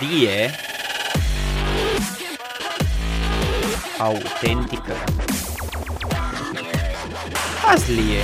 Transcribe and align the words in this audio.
melodie 0.00 0.50
autentică. 3.98 4.92
Hazlie 7.62 8.20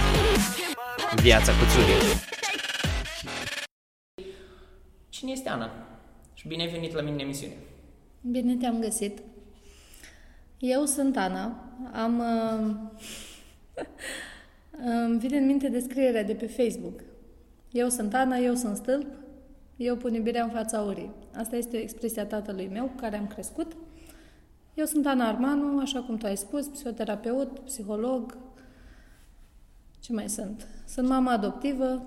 viața 1.22 1.52
cu 1.52 1.64
Țurii. 1.70 2.18
Cine 5.08 5.30
este 5.30 5.48
Ana? 5.48 5.70
Și 6.34 6.48
bine 6.48 6.62
ai 6.62 6.68
venit 6.68 6.94
la 6.94 7.00
mine 7.00 7.14
în 7.14 7.20
emisiune. 7.20 7.54
Bine 8.20 8.54
te-am 8.54 8.80
găsit. 8.80 9.18
Eu 10.58 10.84
sunt 10.84 11.16
Ana. 11.16 11.72
Am... 11.92 12.18
Uh, 12.18 12.76
îmi 15.06 15.18
vine 15.18 15.36
în 15.36 15.46
minte 15.46 15.68
descrierea 15.68 16.24
de 16.24 16.34
pe 16.34 16.46
Facebook. 16.46 17.00
Eu 17.72 17.88
sunt 17.88 18.14
Ana, 18.14 18.36
eu 18.36 18.54
sunt 18.54 18.76
stâlp, 18.76 19.06
eu 19.82 19.96
pun 19.96 20.14
iubirea 20.14 20.44
în 20.44 20.50
fața 20.50 20.80
urii. 20.80 21.10
Asta 21.36 21.56
este 21.56 21.76
o 21.76 21.80
expresie 21.80 22.20
a 22.20 22.26
tatălui 22.26 22.68
meu 22.72 22.84
cu 22.84 22.94
care 22.96 23.16
am 23.16 23.26
crescut. 23.26 23.76
Eu 24.74 24.84
sunt 24.84 25.06
Ana 25.06 25.28
Armanu, 25.28 25.80
așa 25.80 26.00
cum 26.00 26.16
tu 26.16 26.26
ai 26.26 26.36
spus, 26.36 26.66
psihoterapeut, 26.66 27.58
psiholog. 27.58 28.36
Ce 30.00 30.12
mai 30.12 30.28
sunt? 30.28 30.66
Sunt 30.86 31.08
mama 31.08 31.32
adoptivă, 31.32 32.02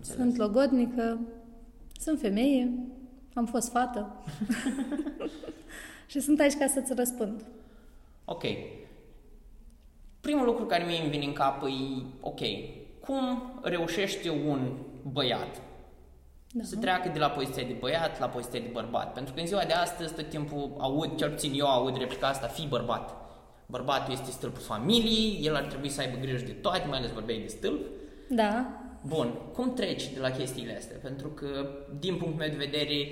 sunt 0.00 0.36
logodnică, 0.36 1.18
sunt 2.00 2.20
femeie, 2.20 2.70
am 3.34 3.46
fost 3.46 3.70
fată. 3.70 4.16
și 6.10 6.20
sunt 6.20 6.40
aici 6.40 6.54
ca 6.58 6.66
să-ți 6.66 6.94
răspund. 6.94 7.44
Ok. 8.24 8.42
Primul 10.20 10.44
lucru 10.44 10.64
care 10.64 10.84
mi-e 10.84 11.08
vine 11.08 11.24
în 11.24 11.32
cap 11.32 11.62
e, 11.62 11.68
ok, 12.20 12.40
cum 13.00 13.52
reușește 13.62 14.30
un 14.30 14.72
băiat 15.12 15.62
da. 16.52 16.64
să 16.64 16.76
treacă 16.76 17.08
de 17.08 17.18
la 17.18 17.30
poziția 17.30 17.64
de 17.66 17.76
băiat 17.80 18.18
la 18.18 18.28
poziția 18.28 18.60
de 18.60 18.70
bărbat? 18.72 19.12
Pentru 19.12 19.34
că 19.34 19.40
în 19.40 19.46
ziua 19.46 19.64
de 19.64 19.72
astăzi 19.72 20.14
tot 20.14 20.28
timpul 20.28 20.74
aud, 20.78 21.16
cel 21.16 21.30
puțin 21.30 21.52
eu 21.54 21.66
aud 21.66 21.96
replica 21.96 22.26
asta, 22.26 22.46
fi 22.46 22.66
bărbat. 22.66 23.16
Bărbatul 23.66 24.12
este 24.12 24.30
stâlpul 24.30 24.60
familiei, 24.60 25.40
el 25.42 25.56
ar 25.56 25.62
trebui 25.62 25.88
să 25.88 26.00
aibă 26.00 26.16
grijă 26.16 26.44
de 26.44 26.52
toate, 26.52 26.88
mai 26.88 26.98
ales 26.98 27.10
vorbeai 27.10 27.38
de 27.38 27.46
stâlp. 27.46 27.86
Da. 28.28 28.66
Bun, 29.06 29.34
cum 29.52 29.74
treci 29.74 30.08
de 30.08 30.20
la 30.20 30.30
chestiile 30.30 30.76
astea? 30.76 30.96
Pentru 31.02 31.28
că, 31.28 31.68
din 31.98 32.16
punctul 32.16 32.38
meu 32.38 32.48
de 32.48 32.64
vedere, 32.64 33.08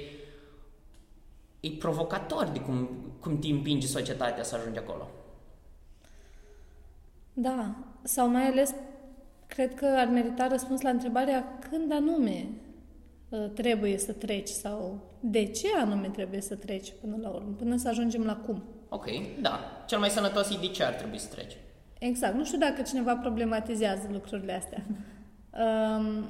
e 1.60 1.68
provocator 1.78 2.48
de 2.48 2.60
cum, 2.60 2.88
cum 3.20 3.38
te 3.38 3.48
împinge 3.48 3.86
societatea 3.86 4.42
să 4.42 4.56
ajungi 4.56 4.78
acolo. 4.78 5.08
Da, 7.32 7.74
sau 8.02 8.28
mai 8.28 8.46
ales, 8.46 8.74
cred 9.46 9.74
că 9.74 9.86
ar 9.98 10.06
merita 10.06 10.46
răspuns 10.46 10.80
la 10.80 10.90
întrebarea 10.90 11.58
când 11.70 11.92
anume 11.92 12.46
ă, 12.46 12.69
trebuie 13.54 13.98
să 13.98 14.12
treci 14.12 14.48
sau 14.48 15.00
de 15.20 15.44
ce 15.44 15.66
anume 15.76 16.08
trebuie 16.08 16.40
să 16.40 16.54
treci 16.54 16.92
până 17.00 17.16
la 17.20 17.28
urmă, 17.28 17.54
până 17.58 17.76
să 17.76 17.88
ajungem 17.88 18.24
la 18.24 18.36
cum. 18.36 18.62
Ok, 18.88 19.06
da. 19.40 19.60
Cel 19.86 19.98
mai 19.98 20.08
sănătos 20.08 20.50
e 20.50 20.58
de 20.60 20.66
ce 20.66 20.84
ar 20.84 20.92
trebui 20.92 21.18
să 21.18 21.28
treci. 21.28 21.56
Exact. 21.98 22.34
Nu 22.34 22.44
știu 22.44 22.58
dacă 22.58 22.82
cineva 22.82 23.16
problematizează 23.16 24.08
lucrurile 24.12 24.52
astea. 24.52 24.84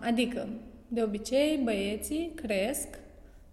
Adică, 0.00 0.48
de 0.88 1.02
obicei, 1.02 1.60
băieții 1.64 2.32
cresc 2.34 2.88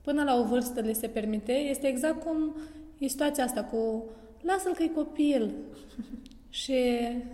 până 0.02 0.24
la 0.24 0.36
o 0.36 0.44
vârstă 0.44 0.80
le 0.80 0.94
se 0.94 1.08
permite. 1.08 1.52
Este 1.52 1.88
exact 1.88 2.24
cum 2.24 2.56
e 2.98 3.08
situația 3.08 3.44
asta 3.44 3.64
cu 3.64 4.04
lasă-l 4.42 4.74
că 4.74 4.84
e 4.84 4.88
copil. 4.88 5.54
Și 6.50 6.74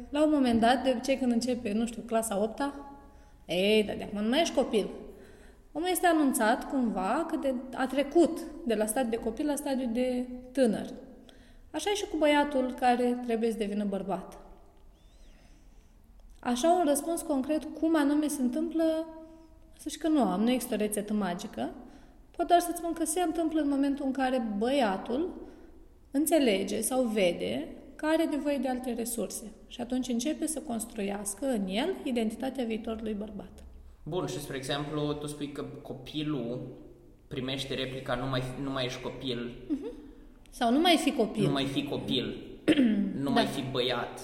la 0.10 0.24
un 0.24 0.32
moment 0.34 0.60
dat, 0.60 0.84
de 0.84 0.92
obicei 0.94 1.18
când 1.18 1.32
începe, 1.32 1.72
nu 1.72 1.86
știu, 1.86 2.02
clasa 2.02 2.42
8 2.42 2.62
ei, 3.46 3.84
dar 3.84 3.96
de 3.96 4.04
acum 4.04 4.22
nu 4.22 4.30
mai 4.30 4.42
ești 4.42 4.56
copil. 4.56 4.90
Omul 5.76 5.88
este 5.92 6.08
anunțat 6.08 6.70
cumva 6.70 7.26
că 7.30 7.36
de, 7.36 7.54
a 7.74 7.88
trecut 7.88 8.40
de 8.66 8.76
la 8.76 8.86
stadiu 8.86 9.10
de 9.10 9.24
copil 9.24 9.46
la 9.46 9.56
stadiu 9.56 9.90
de 9.92 10.28
tânăr. 10.52 10.94
Așa 11.72 11.90
e 11.90 11.94
și 11.94 12.08
cu 12.08 12.18
băiatul 12.18 12.74
care 12.80 13.20
trebuie 13.26 13.52
să 13.52 13.58
devină 13.58 13.84
bărbat. 13.84 14.38
Așa 16.40 16.72
un 16.72 16.86
răspuns 16.86 17.22
concret 17.22 17.64
cum 17.80 17.96
anume 17.96 18.28
se 18.28 18.42
întâmplă, 18.42 19.08
să 19.80 19.90
știi 19.90 20.02
că 20.02 20.08
nu 20.08 20.22
am, 20.22 20.42
nu 20.42 20.50
există 20.50 20.74
o 20.74 20.78
rețetă 20.78 21.14
magică. 21.14 21.70
Pot 22.36 22.48
doar 22.48 22.60
să-ți 22.60 22.78
spun 22.78 22.94
că 22.94 23.06
se 23.06 23.22
întâmplă 23.22 23.62
în 23.62 23.70
momentul 23.70 24.06
în 24.06 24.12
care 24.12 24.56
băiatul 24.58 25.30
înțelege 26.12 26.82
sau 26.82 27.04
vede 27.04 27.68
că 27.96 28.06
are 28.06 28.24
nevoie 28.24 28.58
de 28.58 28.68
alte 28.68 28.94
resurse 28.94 29.52
și 29.68 29.82
atunci 29.82 30.08
începe 30.08 30.48
să 30.48 30.60
construiască 30.60 31.46
în 31.46 31.68
el 31.68 31.96
identitatea 32.04 32.66
viitorului 32.66 33.14
bărbat. 33.14 33.64
Bun, 34.04 34.28
și 34.28 34.40
spre 34.40 34.58
exemplu, 34.58 35.14
tu 35.14 35.28
spui 35.28 35.52
că 35.52 35.66
copilul 35.82 36.68
primește 37.28 37.74
replica 37.74 38.16
nu 38.16 38.26
mai, 38.26 38.44
nu 38.64 38.70
mai 38.70 38.86
ești 38.86 39.02
copil. 39.02 39.52
Uh-huh. 39.52 39.94
Sau 40.50 40.72
nu 40.72 40.80
mai 40.80 41.00
fi 41.04 41.12
copil. 41.12 41.44
Nu 41.44 41.52
mai 41.52 41.66
fi 41.66 41.84
copil. 41.84 42.38
nu 43.24 43.24
da. 43.24 43.30
mai 43.30 43.46
fi 43.46 43.64
băiat. 43.72 44.20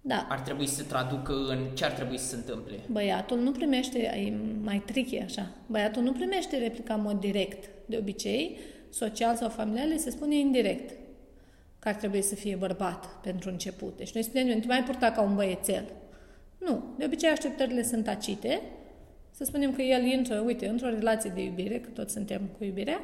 Da. 0.00 0.26
Ar 0.28 0.40
trebui 0.40 0.66
să 0.66 0.74
se 0.74 0.82
traducă 0.82 1.32
în 1.48 1.58
ce 1.74 1.84
ar 1.84 1.90
trebui 1.90 2.18
să 2.18 2.26
se 2.26 2.36
întâmple. 2.36 2.78
Băiatul 2.90 3.38
nu 3.38 3.50
primește, 3.50 3.98
e 3.98 4.32
mai 4.62 4.82
tricky 4.86 5.18
așa, 5.18 5.50
băiatul 5.66 6.02
nu 6.02 6.12
primește 6.12 6.58
replica 6.58 6.94
în 6.94 7.02
mod 7.02 7.20
direct. 7.20 7.70
De 7.86 7.96
obicei, 7.96 8.58
social 8.88 9.36
sau 9.36 9.48
familial, 9.48 9.98
se 9.98 10.10
spune 10.10 10.36
indirect 10.36 10.96
că 11.78 11.88
ar 11.88 11.94
trebui 11.94 12.22
să 12.22 12.34
fie 12.34 12.56
bărbat 12.56 13.20
pentru 13.22 13.50
început. 13.50 13.96
Deci 13.96 14.12
noi 14.12 14.22
spunem, 14.22 14.46
nu 14.46 14.60
te 14.60 14.66
mai 14.66 14.82
purta 14.82 15.10
ca 15.10 15.20
un 15.20 15.34
băiețel. 15.34 15.84
Nu. 16.58 16.84
De 16.98 17.04
obicei 17.04 17.30
așteptările 17.30 17.82
sunt 17.82 18.04
tacite. 18.04 18.60
Să 19.38 19.44
spunem 19.44 19.72
că 19.72 19.82
el 19.82 20.04
intră, 20.04 20.42
uite, 20.46 20.68
într-o 20.68 20.88
relație 20.88 21.32
de 21.34 21.42
iubire, 21.42 21.78
că 21.80 21.88
toți 21.88 22.12
suntem 22.12 22.40
cu 22.58 22.64
iubirea, 22.64 23.00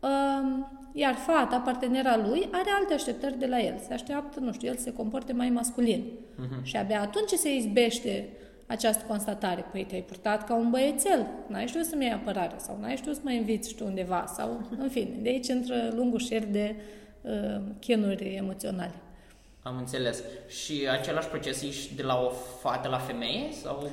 um, 0.00 0.68
iar 0.92 1.14
fata, 1.14 1.58
partenera 1.58 2.16
lui, 2.16 2.48
are 2.50 2.70
alte 2.78 2.94
așteptări 2.94 3.38
de 3.38 3.46
la 3.46 3.60
el. 3.60 3.78
Se 3.86 3.92
așteaptă, 3.92 4.40
nu 4.40 4.52
știu, 4.52 4.68
el 4.68 4.76
se 4.76 4.92
comporte 4.92 5.32
mai 5.32 5.50
masculin. 5.50 6.04
Uh-huh. 6.04 6.62
Și 6.62 6.76
abia 6.76 7.00
atunci 7.00 7.28
se 7.28 7.54
izbește 7.54 8.28
această 8.66 9.04
constatare. 9.08 9.64
Păi 9.70 9.84
te-ai 9.84 10.00
purtat 10.00 10.46
ca 10.46 10.54
un 10.54 10.70
băiețel, 10.70 11.26
n-ai 11.46 11.66
știut 11.66 11.84
să-mi 11.84 12.04
iei 12.04 12.12
apărare 12.12 12.54
sau 12.56 12.78
n-ai 12.80 12.96
știut 12.96 13.14
să 13.14 13.20
mă 13.24 13.32
inviți 13.32 13.74
tu 13.74 13.84
undeva 13.84 14.24
sau, 14.36 14.68
în 14.78 14.88
fine, 14.88 15.16
de 15.22 15.28
aici 15.28 15.46
intră 15.46 15.92
lungul 15.94 16.18
șer 16.18 16.46
de 16.46 16.74
uh, 17.22 17.60
chinuri 17.80 18.34
emoționale. 18.34 18.94
Am 19.62 19.76
înțeles. 19.76 20.22
Și 20.48 20.88
același 20.90 21.28
proces 21.28 21.62
ești 21.62 21.94
de 21.94 22.02
la 22.02 22.20
o 22.20 22.28
fată 22.60 22.88
la 22.88 22.98
femeie 22.98 23.52
sau... 23.62 23.90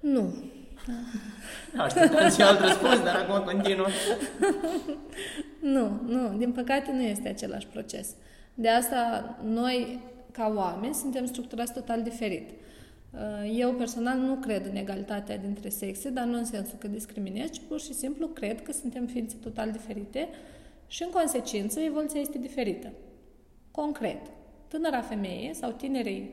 Nu. 0.00 0.34
Așteptam 1.76 2.30
și 2.30 2.42
alt 2.42 2.60
răspuns, 2.60 3.02
dar 3.02 3.14
acum 3.14 3.44
continuă. 3.44 3.86
nu, 5.60 6.00
nu. 6.06 6.36
Din 6.38 6.52
păcate 6.52 6.92
nu 6.92 7.02
este 7.02 7.28
același 7.28 7.66
proces. 7.66 8.14
De 8.54 8.68
asta 8.68 9.36
noi, 9.44 10.00
ca 10.32 10.52
oameni, 10.56 10.94
suntem 10.94 11.26
structurați 11.26 11.72
total 11.72 12.02
diferit. 12.02 12.50
Uh, 13.10 13.52
eu 13.58 13.72
personal 13.72 14.18
nu 14.18 14.34
cred 14.34 14.66
în 14.66 14.76
egalitatea 14.76 15.38
dintre 15.38 15.68
sexe, 15.68 16.10
dar 16.10 16.24
nu 16.24 16.38
în 16.38 16.44
sensul 16.44 16.78
că 16.78 16.88
discriminez, 16.88 17.50
ci 17.50 17.60
pur 17.68 17.80
și 17.80 17.94
simplu 17.94 18.26
cred 18.26 18.62
că 18.62 18.72
suntem 18.72 19.06
ființe 19.06 19.36
total 19.42 19.70
diferite 19.70 20.28
și 20.86 21.02
în 21.02 21.10
consecință 21.10 21.80
evoluția 21.80 22.20
este 22.20 22.38
diferită. 22.38 22.92
Concret, 23.70 24.20
tânăra 24.68 25.00
femeie 25.00 25.54
sau 25.54 25.70
tinerei 25.70 26.30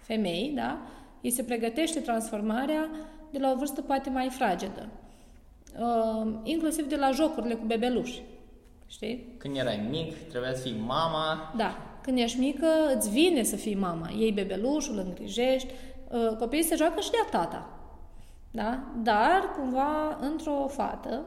femei, 0.00 0.52
da, 0.54 0.78
îi 1.22 1.30
se 1.30 1.42
pregătește 1.42 2.00
transformarea 2.00 2.88
de 3.34 3.40
la 3.40 3.50
o 3.50 3.56
vârstă 3.56 3.82
poate 3.82 4.10
mai 4.10 4.28
fragedă. 4.28 4.88
Uh, 5.78 6.32
inclusiv 6.42 6.88
de 6.88 6.96
la 6.96 7.10
jocurile 7.10 7.54
cu 7.54 7.64
bebeluși. 7.66 8.22
Știi? 8.86 9.34
Când 9.38 9.56
erai 9.56 9.86
mic, 9.90 10.28
trebuia 10.28 10.54
să 10.54 10.62
fii 10.62 10.82
mama. 10.86 11.52
Da. 11.56 11.76
Când 12.02 12.18
ești 12.18 12.38
mică, 12.38 12.66
îți 12.96 13.10
vine 13.10 13.42
să 13.42 13.56
fii 13.56 13.74
mama. 13.74 14.08
Iei 14.16 14.32
bebelușul, 14.32 14.98
îl 14.98 15.04
îngrijești. 15.06 15.68
Uh, 16.08 16.36
copiii 16.38 16.62
se 16.62 16.76
joacă 16.76 17.00
și 17.00 17.10
de 17.10 17.16
tata. 17.30 17.68
Da? 18.50 18.84
Dar, 19.02 19.50
cumva, 19.56 20.18
într-o 20.20 20.66
fată, 20.68 21.22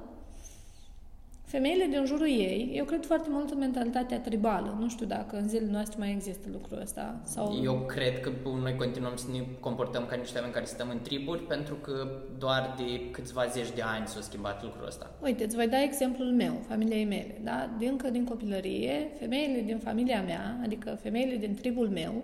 Femeile 1.48 1.86
din 1.86 2.06
jurul 2.06 2.28
ei, 2.28 2.72
eu 2.74 2.86
cred 2.86 3.06
foarte 3.06 3.28
mult 3.32 3.52
în 3.52 3.58
mentalitatea 3.58 4.20
tribală. 4.20 4.78
Nu 4.80 4.90
știu 4.90 5.06
dacă 5.06 5.38
în 5.38 5.48
zilele 5.48 5.72
noastre 5.72 5.96
mai 6.00 6.12
există 6.12 6.48
lucrul 6.52 6.82
ăsta. 6.82 7.20
Sau... 7.24 7.60
Eu 7.64 7.74
cred 7.74 8.20
că 8.20 8.32
noi 8.62 8.76
continuăm 8.76 9.16
să 9.16 9.26
ne 9.32 9.44
comportăm 9.60 10.06
ca 10.06 10.16
niște 10.16 10.36
oameni 10.36 10.54
care 10.54 10.66
stăm 10.66 10.90
în 10.90 11.02
triburi 11.02 11.44
pentru 11.44 11.76
că 11.76 12.22
doar 12.38 12.76
de 12.78 13.10
câțiva 13.12 13.46
zeci 13.46 13.72
de 13.72 13.82
ani 13.82 14.08
s-a 14.08 14.22
schimbat 14.22 14.64
lucrul 14.64 14.88
ăsta. 14.88 15.12
Uite, 15.24 15.44
îți 15.44 15.56
voi 15.56 15.68
da 15.68 15.82
exemplul 15.82 16.32
meu, 16.32 16.54
familiei 16.68 17.06
mele. 17.06 17.42
Da? 17.44 17.70
De 17.80 17.88
încă 17.88 18.10
din 18.10 18.26
copilărie, 18.26 19.12
femeile 19.20 19.62
din 19.62 19.78
familia 19.78 20.22
mea, 20.22 20.60
adică 20.64 20.98
femeile 21.02 21.36
din 21.36 21.56
tribul 21.56 21.90
meu, 21.90 22.24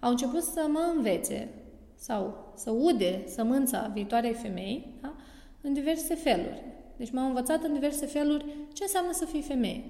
au 0.00 0.10
început 0.10 0.42
să 0.42 0.66
mă 0.68 0.92
învețe 0.96 1.48
sau 1.94 2.52
să 2.56 2.70
ude 2.70 3.22
sămânța 3.26 3.90
viitoarei 3.94 4.32
femei 4.32 4.94
da? 5.00 5.14
în 5.60 5.72
diverse 5.72 6.14
feluri. 6.14 6.62
Deci 6.96 7.10
m-au 7.10 7.26
învățat 7.26 7.62
în 7.62 7.72
diverse 7.72 8.06
feluri 8.06 8.44
ce 8.72 8.82
înseamnă 8.82 9.12
să 9.12 9.24
fii 9.24 9.42
femeie. 9.42 9.84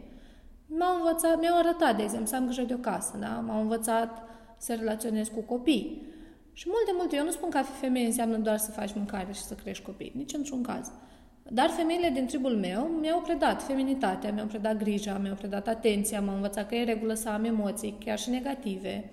M-au 0.67 0.97
învățat, 0.97 1.41
mi-au 1.41 1.59
arătat, 1.59 1.97
de 1.97 2.03
exemplu, 2.03 2.27
să 2.27 2.37
am 2.37 2.45
grijă 2.45 2.63
de 2.63 2.75
o 2.75 2.77
casă, 2.77 3.17
da? 3.21 3.45
M-au 3.47 3.61
învățat 3.61 4.23
să 4.59 4.75
relaționez 4.75 5.29
cu 5.29 5.41
copii. 5.41 6.03
Și 6.53 6.67
multe, 6.69 6.93
multe, 6.97 7.17
eu 7.17 7.25
nu 7.25 7.31
spun 7.31 7.51
că 7.51 7.59
a 7.59 7.63
fi 7.63 7.73
femeie 7.81 8.07
înseamnă 8.07 8.37
doar 8.37 8.57
să 8.57 8.71
faci 8.71 8.95
mâncare 8.95 9.33
și 9.33 9.41
să 9.41 9.55
crești 9.55 9.85
copii, 9.85 10.13
nici 10.17 10.33
într-un 10.33 10.63
caz. 10.63 10.91
Dar 11.43 11.69
femeile 11.69 12.11
din 12.11 12.27
tribul 12.27 12.57
meu 12.57 12.83
mi-au 12.83 13.21
predat 13.21 13.63
feminitatea, 13.63 14.33
mi-au 14.33 14.47
predat 14.47 14.77
grija, 14.77 15.19
mi-au 15.19 15.35
predat 15.35 15.69
atenția, 15.69 16.21
m-au 16.21 16.35
învățat 16.35 16.69
că 16.69 16.75
e 16.75 16.79
în 16.79 16.87
regulă 16.87 17.15
să 17.15 17.29
am 17.29 17.45
emoții, 17.45 17.97
chiar 18.05 18.19
și 18.19 18.31
negative. 18.31 19.11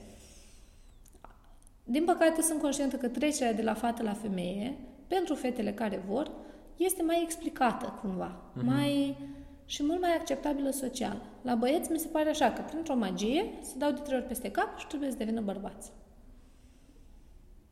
Din 1.84 2.04
păcate 2.04 2.42
sunt 2.42 2.62
conștientă 2.62 2.96
că 2.96 3.08
trecerea 3.08 3.54
de 3.54 3.62
la 3.62 3.74
fată 3.74 4.04
la 4.04 4.14
femeie, 4.14 4.78
pentru 5.08 5.36
fetele 5.36 5.74
care 5.74 6.04
vor, 6.08 6.32
este 6.78 7.04
mai 7.04 7.22
explicată 7.24 8.00
cumva, 8.02 8.32
uh-huh. 8.32 8.64
mai 8.64 9.18
și 9.66 9.84
mult 9.84 10.02
mai 10.02 10.16
acceptabilă 10.16 10.70
social. 10.70 11.22
La 11.42 11.56
băieți 11.56 11.92
mi 11.92 12.00
se 12.00 12.08
pare 12.08 12.30
așa 12.30 12.52
că 12.52 12.62
printr-o 12.62 12.96
magie 12.96 13.54
se 13.62 13.74
dau 13.78 13.92
de 13.92 14.00
trei 14.00 14.18
ori 14.18 14.28
peste 14.28 14.52
cap 14.52 14.78
și 14.78 14.88
trebuie 14.88 15.12
să 15.12 15.18
devină 15.18 15.42
bărbați. 15.42 15.92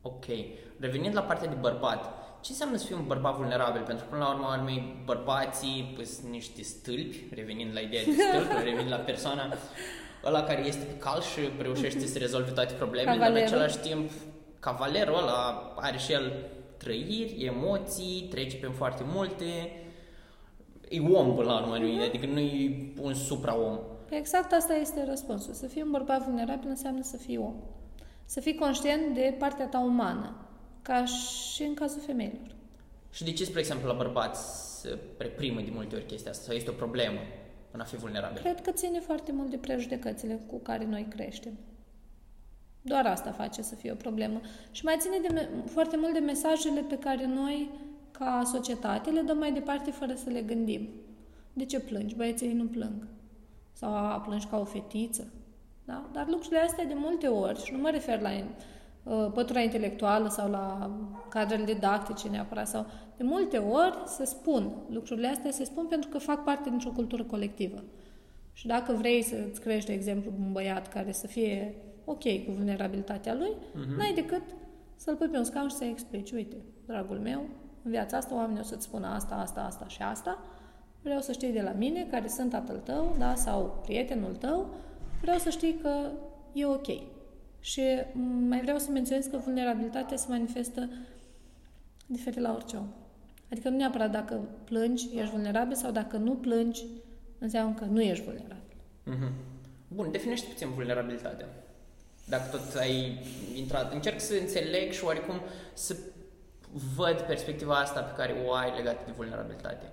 Ok. 0.02 0.24
Revenind 0.78 1.14
la 1.14 1.20
partea 1.20 1.48
de 1.48 1.56
bărbat, 1.60 2.04
ce 2.40 2.50
înseamnă 2.50 2.76
să 2.76 2.86
fii 2.86 2.94
un 2.94 3.06
bărbat 3.06 3.36
vulnerabil? 3.36 3.82
Pentru 3.82 4.04
că, 4.04 4.10
până 4.10 4.24
la 4.24 4.32
urmă, 4.32 4.56
urmei, 4.58 5.02
bărbații 5.04 5.92
păi, 5.94 6.04
sunt 6.04 6.30
niște 6.30 6.62
stâlpi, 6.62 7.34
revenind 7.34 7.72
la 7.72 7.80
ideea 7.80 8.02
de 8.04 8.12
stâlpi, 8.12 8.64
revenind 8.68 8.90
la 8.90 8.96
persoana 8.96 9.54
ăla 10.24 10.42
care 10.42 10.66
este 10.66 10.84
pe 10.84 10.96
calș 10.96 11.24
și 11.24 11.40
reușește 11.58 12.06
să 12.06 12.18
rezolve 12.18 12.50
toate 12.50 12.74
problemele, 12.74 13.18
dar 13.18 13.30
în 13.30 13.36
același 13.36 13.78
timp, 13.78 14.10
cavalerul 14.60 15.16
ăla 15.16 15.72
are 15.76 15.98
și 15.98 16.12
el 16.12 16.32
trăiri, 16.82 17.44
emoții, 17.44 18.26
trece 18.30 18.56
pe 18.56 18.66
foarte 18.66 19.02
multe, 19.06 19.70
e 20.88 21.00
om 21.00 21.34
până 21.34 21.48
la 21.48 21.60
urmă, 21.60 21.74
adică 22.08 22.26
nu 22.26 22.38
e 22.38 22.92
un 23.00 23.14
supra-om. 23.14 23.78
Exact 24.08 24.52
asta 24.52 24.74
este 24.74 25.04
răspunsul. 25.08 25.52
Să 25.52 25.66
fii 25.66 25.82
un 25.82 25.90
bărbat 25.90 26.24
vulnerabil 26.24 26.68
înseamnă 26.68 27.02
să 27.02 27.16
fii 27.16 27.36
om. 27.36 27.54
Să 28.24 28.40
fii 28.40 28.54
conștient 28.54 29.14
de 29.14 29.34
partea 29.38 29.66
ta 29.66 29.78
umană, 29.78 30.46
ca 30.82 31.04
și 31.04 31.62
în 31.62 31.74
cazul 31.74 32.00
femeilor. 32.00 32.54
Și 33.10 33.24
de 33.24 33.32
ce, 33.32 33.44
spre 33.44 33.60
exemplu, 33.60 33.88
la 33.88 33.94
bărbați 33.94 34.70
se 34.80 34.98
reprimă 35.18 35.60
de 35.60 35.70
multe 35.72 35.94
ori 35.94 36.06
chestia 36.06 36.30
asta? 36.30 36.44
Sau 36.44 36.54
este 36.54 36.70
o 36.70 36.72
problemă 36.72 37.18
în 37.70 37.80
a 37.80 37.84
fi 37.84 37.96
vulnerabil? 37.96 38.42
Cred 38.42 38.60
că 38.60 38.70
ține 38.70 38.98
foarte 38.98 39.32
mult 39.32 39.50
de 39.50 39.56
prejudecățile 39.56 40.40
cu 40.46 40.58
care 40.58 40.84
noi 40.84 41.06
creștem. 41.08 41.52
Doar 42.82 43.06
asta 43.06 43.30
face 43.30 43.62
să 43.62 43.74
fie 43.74 43.92
o 43.92 43.94
problemă. 43.94 44.40
Și 44.70 44.84
mai 44.84 44.96
ține 44.98 45.18
de 45.28 45.48
foarte 45.66 45.96
mult 45.96 46.12
de 46.12 46.18
mesajele 46.18 46.80
pe 46.80 46.98
care 46.98 47.26
noi, 47.26 47.70
ca 48.10 48.42
societate, 48.44 49.10
le 49.10 49.20
dăm 49.20 49.38
mai 49.38 49.52
departe 49.52 49.90
fără 49.90 50.14
să 50.14 50.30
le 50.30 50.40
gândim. 50.40 50.88
De 51.52 51.64
ce 51.64 51.80
plângi? 51.80 52.14
Băieții 52.14 52.52
nu 52.52 52.64
plâng. 52.64 53.06
Sau 53.72 53.94
a, 53.94 54.22
plângi 54.26 54.46
ca 54.46 54.58
o 54.58 54.64
fetiță. 54.64 55.32
Da? 55.84 56.08
Dar 56.12 56.28
lucrurile 56.28 56.60
astea 56.60 56.84
de 56.84 56.94
multe 56.96 57.26
ori, 57.26 57.64
și 57.64 57.72
nu 57.72 57.80
mă 57.80 57.90
refer 57.90 58.20
la 58.20 58.30
uh, 58.30 59.30
pătura 59.34 59.60
intelectuală 59.60 60.28
sau 60.28 60.50
la 60.50 60.90
cadrele 61.28 61.64
didactice 61.64 62.28
neapărat, 62.28 62.68
sau 62.68 62.86
de 63.16 63.22
multe 63.22 63.58
ori 63.58 63.98
se 64.06 64.24
spun, 64.24 64.72
lucrurile 64.90 65.28
astea 65.28 65.50
se 65.50 65.64
spun 65.64 65.86
pentru 65.86 66.08
că 66.08 66.18
fac 66.18 66.44
parte 66.44 66.68
dintr-o 66.68 66.90
cultură 66.90 67.24
colectivă. 67.24 67.82
Și 68.52 68.66
dacă 68.66 68.92
vrei 68.92 69.22
să-ți 69.22 69.60
crești, 69.60 69.88
de 69.88 69.92
exemplu, 69.92 70.32
un 70.38 70.52
băiat 70.52 70.88
care 70.88 71.12
să 71.12 71.26
fie 71.26 71.74
ok 72.12 72.44
cu 72.44 72.50
vulnerabilitatea 72.50 73.34
lui, 73.34 73.50
uh-huh. 73.50 73.96
n-ai 73.96 74.12
decât 74.14 74.42
să-l 74.96 75.16
pui 75.16 75.28
pe 75.28 75.38
un 75.38 75.44
scaun 75.44 75.68
și 75.68 75.76
să-i 75.76 75.90
explici, 75.90 76.32
uite, 76.32 76.56
dragul 76.86 77.18
meu, 77.18 77.44
în 77.82 77.90
viața 77.90 78.16
asta 78.16 78.34
oamenii 78.34 78.60
o 78.60 78.64
să-ți 78.64 78.84
spună 78.84 79.06
asta, 79.06 79.34
asta, 79.34 79.60
asta 79.60 79.88
și 79.88 80.02
asta, 80.02 80.44
vreau 81.02 81.20
să 81.20 81.32
știi 81.32 81.52
de 81.52 81.62
la 81.62 81.72
mine, 81.72 82.06
care 82.10 82.28
sunt 82.28 82.50
tatăl 82.50 82.76
tău, 82.76 83.16
da, 83.18 83.34
sau 83.34 83.80
prietenul 83.82 84.34
tău, 84.34 84.66
vreau 85.20 85.38
să 85.38 85.50
știi 85.50 85.78
că 85.82 86.10
e 86.52 86.66
ok. 86.66 86.86
Și 87.60 87.82
mai 88.48 88.60
vreau 88.60 88.78
să 88.78 88.90
menționez 88.90 89.26
că 89.26 89.36
vulnerabilitatea 89.36 90.16
se 90.16 90.26
manifestă 90.28 90.88
diferit 92.06 92.38
la 92.38 92.52
orice 92.54 92.76
om. 92.76 92.86
Adică 93.50 93.68
nu 93.68 93.76
neapărat 93.76 94.10
dacă 94.10 94.40
plângi, 94.64 95.08
ești 95.16 95.30
vulnerabil, 95.30 95.76
sau 95.76 95.90
dacă 95.90 96.16
nu 96.16 96.32
plângi, 96.32 96.84
înseamnă 97.38 97.74
că 97.74 97.84
nu 97.84 98.02
ești 98.02 98.24
vulnerabil. 98.24 98.76
Mm-hmm. 99.06 99.32
Bun, 99.88 100.10
definește 100.10 100.48
puțin 100.48 100.68
vulnerabilitatea. 100.68 101.46
Dacă 102.32 102.56
tot 102.56 102.80
ai 102.80 103.18
intrat, 103.54 103.92
încerc 103.92 104.20
să 104.20 104.34
înțeleg 104.40 104.92
și 104.92 105.04
oarecum 105.04 105.40
să 105.72 105.96
văd 106.96 107.20
perspectiva 107.20 107.74
asta 107.74 108.00
pe 108.00 108.16
care 108.16 108.34
o 108.46 108.52
ai 108.52 108.72
legată 108.76 109.00
de 109.06 109.12
vulnerabilitate. 109.16 109.92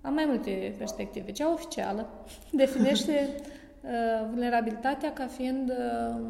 Am 0.00 0.14
mai 0.14 0.24
multe 0.24 0.74
perspective. 0.78 1.32
Cea 1.32 1.52
oficială 1.52 2.08
definește 2.62 3.34
uh, 3.80 3.90
vulnerabilitatea 4.30 5.12
ca 5.12 5.26
fiind 5.26 5.70
uh, 5.70 6.20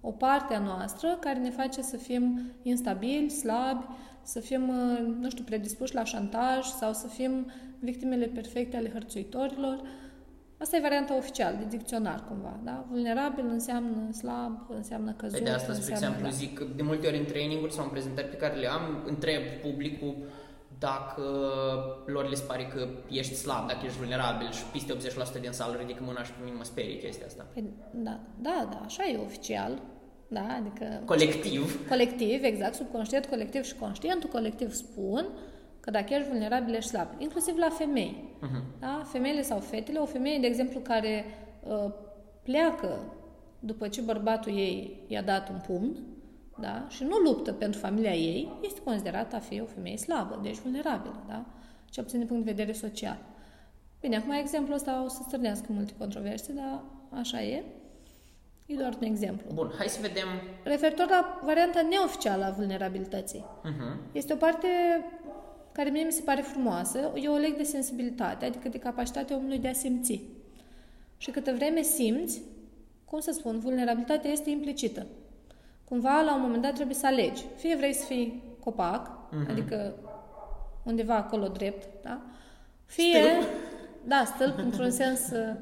o 0.00 0.10
parte 0.10 0.54
a 0.54 0.58
noastră 0.58 1.16
care 1.20 1.38
ne 1.38 1.50
face 1.50 1.82
să 1.82 1.96
fim 1.96 2.52
instabili, 2.62 3.30
slabi, 3.30 3.86
să 4.22 4.40
fim, 4.40 4.68
uh, 4.68 5.14
nu 5.20 5.30
știu, 5.30 5.44
predispuși 5.44 5.94
la 5.94 6.04
șantaj 6.04 6.64
sau 6.64 6.92
să 6.92 7.06
fim 7.06 7.50
victimele 7.78 8.26
perfecte 8.26 8.76
ale 8.76 8.90
hărțuitorilor. 8.90 9.82
Asta 10.62 10.76
e 10.76 10.80
varianta 10.80 11.16
oficială, 11.16 11.56
de 11.56 11.76
dicționar 11.76 12.24
cumva, 12.28 12.58
da? 12.64 12.84
Vulnerabil 12.90 13.44
înseamnă 13.48 14.12
slab, 14.12 14.66
înseamnă 14.68 15.12
căzut, 15.12 15.38
Pe 15.38 15.42
păi 15.42 15.50
de 15.50 15.56
asta, 15.56 15.72
spre 15.72 15.92
exemplu, 15.92 16.22
da. 16.22 16.28
zic, 16.28 16.60
de 16.60 16.82
multe 16.82 17.06
ori 17.06 17.18
în 17.18 17.24
traininguri 17.24 17.72
sau 17.72 17.84
în 17.84 17.90
prezentări 17.90 18.26
pe 18.26 18.36
care 18.36 18.54
le 18.54 18.66
am, 18.66 19.02
întreb 19.06 19.42
publicul 19.62 20.16
dacă 20.78 21.22
lor 22.06 22.28
le 22.28 22.36
pare 22.46 22.66
că 22.74 22.88
ești 23.08 23.34
slab, 23.34 23.66
dacă 23.68 23.80
ești 23.84 23.98
vulnerabil 23.98 24.50
și 24.50 24.62
peste 24.72 24.92
80% 25.38 25.40
din 25.40 25.52
sală 25.52 25.76
ridică 25.78 26.02
mâna 26.02 26.22
și 26.22 26.32
pe 26.32 26.44
mine 26.44 26.56
mă 26.56 26.64
sperie 26.64 26.98
chestia 26.98 27.26
asta. 27.26 27.46
Păi, 27.52 27.64
da, 27.90 28.20
da, 28.40 28.68
da, 28.70 28.80
așa 28.84 29.04
e 29.12 29.18
oficial. 29.18 29.82
Da, 30.28 30.46
adică... 30.58 31.02
Colectiv. 31.04 31.88
Colectiv, 31.88 32.44
exact, 32.44 32.74
subconștient 32.74 33.26
colectiv 33.26 33.62
și 33.62 33.74
conștientul 33.74 34.30
colectiv 34.30 34.72
spun 34.72 35.26
că 35.80 35.90
dacă 35.90 36.14
ești 36.14 36.28
vulnerabil, 36.28 36.74
ești 36.74 36.90
slab. 36.90 37.08
Inclusiv 37.18 37.56
la 37.56 37.68
femei. 37.68 38.36
Uh-huh. 38.38 38.78
Da? 38.78 39.02
Femeile 39.04 39.42
sau 39.42 39.58
fetele, 39.58 39.98
o 39.98 40.04
femeie, 40.04 40.38
de 40.38 40.46
exemplu, 40.46 40.80
care 40.80 41.24
uh, 41.62 41.92
pleacă 42.42 43.14
după 43.60 43.88
ce 43.88 44.00
bărbatul 44.00 44.52
ei 44.52 45.04
i-a 45.06 45.22
dat 45.22 45.48
un 45.48 45.60
pumn, 45.66 45.96
da? 46.60 46.86
și 46.88 47.04
nu 47.04 47.16
luptă 47.16 47.52
pentru 47.52 47.80
familia 47.80 48.14
ei, 48.14 48.58
este 48.62 48.80
considerată 48.80 49.36
a 49.36 49.38
fi 49.38 49.60
o 49.60 49.64
femeie 49.64 49.96
slabă, 49.96 50.40
deci 50.42 50.58
vulnerabilă, 50.58 51.24
da? 51.28 51.44
cel 51.90 52.04
puțin 52.04 52.18
din 52.18 52.28
punct 52.28 52.44
de 52.44 52.50
vedere 52.50 52.72
social. 52.72 53.18
Bine, 54.00 54.16
acum 54.16 54.30
exemplul 54.30 54.74
ăsta 54.74 55.02
o 55.04 55.08
să 55.08 55.22
stârnească 55.26 55.66
multe 55.68 55.92
controverse, 55.98 56.52
dar 56.52 56.82
așa 57.10 57.42
e. 57.42 57.64
E 58.66 58.74
doar 58.74 58.94
un 59.00 59.06
exemplu. 59.06 59.50
Bun, 59.52 59.72
hai 59.78 59.88
să 59.88 59.98
vedem... 60.00 60.26
Referitor 60.64 61.08
la 61.08 61.40
varianta 61.44 61.86
neoficială 61.90 62.44
a 62.44 62.50
vulnerabilității. 62.50 63.44
Uh-huh. 63.64 64.12
Este 64.12 64.32
o 64.32 64.36
parte 64.36 64.68
care 65.80 65.92
mie 65.92 66.04
mi 66.04 66.12
se 66.12 66.22
pare 66.22 66.40
frumoasă. 66.40 67.12
Eu 67.14 67.32
o 67.32 67.36
leg 67.36 67.56
de 67.56 67.62
sensibilitate, 67.62 68.44
adică 68.44 68.68
de 68.68 68.78
capacitatea 68.78 69.36
omului 69.36 69.58
de 69.58 69.68
a 69.68 69.72
simți. 69.72 70.20
Și 71.16 71.30
câtă 71.30 71.52
vreme 71.52 71.82
simți, 71.82 72.42
cum 73.04 73.20
să 73.20 73.30
spun, 73.30 73.58
vulnerabilitatea 73.58 74.30
este 74.30 74.50
implicită 74.50 75.06
cumva 75.90 76.20
la 76.20 76.34
un 76.34 76.40
moment 76.40 76.62
dat 76.62 76.74
trebuie 76.74 76.96
să 76.96 77.06
alegi. 77.06 77.44
Fie 77.56 77.76
vrei 77.76 77.94
să 77.94 78.04
fii 78.04 78.42
copac, 78.60 79.06
uh-huh. 79.06 79.50
adică 79.50 79.94
undeva 80.84 81.16
acolo 81.16 81.48
drept, 81.48 81.88
da? 82.02 82.20
Fie, 82.86 83.18
stâlp. 83.18 83.48
da, 84.04 84.22
stâlp 84.34 84.58
într-un 84.58 84.90
sens 84.90 85.30
uh, 85.30 85.54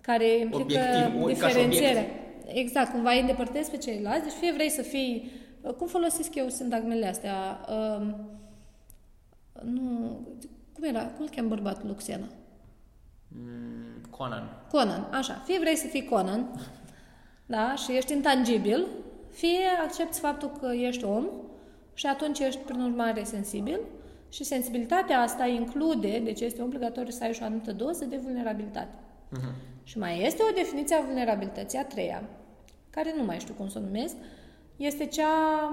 care 0.00 0.38
implică 0.38 0.62
Obiectiv, 0.62 1.26
diferențiere. 1.26 2.06
Exact, 2.46 2.90
cumva 2.90 3.10
îi 3.10 3.20
îndepărtezi 3.20 3.70
pe 3.70 3.76
ceilalți, 3.76 4.22
deci 4.22 4.32
fie 4.32 4.52
vrei 4.52 4.70
să 4.70 4.82
fii, 4.82 5.30
uh, 5.60 5.72
cum 5.72 5.86
folosesc 5.86 6.34
eu 6.34 6.48
sintagmele 6.48 7.06
astea? 7.06 7.60
Uh, 7.68 8.06
nu, 9.62 10.18
cum 10.72 10.84
era, 10.84 11.06
cum 11.06 11.24
îl 11.24 11.28
cheam 11.28 11.48
bărbatul 11.48 11.88
Luxena? 11.88 12.26
Mm, 13.28 14.10
Conan. 14.10 14.66
Conan, 14.70 15.08
așa. 15.12 15.42
Fie 15.44 15.58
vrei 15.58 15.76
să 15.76 15.86
fii 15.86 16.04
Conan, 16.04 16.46
da, 17.46 17.74
și 17.74 17.92
ești 17.96 18.12
intangibil, 18.12 18.86
fie 19.30 19.66
accepti 19.84 20.18
faptul 20.18 20.50
că 20.60 20.66
ești 20.74 21.04
om 21.04 21.26
și 21.94 22.06
atunci 22.06 22.38
ești, 22.38 22.60
prin 22.60 22.80
urmare, 22.80 23.24
sensibil 23.24 23.80
și 24.28 24.44
sensibilitatea 24.44 25.20
asta 25.20 25.46
include, 25.46 26.18
deci 26.18 26.40
este 26.40 26.62
obligatoriu 26.62 27.10
să 27.10 27.24
ai 27.24 27.32
și 27.32 27.42
o 27.42 27.44
anumită 27.44 27.72
doză 27.72 28.04
de 28.04 28.16
vulnerabilitate. 28.16 28.94
Uh-huh. 29.38 29.82
Și 29.82 29.98
mai 29.98 30.24
este 30.24 30.42
o 30.50 30.54
definiție 30.54 30.96
a 30.96 31.04
vulnerabilității, 31.04 31.78
a 31.78 31.84
treia, 31.84 32.22
care 32.90 33.14
nu 33.16 33.24
mai 33.24 33.38
știu 33.38 33.54
cum 33.54 33.68
să 33.68 33.78
o 33.78 33.82
numesc, 33.82 34.14
este 34.76 35.06
cea 35.06 35.70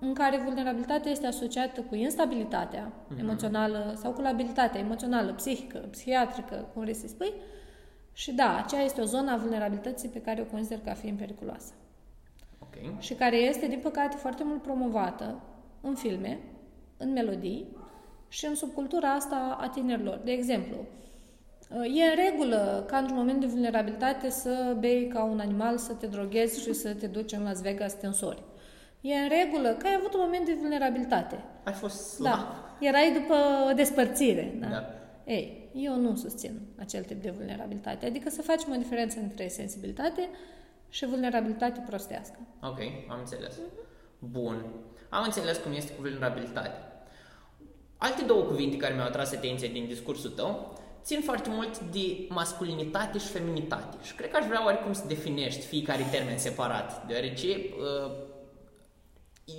în 0.00 0.14
care 0.14 0.38
vulnerabilitatea 0.38 1.10
este 1.10 1.26
asociată 1.26 1.80
cu 1.80 1.94
instabilitatea 1.94 2.92
uh-huh. 2.92 3.18
emoțională 3.18 3.94
sau 3.96 4.12
cu 4.12 4.20
labilitatea 4.20 4.80
emoțională, 4.80 5.32
psihică, 5.32 5.78
psihiatrică, 5.90 6.68
cum 6.72 6.82
vrei 6.82 6.94
să 6.94 7.06
spui. 7.06 7.32
Și 8.12 8.32
da, 8.32 8.56
aceea 8.56 8.82
este 8.82 9.00
o 9.00 9.04
zonă 9.04 9.30
a 9.30 9.36
vulnerabilității 9.36 10.08
pe 10.08 10.20
care 10.20 10.40
o 10.40 10.44
consider 10.44 10.78
ca 10.84 10.92
fiind 10.92 11.18
periculoasă. 11.18 11.72
Okay. 12.58 12.96
Și 12.98 13.14
care 13.14 13.36
este, 13.36 13.66
din 13.66 13.78
păcate, 13.78 14.16
foarte 14.16 14.44
mult 14.44 14.62
promovată 14.62 15.40
în 15.80 15.94
filme, 15.94 16.38
în 16.96 17.12
melodii 17.12 17.76
și 18.28 18.46
în 18.46 18.54
subcultura 18.54 19.12
asta 19.12 19.58
a 19.60 19.68
tinerilor. 19.68 20.20
De 20.24 20.30
exemplu, 20.30 20.76
e 21.70 22.02
în 22.02 22.30
regulă 22.30 22.84
ca 22.86 22.96
într-un 22.96 23.16
moment 23.16 23.40
de 23.40 23.46
vulnerabilitate 23.46 24.30
să 24.30 24.76
bei 24.78 25.08
ca 25.08 25.24
un 25.24 25.40
animal, 25.40 25.78
să 25.78 25.92
te 25.92 26.06
droghezi 26.06 26.60
și 26.60 26.72
să 26.72 26.94
te 26.94 27.06
duci 27.06 27.32
în 27.32 27.42
Las 27.42 27.62
Vegas 27.62 27.90
să 27.90 27.96
te 27.96 28.06
însori. 28.06 28.42
E 29.00 29.14
în 29.14 29.28
regulă 29.28 29.68
că 29.68 29.86
ai 29.86 29.96
avut 29.98 30.14
un 30.14 30.20
moment 30.22 30.44
de 30.46 30.56
vulnerabilitate. 30.60 31.44
Ai 31.64 31.72
fost 31.72 32.14
slab. 32.14 32.32
Da. 32.32 32.76
Erai 32.80 33.12
după 33.20 33.34
o 33.70 33.72
despărțire. 33.72 34.56
Da? 34.60 34.66
Da. 34.66 34.84
Ei, 35.24 35.70
eu 35.74 35.96
nu 35.96 36.16
susțin 36.16 36.60
acel 36.78 37.04
tip 37.04 37.22
de 37.22 37.30
vulnerabilitate. 37.30 38.06
Adică 38.06 38.30
să 38.30 38.42
facem 38.42 38.72
o 38.72 38.76
diferență 38.76 39.18
între 39.18 39.48
sensibilitate 39.48 40.28
și 40.88 41.06
vulnerabilitate 41.06 41.84
prostească. 41.86 42.38
Ok, 42.62 42.78
am 43.08 43.18
înțeles. 43.18 43.54
Bun. 44.18 44.64
Am 45.08 45.22
înțeles 45.24 45.58
cum 45.58 45.72
este 45.72 45.92
cu 45.92 46.00
vulnerabilitatea. 46.00 47.04
Alte 47.96 48.22
două 48.22 48.42
cuvinte 48.42 48.76
care 48.76 48.94
mi-au 48.94 49.06
atras 49.06 49.32
atenția 49.32 49.68
din 49.68 49.86
discursul 49.86 50.30
tău 50.30 50.78
țin 51.02 51.20
foarte 51.20 51.50
mult 51.52 51.80
de 51.80 52.26
masculinitate 52.28 53.18
și 53.18 53.26
feminitate. 53.26 53.96
Și 54.02 54.14
cred 54.14 54.30
că 54.30 54.36
aș 54.36 54.46
vrea 54.46 54.64
oarecum 54.64 54.92
să 54.92 55.02
definești 55.06 55.66
fiecare 55.66 56.06
termen 56.10 56.38
separat, 56.38 57.06
deoarece 57.06 57.48
uh, 57.48 58.12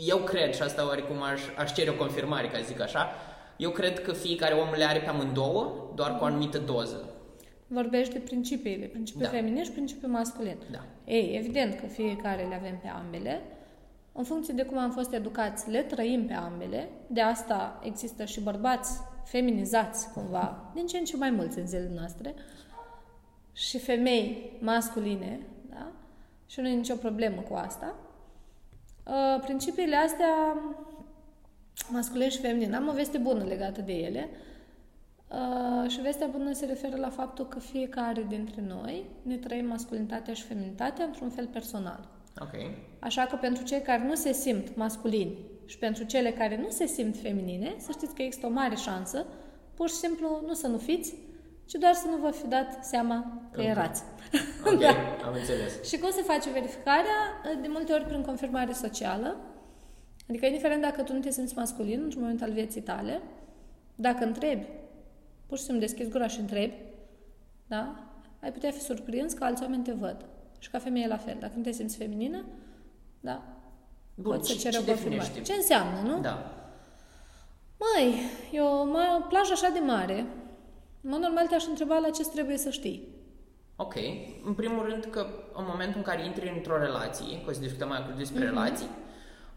eu 0.08 0.18
cred, 0.18 0.54
și 0.54 0.62
asta 0.62 0.86
oarecum 0.88 1.22
aș, 1.22 1.42
aș 1.58 1.74
cere 1.74 1.90
o 1.90 1.94
confirmare, 1.94 2.48
ca 2.48 2.58
să 2.58 2.64
zic 2.68 2.82
așa, 2.82 3.10
eu 3.58 3.70
cred 3.70 4.02
că 4.02 4.12
fiecare 4.12 4.54
om 4.54 4.70
le 4.78 4.84
are 4.84 5.00
pe 5.00 5.08
amândouă, 5.10 5.92
doar 5.96 6.18
cu 6.18 6.24
o 6.24 6.26
anumită 6.26 6.58
doză. 6.58 7.10
Vorbești 7.68 8.14
de 8.14 8.20
principiile, 8.20 8.86
principiul 8.86 9.24
Da. 9.24 9.30
feminin 9.30 9.64
și 9.64 9.72
principiul 9.72 10.12
masculin. 10.12 10.58
Da. 10.72 10.80
Ei, 11.06 11.36
evident 11.38 11.80
că 11.80 11.86
fiecare 11.86 12.46
le 12.50 12.56
avem 12.56 12.80
pe 12.82 12.88
ambele. 12.88 13.42
În 14.12 14.24
funcție 14.24 14.54
de 14.54 14.64
cum 14.64 14.78
am 14.78 14.92
fost 14.92 15.14
educați, 15.14 15.70
le 15.70 15.82
trăim 15.82 16.26
pe 16.26 16.34
ambele. 16.34 16.90
De 17.08 17.22
asta 17.22 17.80
există 17.84 18.26
și 18.26 18.42
bărbați 18.42 19.00
feminizați, 19.26 20.12
cumva, 20.14 20.72
din 20.74 20.86
ce 20.88 20.98
în 20.98 21.04
ce 21.04 21.18
mai 21.18 21.30
mulți 21.30 21.60
în 21.60 21.68
zilele 21.68 21.92
noastre, 21.96 22.34
și 23.54 23.80
femei 23.80 24.52
masculine, 24.60 25.40
da? 25.70 25.92
Și 26.46 26.60
nu 26.60 26.68
e 26.68 26.74
nicio 26.74 26.96
problemă 26.96 27.42
cu 27.42 27.54
asta. 27.54 27.96
Uh, 29.08 29.42
Principiile 29.42 29.96
astea, 29.96 30.58
masculin 31.90 32.30
și 32.30 32.40
feminin, 32.40 32.74
am 32.74 32.88
o 32.88 32.92
veste 32.92 33.18
bună 33.18 33.44
legată 33.44 33.82
de 33.82 33.94
ele. 33.94 34.30
Uh, 35.28 35.90
și 35.90 36.02
vestea 36.02 36.28
bună 36.28 36.52
se 36.52 36.66
referă 36.66 36.96
la 36.98 37.10
faptul 37.10 37.48
că 37.48 37.60
fiecare 37.60 38.26
dintre 38.30 38.64
noi 38.68 39.06
ne 39.22 39.36
trăim 39.36 39.66
masculinitatea 39.66 40.34
și 40.34 40.44
feminitatea 40.44 41.06
într-un 41.06 41.30
fel 41.30 41.48
personal. 41.48 42.10
Ok. 42.40 42.72
Așa 43.00 43.26
că 43.26 43.36
pentru 43.36 43.64
cei 43.64 43.82
care 43.82 44.08
nu 44.08 44.16
se 44.16 44.32
simt 44.32 44.76
masculini 44.76 45.38
și 45.66 45.78
pentru 45.78 46.04
cele 46.04 46.32
care 46.32 46.58
nu 46.58 46.70
se 46.70 46.86
simt 46.86 47.18
feminine, 47.18 47.76
să 47.78 47.92
știți 47.92 48.16
că 48.16 48.22
există 48.22 48.48
o 48.48 48.50
mare 48.50 48.76
șansă, 48.76 49.26
pur 49.74 49.90
și 49.90 49.96
simplu 49.96 50.44
nu 50.46 50.54
să 50.54 50.68
nu 50.68 50.78
fiți, 50.78 51.16
ci 51.72 51.76
doar 51.80 51.94
să 51.94 52.08
nu 52.08 52.18
vă 52.18 52.32
fi 52.32 52.48
dat 52.48 52.86
seama 52.86 53.42
că 53.52 53.60
Ok. 53.62 53.66
erați. 53.68 54.04
Ok, 54.66 54.80
Da. 54.86 54.90
am 55.28 55.34
înțeles. 55.34 55.84
Și 55.84 55.98
cum 55.98 56.10
se 56.12 56.22
face 56.22 56.50
verificarea? 56.52 57.20
De 57.62 57.68
multe 57.68 57.94
ori 57.94 58.06
prin 58.06 58.22
confirmare 58.22 58.74
socială. 58.74 59.36
Adică, 60.30 60.46
indiferent 60.46 60.82
dacă 60.82 61.02
tu 61.02 61.14
nu 61.14 61.20
te 61.20 61.30
simți 61.32 61.56
masculin 61.58 62.02
într-un 62.04 62.22
moment 62.22 62.42
al 62.42 62.52
vieții 62.52 62.82
tale, 62.82 63.22
dacă 63.96 64.24
întrebi, 64.24 64.66
pur 65.48 65.58
și 65.58 65.64
simplu 65.64 65.82
deschizi 65.86 66.10
gura 66.10 66.28
și 66.28 66.40
întrebi, 66.40 66.74
da? 67.68 67.96
ai 68.42 68.52
putea 68.52 68.72
fi 68.72 68.80
surprins 68.80 69.34
că 69.34 69.44
alți 69.44 69.62
oameni 69.62 69.84
te 69.84 69.92
văd. 69.92 70.26
Și 70.60 70.70
ca 70.70 70.80
femeie 70.80 71.08
la 71.08 71.18
fel. 71.18 71.38
Dacă 71.40 71.54
nu 71.56 71.62
te 71.64 71.72
simți 71.72 71.98
feminină, 71.98 72.46
da, 73.20 73.42
Bun, 74.16 74.36
poți 74.36 74.48
să 74.50 74.54
ce, 74.54 74.60
ceri 74.60 74.74
ce 74.76 74.82
o 74.82 74.84
confirmare. 74.86 75.18
definești? 75.22 75.52
Ce 75.52 75.58
înseamnă, 75.58 76.02
nu? 76.16 76.20
Da. 76.22 76.52
Măi, 77.80 78.16
e 78.52 78.60
o, 78.62 78.86
ma- 78.86 79.18
o 79.24 79.28
plajă 79.28 79.52
așa 79.54 79.70
de 79.70 79.80
mare. 79.80 80.26
În 81.02 81.10
mod 81.10 81.20
normal 81.20 81.48
te-aș 81.48 81.66
întreba 81.66 81.98
la 81.98 82.10
ce 82.10 82.24
trebuie 82.24 82.58
să 82.58 82.70
știi. 82.70 83.08
Ok. 83.76 83.94
În 84.46 84.54
primul 84.54 84.86
rând 84.90 85.06
că 85.12 85.26
în 85.54 85.66
momentul 85.70 85.98
în 85.98 86.04
care 86.04 86.26
intri 86.26 86.54
într-o 86.56 86.78
relație, 86.78 87.42
că 87.44 87.50
o 87.50 87.54
să 87.54 87.60
discutăm 87.60 87.88
mai 87.88 87.98
acum 87.98 88.18
despre 88.18 88.40
Mhm. 88.46 88.48
relații, 88.54 88.88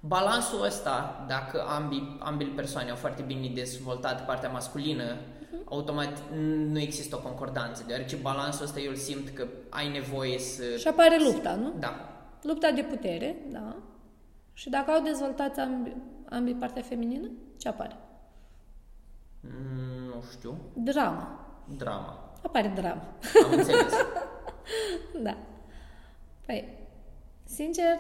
balansul 0.00 0.64
ăsta, 0.64 1.24
dacă 1.28 1.64
ambii, 1.68 2.16
ambele 2.20 2.50
persoane 2.54 2.90
au 2.90 2.96
foarte 2.96 3.22
bine 3.22 3.50
dezvoltat 3.54 4.26
partea 4.26 4.50
masculină, 4.50 5.04
Mhm. 5.52 5.62
automat 5.64 6.22
nu 6.70 6.78
există 6.80 7.16
o 7.16 7.28
concordanță, 7.28 7.84
deoarece 7.86 8.16
balansul 8.16 8.64
ăsta 8.64 8.80
eu 8.80 8.90
îl 8.90 8.96
simt 8.96 9.28
că 9.28 9.46
ai 9.68 9.88
nevoie 9.88 10.38
să... 10.38 10.62
Și 10.78 10.88
apare 10.88 11.16
lupta, 11.22 11.54
nu? 11.54 11.72
Da. 11.78 12.08
Lupta 12.42 12.70
de 12.70 12.82
putere, 12.82 13.36
da. 13.50 13.76
Și 14.52 14.70
dacă 14.70 14.90
au 14.90 15.02
dezvoltat 15.02 15.58
ambii, 15.58 15.96
ambii 16.30 16.54
partea 16.54 16.82
feminină, 16.82 17.30
ce 17.58 17.68
apare? 17.68 17.96
Mm, 19.44 20.06
nu 20.06 20.22
știu. 20.30 20.56
Drama. 20.72 21.46
Drama. 21.78 22.32
Apare 22.42 22.72
drama. 22.74 23.02
Am 23.44 23.52
înțeles. 23.52 23.92
da. 25.26 25.36
Păi, 26.46 26.68
sincer, 27.44 27.96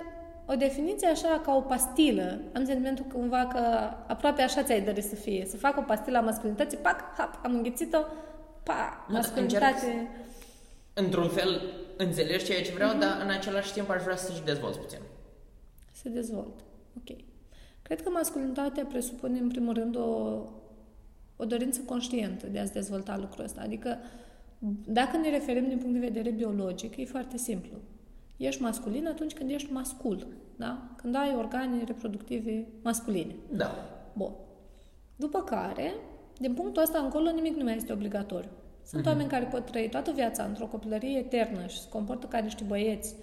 o 0.46 0.54
definiție 0.54 1.08
așa 1.08 1.40
ca 1.44 1.54
o 1.54 1.60
pastilă, 1.60 2.40
am 2.54 2.64
sentimentul 2.64 3.04
cumva 3.04 3.46
că 3.46 3.58
aproape 4.06 4.42
așa 4.42 4.62
ți-ai 4.62 4.80
dori 4.80 5.02
să 5.02 5.14
fie. 5.14 5.46
Să 5.46 5.56
fac 5.56 5.76
o 5.78 5.82
pastilă 5.82 6.18
a 6.18 6.20
masculinității, 6.20 6.78
pac, 6.78 7.16
hap, 7.16 7.40
am 7.44 7.54
înghițit-o, 7.54 7.98
pa, 8.62 9.04
Nu, 9.08 9.14
dar 9.14 9.22
masculinitate. 9.22 10.08
Într-un 10.94 11.28
fel 11.28 11.62
înțelegi 11.96 12.44
ceea 12.44 12.62
ce 12.62 12.72
vreau, 12.72 12.98
dar 12.98 13.20
în 13.22 13.30
același 13.30 13.72
timp 13.72 13.90
aș 13.90 14.02
vrea 14.02 14.16
să-și 14.16 14.42
dezvolți 14.42 14.78
puțin. 14.78 14.98
se 15.92 16.08
dezvoltă. 16.08 16.62
Ok. 16.96 17.16
Cred 17.82 18.02
că 18.02 18.10
masculinitatea 18.10 18.84
presupune, 18.84 19.38
în 19.38 19.48
primul 19.48 19.74
rând, 19.74 19.96
o, 19.96 20.38
o 21.36 21.44
dorință 21.44 21.80
conștientă 21.86 22.46
de 22.46 22.58
a-ți 22.58 22.72
dezvolta 22.72 23.18
lucrul 23.18 23.44
ăsta. 23.44 23.60
Adică, 23.60 23.98
dacă 24.86 25.16
ne 25.16 25.30
referim 25.30 25.68
din 25.68 25.78
punct 25.78 25.92
de 25.92 26.06
vedere 26.06 26.30
biologic, 26.30 26.96
e 26.96 27.04
foarte 27.04 27.36
simplu. 27.36 27.76
Ești 28.36 28.62
masculin 28.62 29.06
atunci 29.06 29.32
când 29.32 29.50
ești 29.50 29.72
mascul, 29.72 30.26
da? 30.56 30.90
Când 30.96 31.14
ai 31.14 31.34
organe 31.36 31.84
reproductive 31.84 32.66
masculine. 32.82 33.34
Da. 33.52 33.70
Bun. 34.12 34.32
După 35.16 35.42
care, 35.42 35.94
din 36.38 36.54
punctul 36.54 36.82
ăsta 36.82 36.98
încolo, 36.98 37.30
nimic 37.30 37.56
nu 37.56 37.64
mai 37.64 37.76
este 37.76 37.92
obligatoriu. 37.92 38.50
Sunt 38.86 39.06
oameni 39.06 39.28
care 39.28 39.44
pot 39.44 39.64
trăi 39.64 39.88
toată 39.88 40.12
viața 40.12 40.44
într-o 40.44 40.66
copilărie 40.66 41.18
eternă 41.18 41.66
și 41.66 41.80
se 41.80 41.88
comportă 41.88 42.26
ca 42.26 42.38
niște 42.38 42.64
băieți, 42.66 43.14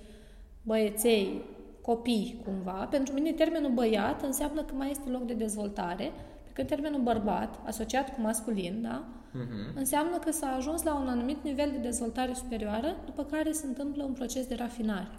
băieței, 0.61 1.41
copii, 1.81 2.41
cumva. 2.45 2.87
Pentru 2.89 3.13
mine, 3.13 3.31
termenul 3.31 3.71
băiat 3.71 4.23
înseamnă 4.23 4.63
că 4.63 4.73
mai 4.73 4.89
este 4.91 5.09
loc 5.09 5.25
de 5.25 5.33
dezvoltare, 5.33 6.11
pe 6.53 6.57
când 6.57 6.67
termenul 6.67 7.01
bărbat, 7.01 7.59
asociat 7.65 8.13
cu 8.13 8.21
masculin, 8.21 8.81
da? 8.81 9.03
Mhm. 9.33 9.77
înseamnă 9.77 10.17
că 10.17 10.31
s-a 10.31 10.47
ajuns 10.47 10.83
la 10.83 10.95
un 10.95 11.07
anumit 11.07 11.43
nivel 11.43 11.69
de 11.71 11.77
dezvoltare 11.77 12.33
superioară, 12.33 12.95
după 13.05 13.23
care 13.23 13.51
se 13.51 13.65
întâmplă 13.67 14.03
un 14.03 14.13
proces 14.13 14.47
de 14.47 14.55
rafinare. 14.55 15.11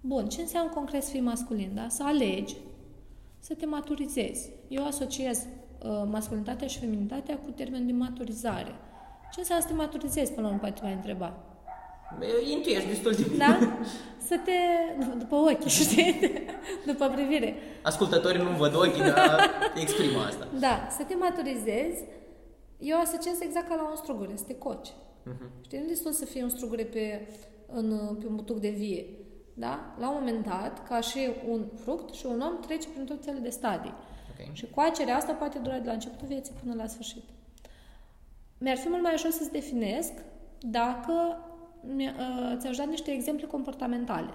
Bun, 0.00 0.28
ce 0.28 0.40
înseamnă 0.40 0.72
concret 0.72 1.02
să 1.02 1.10
fii 1.10 1.20
masculin, 1.20 1.70
da? 1.74 1.88
Să 1.88 2.02
alegi, 2.04 2.56
să 3.38 3.54
te 3.54 3.66
maturizezi. 3.66 4.50
Eu 4.68 4.86
asociez 4.86 5.38
uh, 5.82 6.02
masculinitatea 6.10 6.66
și 6.66 6.78
feminitatea 6.78 7.36
cu 7.36 7.50
termenul 7.50 7.86
de 7.86 7.92
maturizare. 7.92 8.74
Ce 9.32 9.38
înseamnă 9.38 9.64
să 9.64 9.70
te 9.70 9.76
maturizezi, 9.76 10.32
până 10.32 10.46
la 10.46 10.52
urmă, 10.52 10.60
poate 10.60 10.74
te 10.78 10.84
mai 10.84 10.94
întreba. 10.94 11.49
E, 12.20 12.50
Intuiești 12.52 12.88
destul 12.88 13.12
de 13.12 13.22
bine. 13.30 13.36
Da? 13.46 13.58
Să 14.26 14.36
te... 14.44 14.52
După 15.18 15.34
ochi, 15.34 15.66
știi? 15.82 16.20
După 16.86 17.08
privire. 17.08 17.54
Ascultătorii 17.82 18.42
nu 18.42 18.50
văd 18.50 18.74
ochii, 18.76 19.02
dar 19.02 19.50
exprimă 19.74 20.20
asta. 20.20 20.48
Da, 20.58 20.88
să 20.90 21.02
te 21.02 21.14
maturizezi, 21.14 22.04
eu 22.78 22.98
asociez 23.00 23.40
exact 23.40 23.68
ca 23.68 23.74
la 23.74 23.88
un 23.90 23.96
strugure, 23.96 24.32
să 24.36 24.44
te 24.46 24.54
coci. 24.54 24.88
Uh-huh. 24.88 25.60
Știi, 25.64 25.78
nu 25.78 25.86
destul 25.86 26.12
să 26.12 26.24
fie 26.24 26.42
un 26.42 26.48
strugure 26.48 26.84
pe, 26.84 27.28
în, 27.66 28.16
pe 28.20 28.26
un 28.26 28.34
butuc 28.36 28.58
de 28.60 28.68
vie. 28.68 29.04
Da? 29.54 29.94
La 29.98 30.08
un 30.10 30.16
moment 30.18 30.44
dat, 30.46 30.86
ca 30.88 31.00
și 31.00 31.18
un 31.48 31.64
fruct 31.82 32.14
și 32.14 32.26
un 32.26 32.40
om 32.40 32.60
trece 32.60 32.88
prin 32.88 33.04
toate 33.04 33.22
cele 33.24 33.38
de 33.38 33.48
stadii. 33.48 33.94
Ok. 34.30 34.54
Și 34.54 34.66
coacerea 34.74 35.16
asta 35.16 35.32
poate 35.32 35.58
dura 35.58 35.78
de 35.78 35.86
la 35.86 35.92
începutul 35.92 36.26
vieții 36.26 36.54
până 36.62 36.74
la 36.74 36.86
sfârșit. 36.86 37.22
Mi-ar 38.58 38.76
fi 38.76 38.88
mult 38.88 39.02
mai 39.02 39.12
ușor 39.14 39.30
să-ți 39.30 39.52
definesc 39.52 40.12
dacă 40.60 41.12
mi- 41.12 41.38
uh, 41.38 41.49
ți-aș 42.58 42.76
da 42.76 42.84
niște 42.84 43.10
exemple 43.10 43.46
comportamentale, 43.46 44.30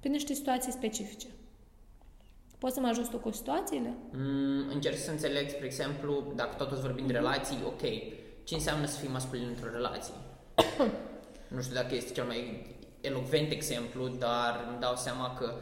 pe 0.00 0.08
niște 0.08 0.34
situații 0.34 0.72
specifice. 0.72 1.26
Poți 2.58 2.74
să 2.74 2.80
mă 2.80 2.86
ajut 2.86 3.08
tu 3.10 3.16
cu 3.16 3.30
situațiile? 3.30 3.94
Mm, 4.12 4.68
încerc 4.68 4.96
să 4.96 5.10
înțeleg, 5.10 5.48
spre 5.48 5.66
exemplu, 5.66 6.32
dacă 6.36 6.54
tot 6.54 6.70
îți 6.70 6.80
vorbim 6.80 7.06
de 7.06 7.12
relații, 7.12 7.58
ok, 7.66 7.80
ce 8.44 8.54
înseamnă 8.54 8.86
să 8.86 8.98
fii 8.98 9.08
masculin 9.08 9.46
într-o 9.48 9.70
relație? 9.70 10.14
nu 11.54 11.60
știu 11.60 11.74
dacă 11.74 11.94
este 11.94 12.12
cel 12.12 12.24
mai 12.24 12.66
elocvent 13.00 13.50
exemplu, 13.50 14.08
dar 14.08 14.66
îmi 14.70 14.80
dau 14.80 14.96
seama 14.96 15.34
că 15.34 15.54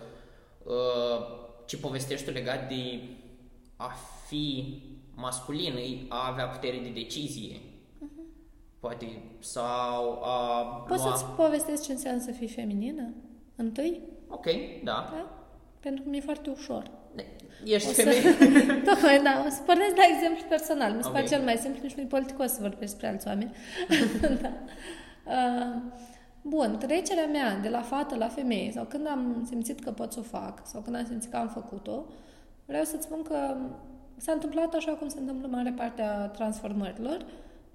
uh, 0.64 1.26
ce 1.66 1.76
povestești 1.76 2.26
tu 2.26 2.32
legat 2.32 2.68
de 2.68 3.00
a 3.76 3.92
fi 4.28 4.82
masculin, 5.14 5.76
e 5.76 6.06
a 6.08 6.28
avea 6.30 6.46
putere 6.46 6.78
de 6.78 6.88
decizie. 6.88 7.60
Poate, 8.80 9.22
sau 9.38 10.22
a 10.22 10.62
Poți 10.88 11.04
lua... 11.04 11.16
să-ți 11.16 11.24
povestesc 11.24 11.82
ce 11.84 11.92
înseamnă 11.92 12.20
să 12.20 12.30
fii 12.30 12.48
feminină? 12.48 13.14
Întâi? 13.56 14.00
Ok, 14.28 14.46
da. 14.84 15.08
Da? 15.12 15.30
Pentru 15.80 16.02
că 16.02 16.08
mi-e 16.08 16.20
foarte 16.20 16.50
ușor. 16.50 16.90
Ești 17.64 17.88
O 17.88 17.92
să... 17.92 18.00
femeie. 18.02 18.22
Tocmai, 18.88 19.22
da. 19.22 19.42
O 19.46 19.50
să 19.50 19.62
pornesc 19.66 19.96
la 19.96 20.02
exemplu 20.14 20.44
personal. 20.48 20.92
Mi 20.92 21.02
se 21.02 21.08
pare 21.08 21.22
Ok. 21.22 21.28
cel 21.28 21.42
mai 21.42 21.56
simplu, 21.56 21.80
nici 21.82 21.94
nu 21.94 22.02
e 22.02 22.06
politicos 22.06 22.50
să 22.52 22.58
vorbesc 22.60 22.80
despre 22.80 23.06
alți 23.08 23.26
oameni. 23.26 23.52
da. 24.42 24.52
Uh, 25.26 25.82
Bun, 26.42 26.76
trecerea 26.78 27.26
mea 27.26 27.58
de 27.58 27.68
la 27.68 27.82
fată 27.82 28.16
la 28.16 28.28
femeie 28.28 28.70
sau 28.72 28.84
când 28.84 29.06
am 29.06 29.44
simțit 29.48 29.80
că 29.80 29.90
pot 29.90 30.12
să 30.12 30.18
o 30.18 30.22
fac 30.22 30.60
sau 30.66 30.80
când 30.80 30.96
am 30.96 31.04
simțit 31.04 31.30
că 31.30 31.36
am 31.36 31.48
făcut-o, 31.48 32.04
vreau 32.66 32.84
să-ți 32.84 33.04
spun 33.04 33.22
că 33.22 33.56
s-a 34.16 34.32
întâmplat 34.32 34.74
așa 34.74 34.92
cum 34.92 35.08
se 35.08 35.18
întâmplă 35.18 35.48
mare 35.50 35.72
parte 35.76 36.02
a 36.02 36.26
transformărilor, 36.28 37.24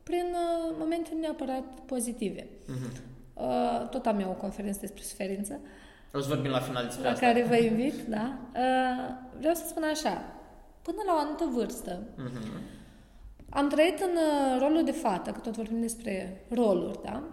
prin 0.03 0.25
uh, 0.31 0.75
momente 0.79 1.09
neapărat 1.21 1.63
pozitive. 1.85 2.47
Mhm. 2.67 2.91
Uh, 3.33 3.89
tot 3.89 4.05
am 4.05 4.19
eu 4.19 4.29
o 4.29 4.33
conferință 4.41 4.79
despre 4.81 5.01
suferință, 5.03 5.59
O 6.13 6.19
să 6.19 6.27
vorbim 6.27 6.51
la 6.51 6.59
final 6.59 6.83
despre 6.85 7.03
la 7.03 7.09
asta. 7.11 7.25
care 7.25 7.43
vă 7.43 7.55
invit, 7.69 8.01
da? 8.01 8.37
Uh, 8.55 9.13
vreau 9.39 9.53
să 9.53 9.63
spun 9.67 9.83
așa, 9.83 10.23
până 10.81 10.97
la 11.05 11.13
o 11.13 11.17
anumită 11.17 11.49
vârstă, 11.53 12.03
Mhm. 12.17 12.41
am 13.49 13.67
trăit 13.69 13.99
în 13.99 14.09
uh, 14.15 14.59
rolul 14.59 14.83
de 14.83 14.91
fată, 14.91 15.31
că 15.31 15.39
tot 15.39 15.55
vorbim 15.55 15.79
despre 15.81 16.43
roluri, 16.49 16.99
da? 17.03 17.23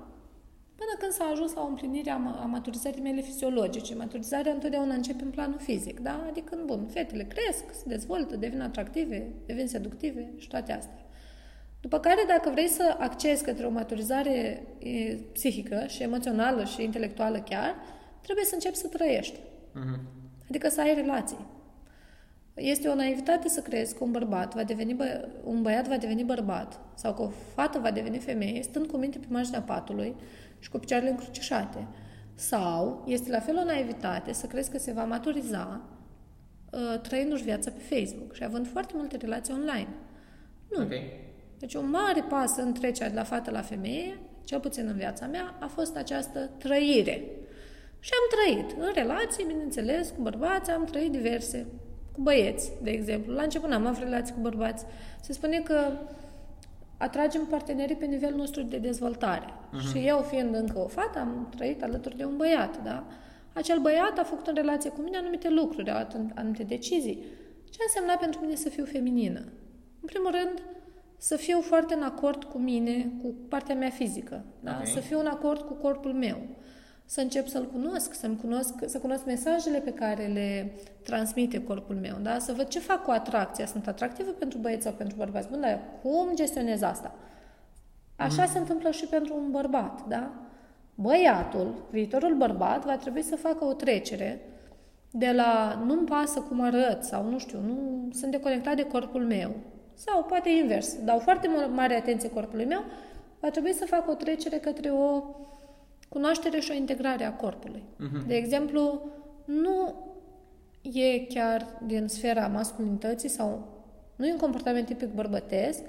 Până 0.80 0.90
când 0.98 1.12
s-a 1.12 1.24
ajuns 1.32 1.54
la 1.54 1.60
o 1.62 1.66
împlinire 1.66 2.10
a, 2.10 2.16
ma- 2.16 2.40
a 2.42 2.44
maturizării 2.46 3.02
mele 3.02 3.20
fiziologice. 3.20 3.94
Maturizarea 3.94 4.52
întotdeauna 4.52 4.94
începe 4.94 5.22
în 5.24 5.30
planul 5.30 5.58
fizic, 5.58 6.00
da? 6.00 6.24
Adică, 6.28 6.58
bun, 6.64 6.86
fetele 6.92 7.22
cresc, 7.24 7.64
se 7.74 7.82
dezvoltă, 7.86 8.36
devin 8.36 8.60
atractive, 8.60 9.28
devin 9.46 9.68
seductive 9.68 10.30
și 10.36 10.48
toate 10.48 10.72
astea. 10.72 11.06
După 11.80 11.98
care, 11.98 12.24
dacă 12.28 12.50
vrei 12.50 12.68
să 12.68 12.96
accesi 12.98 13.44
către 13.44 13.66
o 13.66 13.70
maturizare 13.70 14.66
e, 14.78 15.14
psihică 15.32 15.84
și 15.86 16.02
emoțională 16.02 16.64
și 16.64 16.82
intelectuală 16.82 17.38
chiar, 17.40 17.74
trebuie 18.20 18.44
să 18.44 18.54
începi 18.54 18.76
să 18.76 18.86
trăiești. 18.86 19.38
Mhm. 19.72 20.00
Adică 20.48 20.68
să 20.68 20.80
ai 20.80 20.94
relații. 20.94 21.46
Este 22.54 22.88
o 22.88 22.94
naivitate 22.94 23.48
să 23.48 23.60
crezi 23.60 23.94
că 23.94 24.04
un 24.04 24.10
bărbat 24.10 24.54
va 24.54 24.64
deveni 24.64 24.94
bă- 24.94 25.28
un 25.44 25.62
băiat 25.62 25.88
va 25.88 25.96
deveni 25.96 26.24
bărbat 26.24 26.80
sau 26.94 27.14
că 27.14 27.22
o 27.22 27.28
fată 27.54 27.78
va 27.78 27.90
deveni 27.90 28.18
femeie 28.18 28.62
stând 28.62 28.86
cu 28.86 28.96
minte 28.96 29.18
pe 29.18 29.26
marginea 29.28 29.62
patului 29.62 30.14
și 30.58 30.70
cu 30.70 30.78
picioarele 30.78 31.10
încrucișate. 31.10 31.86
Sau 32.34 33.04
este 33.06 33.30
la 33.30 33.40
fel 33.40 33.56
o 33.56 33.64
naivitate 33.64 34.32
să 34.32 34.46
crezi 34.46 34.70
că 34.70 34.78
se 34.78 34.92
va 34.92 35.04
maturiza 35.04 35.80
uh, 36.72 37.00
trăindu-și 37.00 37.42
viața 37.42 37.70
pe 37.70 37.94
Facebook 37.94 38.34
și 38.34 38.44
având 38.44 38.68
foarte 38.68 38.92
multe 38.96 39.16
relații 39.16 39.54
online. 39.54 39.88
Nu. 40.76 40.82
Ok. 40.82 40.92
Deci 41.58 41.74
un 41.74 41.90
mare 41.90 42.24
pas 42.28 42.56
în 42.56 42.72
trecerea 42.72 43.10
de 43.10 43.16
la 43.16 43.24
fată 43.24 43.50
la 43.50 43.60
femeie, 43.60 44.18
cel 44.44 44.60
puțin 44.60 44.86
în 44.86 44.96
viața 44.96 45.26
mea, 45.26 45.54
a 45.60 45.66
fost 45.66 45.96
această 45.96 46.50
trăire. 46.58 47.24
Și 48.00 48.10
am 48.12 48.38
trăit 48.38 48.86
în 48.86 48.92
relații, 48.94 49.44
bineînțeles, 49.44 50.08
cu 50.08 50.22
bărbați, 50.22 50.70
am 50.70 50.84
trăit 50.84 51.10
diverse, 51.10 51.66
cu 52.12 52.20
băieți, 52.20 52.72
de 52.82 52.90
exemplu. 52.90 53.32
La 53.32 53.42
început 53.42 53.68
n-am 53.68 53.86
avut 53.86 54.02
relații 54.02 54.34
cu 54.34 54.40
bărbați. 54.40 54.84
Se 55.20 55.32
spune 55.32 55.58
că 55.58 55.92
atragem 56.96 57.46
partenerii 57.46 57.96
pe 57.96 58.04
nivelul 58.04 58.38
nostru 58.38 58.62
de 58.62 58.76
dezvoltare. 58.76 59.46
Uh-huh. 59.46 59.92
Și 59.92 60.06
eu, 60.06 60.20
fiind 60.20 60.54
încă 60.54 60.78
o 60.78 60.86
fată, 60.86 61.18
am 61.18 61.52
trăit 61.56 61.82
alături 61.82 62.16
de 62.16 62.24
un 62.24 62.36
băiat, 62.36 62.82
da? 62.82 63.04
Acel 63.52 63.78
băiat 63.78 64.18
a 64.18 64.22
făcut 64.22 64.46
în 64.46 64.54
relație 64.54 64.90
cu 64.90 65.00
mine 65.00 65.16
anumite 65.16 65.50
lucruri, 65.50 65.90
a 65.90 65.92
luat 65.92 66.16
anumite 66.34 66.62
decizii. 66.62 67.24
Ce 67.70 67.78
a 67.80 67.84
însemnat 67.86 68.18
pentru 68.18 68.40
mine 68.40 68.54
să 68.54 68.68
fiu 68.68 68.84
feminină? 68.84 69.40
În 70.00 70.06
primul 70.06 70.30
rând, 70.30 70.62
să 71.18 71.36
fiu 71.36 71.60
foarte 71.60 71.94
în 71.94 72.02
acord 72.02 72.44
cu 72.44 72.58
mine, 72.58 73.10
cu 73.22 73.34
partea 73.48 73.74
mea 73.74 73.90
fizică, 73.90 74.44
da? 74.60 74.76
Ok. 74.78 74.86
să 74.86 75.00
fiu 75.00 75.20
în 75.20 75.26
acord 75.26 75.60
cu 75.60 75.72
corpul 75.72 76.12
meu, 76.12 76.36
să 77.04 77.20
încep 77.20 77.46
să-l 77.46 77.66
cunosc, 77.66 78.14
să-mi 78.14 78.36
cunosc, 78.36 78.74
să 78.86 78.98
cunosc 78.98 79.24
mesajele 79.24 79.78
pe 79.78 79.92
care 79.92 80.26
le 80.26 80.72
transmite 81.02 81.64
corpul 81.64 81.94
meu, 81.94 82.16
da? 82.22 82.38
să 82.38 82.52
văd 82.52 82.68
ce 82.68 82.78
fac 82.78 83.04
cu 83.04 83.10
atracția, 83.10 83.66
sunt 83.66 83.86
atractivă 83.86 84.30
pentru 84.30 84.58
băieți 84.58 84.82
sau 84.82 84.92
pentru 84.92 85.16
bărbați, 85.16 85.48
bun, 85.48 85.60
dar 85.60 85.80
cum 86.02 86.34
gestionez 86.34 86.82
asta? 86.82 87.14
Așa 88.16 88.46
se 88.46 88.58
întâmplă 88.58 88.90
și 88.90 89.06
pentru 89.06 89.36
un 89.36 89.50
bărbat, 89.50 90.08
da? 90.08 90.30
Băiatul, 90.94 91.74
viitorul 91.90 92.34
bărbat, 92.34 92.84
va 92.84 92.96
trebui 92.96 93.22
să 93.22 93.36
facă 93.36 93.64
o 93.64 93.72
trecere 93.72 94.40
de 95.10 95.32
la 95.32 95.82
nu-mi 95.86 96.06
pasă 96.06 96.40
cum 96.40 96.60
arăt 96.60 97.02
sau 97.02 97.30
nu 97.30 97.38
știu, 97.38 97.60
nu 97.60 98.08
sunt 98.12 98.30
deconectat 98.30 98.76
de 98.76 98.86
corpul 98.86 99.24
meu. 99.24 99.54
Sau 100.06 100.24
poate 100.24 100.48
invers, 100.48 100.96
dau 101.04 101.18
foarte 101.18 101.48
mu- 101.48 101.74
mare 101.74 101.94
atenție 101.94 102.30
corpului 102.30 102.64
meu, 102.64 102.84
va 103.40 103.50
trebui 103.50 103.72
să 103.72 103.84
fac 103.84 104.08
o 104.08 104.14
trecere 104.14 104.56
către 104.56 104.90
o 104.90 105.22
cunoaștere 106.08 106.60
și 106.60 106.70
o 106.70 106.74
integrare 106.74 107.24
a 107.24 107.32
corpului. 107.34 107.82
De 108.26 108.34
exemplu, 108.34 109.00
nu 109.44 109.94
e 110.82 111.18
chiar 111.18 111.66
din 111.86 112.06
sfera 112.06 112.46
masculinității 112.46 113.28
sau 113.28 113.68
nu 114.16 114.26
e 114.26 114.32
un 114.32 114.38
comportament 114.38 114.86
tipic 114.86 115.08
bărbătesc 115.14 115.80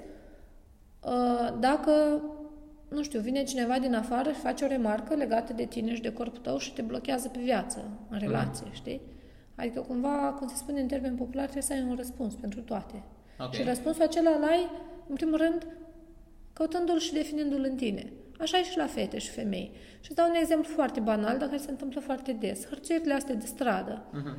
uh, 1.04 1.54
dacă, 1.60 2.22
nu 2.88 3.02
știu, 3.02 3.20
vine 3.20 3.42
cineva 3.42 3.78
din 3.78 3.94
afară 3.94 4.30
și 4.32 4.38
face 4.38 4.64
o 4.64 4.68
remarcă 4.68 5.14
legată 5.14 5.52
de 5.52 5.64
tine 5.64 5.94
și 5.94 6.00
de 6.02 6.12
corpul 6.12 6.38
tău 6.38 6.58
și 6.58 6.72
te 6.72 6.82
blochează 6.82 7.28
pe 7.28 7.38
viață, 7.42 7.84
în 8.08 8.18
relație, 8.18 8.66
știi? 8.72 9.00
Adică 9.54 9.80
cumva, 9.80 10.36
cum 10.38 10.48
se 10.48 10.56
spune 10.56 10.80
în 10.80 10.86
termeni 10.86 11.16
popular, 11.16 11.42
trebuie 11.44 11.62
să 11.62 11.72
ai 11.72 11.82
un 11.88 11.94
răspuns 11.96 12.34
pentru 12.34 12.60
toate. 12.60 13.02
Ok. 13.44 13.54
Și 13.54 13.62
răspunsul 13.62 14.02
acela 14.02 14.30
îl 14.30 14.44
ai, 14.44 14.70
în 15.08 15.14
primul 15.14 15.36
rând, 15.36 15.66
căutându-l 16.52 16.98
și 16.98 17.12
definindu-l 17.12 17.64
în 17.64 17.76
tine. 17.76 18.12
Așa 18.38 18.58
e 18.58 18.62
și 18.62 18.76
la 18.76 18.86
fete 18.86 19.18
și 19.18 19.30
femei. 19.30 19.72
Și 20.00 20.06
îți 20.10 20.14
dau 20.14 20.28
un 20.28 20.34
exemplu 20.34 20.72
foarte 20.72 21.00
banal, 21.00 21.38
dar 21.38 21.48
care 21.48 21.60
se 21.60 21.70
întâmplă 21.70 22.00
foarte 22.00 22.32
des. 22.32 22.66
Hărțuirile 22.66 23.14
astea 23.14 23.34
de 23.34 23.46
stradă. 23.46 24.02
Mhm. 24.12 24.36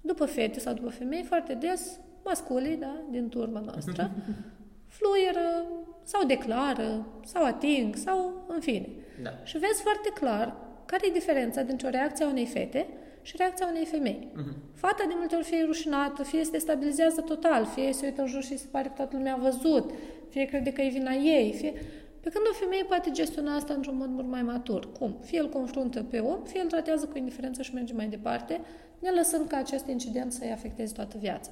După 0.00 0.24
fete 0.24 0.58
sau 0.58 0.74
după 0.74 0.88
femei, 0.88 1.22
foarte 1.22 1.54
des, 1.54 1.98
masculii, 2.24 2.76
da, 2.76 3.00
din 3.10 3.28
turma 3.28 3.60
noastră, 3.60 4.10
fluieră 4.96 5.66
sau 6.02 6.26
declară 6.26 7.06
sau 7.24 7.44
ating 7.44 7.96
sau 7.96 8.44
în 8.48 8.60
fine. 8.60 8.88
Da. 9.22 9.30
Și 9.44 9.58
vezi 9.58 9.82
foarte 9.82 10.10
clar 10.14 10.56
care 10.84 11.06
e 11.06 11.12
diferența 11.12 11.62
dintre 11.62 11.86
o 11.86 11.90
reacție 11.90 12.24
a 12.24 12.28
unei 12.28 12.46
fete 12.46 12.86
și 13.28 13.34
reacția 13.36 13.66
unei 13.70 13.84
femei. 13.84 14.28
Fata 14.74 15.04
de 15.08 15.14
multe 15.16 15.34
ori 15.34 15.44
fie 15.44 15.58
e 15.58 15.64
rușinată, 15.64 16.22
fie 16.22 16.44
se 16.44 16.50
destabilizează 16.50 17.20
total, 17.20 17.64
fie 17.64 17.92
se 17.92 18.06
uită 18.06 18.20
în 18.20 18.26
jur 18.26 18.42
și 18.42 18.58
se 18.58 18.66
pare 18.70 18.88
că 18.88 18.94
toată 18.96 19.16
lumea 19.16 19.34
a 19.34 19.36
văzut, 19.36 19.90
fie 20.28 20.44
crede 20.44 20.72
că 20.72 20.80
e 20.80 20.88
vina 20.88 21.12
ei, 21.12 21.52
fie... 21.52 21.72
Pe 22.20 22.28
când 22.30 22.44
o 22.50 22.54
femeie 22.54 22.84
poate 22.84 23.10
gestiona 23.10 23.54
asta 23.54 23.72
într-un 23.74 23.96
mod 23.96 24.08
mult 24.08 24.26
mai 24.26 24.42
matur. 24.42 24.92
Cum? 24.92 25.16
Fie 25.22 25.40
îl 25.40 25.48
confruntă 25.48 26.02
pe 26.02 26.18
om, 26.18 26.42
fie 26.44 26.60
îl 26.60 26.66
tratează 26.66 27.06
cu 27.06 27.18
indiferență 27.18 27.62
și 27.62 27.74
merge 27.74 27.94
mai 27.94 28.06
departe, 28.06 28.60
ne 28.98 29.10
lăsând 29.10 29.48
ca 29.48 29.56
acest 29.56 29.86
incident 29.86 30.32
să-i 30.32 30.50
afecteze 30.52 30.92
toată 30.92 31.16
viața. 31.18 31.50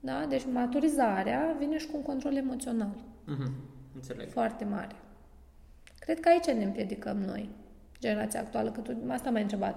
Da? 0.00 0.26
Deci 0.28 0.42
maturizarea 0.52 1.56
vine 1.58 1.78
și 1.78 1.86
cu 1.86 1.96
un 1.96 2.02
control 2.02 2.36
emoțional 2.36 2.94
Mhm. 3.26 3.52
Înțeleg. 3.94 4.28
foarte 4.30 4.64
mare. 4.64 4.94
Cred 5.98 6.20
că 6.20 6.28
aici 6.28 6.46
ne 6.58 6.64
împiedicăm 6.64 7.16
noi, 7.16 7.48
generația 8.00 8.40
actuală, 8.40 8.70
că 8.70 8.80
tu 8.80 8.96
asta 9.08 9.30
m-ai 9.30 9.42
întrebat, 9.42 9.76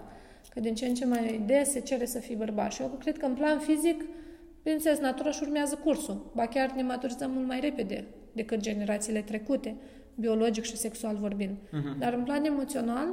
că 0.50 0.60
din 0.60 0.76
ce 0.76 0.86
în 0.86 0.96
ce 0.96 1.06
mai 1.06 1.44
des 1.46 1.70
se 1.72 1.80
cere 1.80 2.06
să 2.06 2.20
fii 2.20 2.36
bărbat. 2.36 2.72
Și 2.72 2.82
eu 2.82 2.88
cred 2.88 3.18
că 3.18 3.26
în 3.26 3.34
plan 3.34 3.60
fizic, 3.60 4.04
bineînțeles, 4.64 5.00
natura 5.00 5.32
și 5.32 5.44
urmează 5.44 5.76
cursul. 5.76 6.32
Ba 6.34 6.46
chiar 6.46 6.72
ne 6.72 6.82
maturizăm 6.82 7.32
mult 7.32 7.48
mai 7.48 7.60
repede 7.60 8.06
decât 8.32 8.60
generațiile 8.60 9.22
trecute, 9.22 9.76
biologic 10.16 10.64
și 10.64 10.78
sexual 10.78 11.16
vorbind. 11.16 11.58
Dar 12.00 12.14
în 12.14 12.24
plan 12.24 12.44
emoțional, 12.44 13.08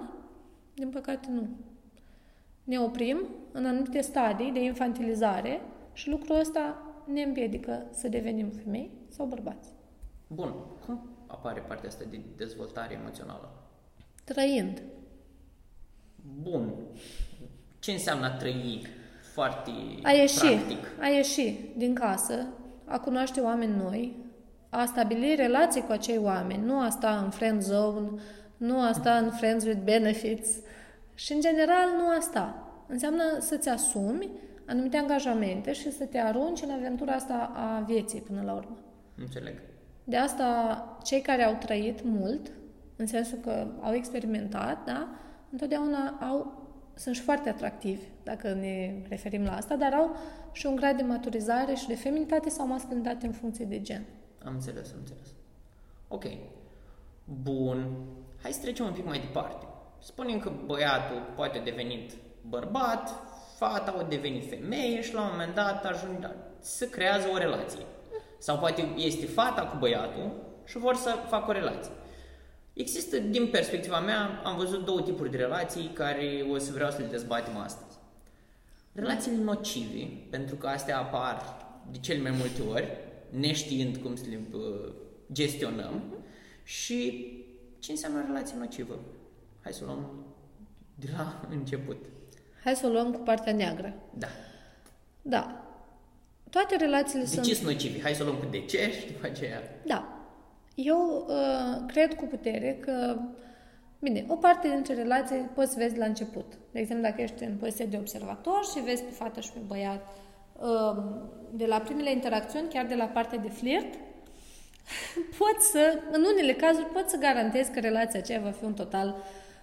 din 0.74 0.88
păcate, 0.88 1.28
nu. 1.30 1.48
Ne 2.64 2.78
oprim 2.78 3.18
în 3.52 3.66
anumite 3.66 4.00
stadii 4.00 4.52
de 4.52 4.62
infantilizare 4.62 5.60
și 5.92 6.08
lucrul 6.08 6.38
ăsta 6.38 6.82
ne 7.12 7.22
împiedică 7.22 7.86
să 7.90 8.08
devenim 8.08 8.48
femei 8.48 8.90
sau 9.08 9.26
bărbați. 9.26 9.68
Bun. 10.26 10.54
Cum 10.86 11.10
apare 11.26 11.60
partea 11.60 11.88
asta 11.88 12.04
de 12.10 12.20
dezvoltare 12.36 12.94
emoțională? 12.94 13.52
Trăind. 14.24 14.82
Bun. 16.42 16.72
Ce 17.78 17.90
înseamnă 17.92 18.26
a 18.26 18.30
trăi 18.30 18.86
foarte 19.32 19.70
A 20.02 20.10
ieși, 20.10 20.38
practic? 20.38 20.78
a 21.00 21.06
ieși 21.06 21.54
din 21.76 21.94
casă, 21.94 22.46
a 22.84 22.98
cunoaște 22.98 23.40
oameni 23.40 23.76
noi, 23.76 24.16
a 24.68 24.84
stabili 24.84 25.34
relații 25.34 25.80
cu 25.80 25.92
acei 25.92 26.18
oameni, 26.18 26.64
nu 26.64 26.80
a 26.80 26.88
sta 26.88 27.20
în 27.24 27.30
friend 27.30 27.62
zone, 27.62 28.08
nu 28.56 28.80
a 28.80 28.92
sta 28.92 29.12
în 29.12 29.30
friends 29.30 29.64
with 29.64 29.80
benefits 29.84 30.48
și, 31.14 31.32
în 31.32 31.40
general, 31.40 31.88
nu 31.96 32.08
a 32.08 32.20
sta. 32.20 32.66
Înseamnă 32.86 33.22
să-ți 33.38 33.68
asumi 33.68 34.28
anumite 34.66 34.96
angajamente 34.96 35.72
și 35.72 35.92
să 35.92 36.04
te 36.04 36.18
arunci 36.18 36.62
în 36.62 36.70
aventura 36.70 37.12
asta 37.12 37.52
a 37.54 37.84
vieții 37.86 38.20
până 38.20 38.42
la 38.44 38.52
urmă. 38.52 38.76
Înțeleg. 39.16 39.54
De 40.04 40.16
asta, 40.16 40.98
cei 41.04 41.20
care 41.20 41.42
au 41.42 41.56
trăit 41.58 42.04
mult, 42.04 42.50
în 42.96 43.06
sensul 43.06 43.38
că 43.38 43.66
au 43.80 43.92
experimentat, 43.94 44.84
da, 44.84 45.08
întotdeauna 45.52 46.08
au, 46.20 46.62
sunt 46.94 47.14
și 47.14 47.20
foarte 47.20 47.48
atractivi, 47.48 48.02
dacă 48.22 48.52
ne 48.52 49.02
referim 49.08 49.44
la 49.44 49.56
asta, 49.56 49.76
dar 49.76 49.92
au 49.92 50.16
și 50.52 50.66
un 50.66 50.76
grad 50.76 50.96
de 50.96 51.02
maturizare 51.02 51.74
și 51.74 51.86
de 51.86 51.94
feminitate 51.94 52.48
sau 52.48 52.66
masculinitate 52.66 53.26
în 53.26 53.32
funcție 53.32 53.64
de 53.64 53.80
gen. 53.80 54.04
Am 54.44 54.52
înțeles, 54.54 54.92
am 54.92 54.98
înțeles. 54.98 55.26
Ok. 56.08 56.24
Bun. 57.42 57.86
Hai 58.42 58.52
să 58.52 58.60
trecem 58.60 58.86
un 58.86 58.92
pic 58.92 59.04
mai 59.06 59.18
departe. 59.18 59.66
Spunem 59.98 60.38
că 60.38 60.52
băiatul 60.66 61.32
poate 61.36 61.58
devenit 61.64 62.12
bărbat, 62.48 63.10
fata 63.56 63.94
o 63.98 64.02
deveni 64.02 64.40
femeie 64.40 65.02
și 65.02 65.14
la 65.14 65.20
un 65.20 65.28
moment 65.30 65.54
dat 65.54 65.84
ajunge 65.84 66.28
să 66.58 66.86
creează 66.86 67.26
o 67.32 67.36
relație. 67.38 67.84
Sau 68.38 68.58
poate 68.58 68.82
este 68.96 69.26
fata 69.26 69.66
cu 69.66 69.76
băiatul 69.78 70.30
și 70.64 70.78
vor 70.78 70.94
să 70.94 71.10
facă 71.28 71.50
o 71.50 71.52
relație. 71.52 71.92
Există, 72.72 73.18
din 73.18 73.48
perspectiva 73.50 74.00
mea, 74.00 74.40
am 74.44 74.56
văzut 74.56 74.84
două 74.84 75.02
tipuri 75.02 75.30
de 75.30 75.36
relații 75.36 75.90
care 75.94 76.46
o 76.50 76.58
să 76.58 76.72
vreau 76.72 76.90
să 76.90 76.98
le 76.98 77.06
dezbatem 77.06 77.56
astăzi. 77.56 77.96
Relațiile 78.92 79.42
nocive, 79.42 80.08
pentru 80.30 80.56
că 80.56 80.66
astea 80.66 80.98
apar 80.98 81.66
de 81.90 81.98
cele 81.98 82.20
mai 82.20 82.30
multe 82.30 82.62
ori, 82.62 82.88
neștiind 83.30 83.96
cum 83.96 84.16
să 84.16 84.24
le 84.28 84.40
uh, 84.52 84.92
gestionăm, 85.32 86.02
și 86.64 87.28
ce 87.78 87.90
înseamnă 87.90 88.24
relație 88.26 88.56
nocivă. 88.58 89.00
Hai 89.62 89.72
să 89.72 89.80
o 89.82 89.86
luăm 89.86 90.24
de 90.94 91.08
la 91.16 91.40
început. 91.58 91.96
Hai 92.64 92.74
să 92.74 92.86
o 92.86 92.90
luăm 92.90 93.12
cu 93.12 93.20
partea 93.20 93.52
neagră. 93.52 93.94
Da. 94.18 94.28
Da. 95.22 95.66
Toate 96.50 96.76
relațiile 96.76 97.22
De 97.22 97.28
sunt... 97.28 97.44
ce 97.44 97.54
sunt 97.54 97.66
nocivi? 97.66 98.00
Hai 98.00 98.14
să 98.14 98.22
o 98.22 98.26
luăm 98.26 98.38
cu 98.38 98.46
de 98.50 98.60
ce 98.60 98.92
și 99.00 99.06
după 99.06 99.26
aceea... 99.26 99.60
Da. 99.86 100.21
Eu 100.74 101.26
uh, 101.28 101.84
cred 101.86 102.14
cu 102.14 102.24
putere 102.24 102.78
că, 102.80 103.18
bine, 103.98 104.24
o 104.28 104.36
parte 104.36 104.68
dintre 104.68 104.94
relații 104.94 105.36
poți 105.36 105.72
să 105.72 105.78
vezi 105.78 105.98
la 105.98 106.04
început. 106.04 106.52
De 106.72 106.78
exemplu, 106.78 107.08
dacă 107.08 107.22
ești 107.22 107.44
în 107.44 107.56
poziție 107.56 107.86
de 107.86 107.96
observator 107.96 108.64
și 108.74 108.84
vezi 108.84 109.02
pe 109.02 109.10
fată 109.10 109.40
și 109.40 109.52
pe 109.52 109.58
băiat 109.66 110.06
uh, 110.60 111.02
de 111.50 111.66
la 111.66 111.80
primele 111.80 112.12
interacțiuni, 112.12 112.68
chiar 112.68 112.86
de 112.86 112.94
la 112.94 113.04
partea 113.04 113.38
de 113.38 113.48
flirt, 113.48 113.94
poți 115.38 115.70
să, 115.70 115.98
în 116.12 116.24
unele 116.32 116.52
cazuri, 116.52 116.86
poți 116.86 117.10
să 117.10 117.16
garantezi 117.16 117.70
că 117.70 117.80
relația 117.80 118.18
aceea 118.18 118.40
va 118.40 118.50
fi 118.50 118.64
un 118.64 118.74
total 118.74 119.16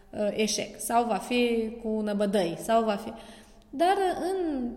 uh, 0.10 0.28
eșec 0.32 0.80
sau 0.80 1.06
va 1.06 1.18
fi 1.18 1.74
cu 1.84 2.00
năbădăi 2.02 2.58
sau 2.62 2.84
va 2.84 2.96
fi... 2.96 3.14
Dar 3.70 3.96
în, 4.32 4.70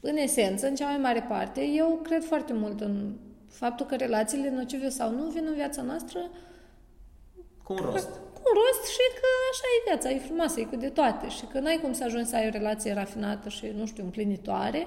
în 0.00 0.16
esență, 0.16 0.66
în 0.66 0.74
cea 0.74 0.88
mai 0.88 0.98
mare 0.98 1.26
parte, 1.28 1.64
eu 1.64 2.00
cred 2.02 2.24
foarte 2.24 2.52
mult 2.52 2.80
în 2.80 3.12
faptul 3.54 3.86
că 3.86 3.94
relațiile 3.96 4.50
nocive 4.50 4.88
sau 4.88 5.10
nu 5.10 5.24
vin 5.24 5.44
în 5.46 5.54
viața 5.54 5.82
noastră 5.82 6.20
Cu 7.62 7.72
un 7.72 7.78
rost. 7.78 8.08
cu 8.08 8.42
un 8.50 8.54
rost 8.60 8.90
și 8.92 9.04
că 9.20 9.28
așa 9.50 9.66
e 9.76 9.82
viața, 9.88 10.10
e 10.10 10.18
frumoasă, 10.18 10.60
e 10.60 10.64
cu 10.64 10.76
de 10.76 10.88
toate 10.88 11.28
și 11.28 11.44
că 11.46 11.58
n-ai 11.58 11.78
cum 11.82 11.92
să 11.92 12.04
ajungi 12.04 12.28
să 12.28 12.36
ai 12.36 12.46
o 12.46 12.50
relație 12.50 12.92
rafinată 12.92 13.48
și, 13.48 13.72
nu 13.76 13.86
știu, 13.86 14.04
împlinitoare 14.04 14.86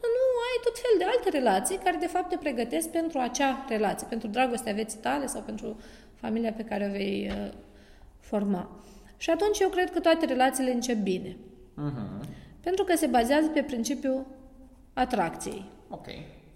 până 0.00 0.12
nu 0.32 0.38
ai 0.48 0.58
tot 0.64 0.78
fel 0.78 0.94
de 0.98 1.04
alte 1.04 1.28
relații 1.38 1.76
care 1.84 1.96
de 1.96 2.06
fapt 2.06 2.28
te 2.28 2.36
pregătesc 2.36 2.88
pentru 2.88 3.18
acea 3.18 3.64
relație, 3.68 4.06
pentru 4.10 4.28
dragostea 4.28 4.72
vieții 4.72 4.98
tale 4.98 5.26
sau 5.26 5.42
pentru 5.42 5.80
familia 6.14 6.52
pe 6.52 6.64
care 6.64 6.86
o 6.86 6.90
vei 6.90 7.30
uh, 7.32 7.52
forma. 8.20 8.80
Și 9.16 9.30
atunci 9.30 9.58
eu 9.58 9.68
cred 9.68 9.90
că 9.90 10.00
toate 10.00 10.26
relațiile 10.26 10.72
încep 10.72 10.96
bine. 10.96 11.36
Uh-huh. 11.36 12.26
Pentru 12.60 12.84
că 12.84 12.96
se 12.96 13.06
bazează 13.06 13.48
pe 13.48 13.62
principiul 13.62 14.26
atracției. 14.92 15.64
Ok. 15.88 16.06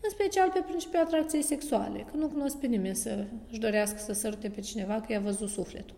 În 0.04 0.10
special 0.10 0.50
pe 0.50 0.60
principiul 0.60 1.02
atracției 1.02 1.42
sexuale, 1.42 1.98
că 1.98 2.16
nu 2.16 2.28
cunosc 2.28 2.56
pe 2.56 2.66
nimeni 2.66 2.94
să 2.94 3.24
își 3.50 3.60
dorească 3.60 3.98
să 3.98 4.12
sărute 4.12 4.48
pe 4.48 4.60
cineva 4.60 5.00
că 5.00 5.12
i-a 5.12 5.20
văzut 5.20 5.48
sufletul. 5.48 5.96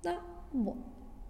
Da? 0.00 0.24
Bun. 0.50 0.76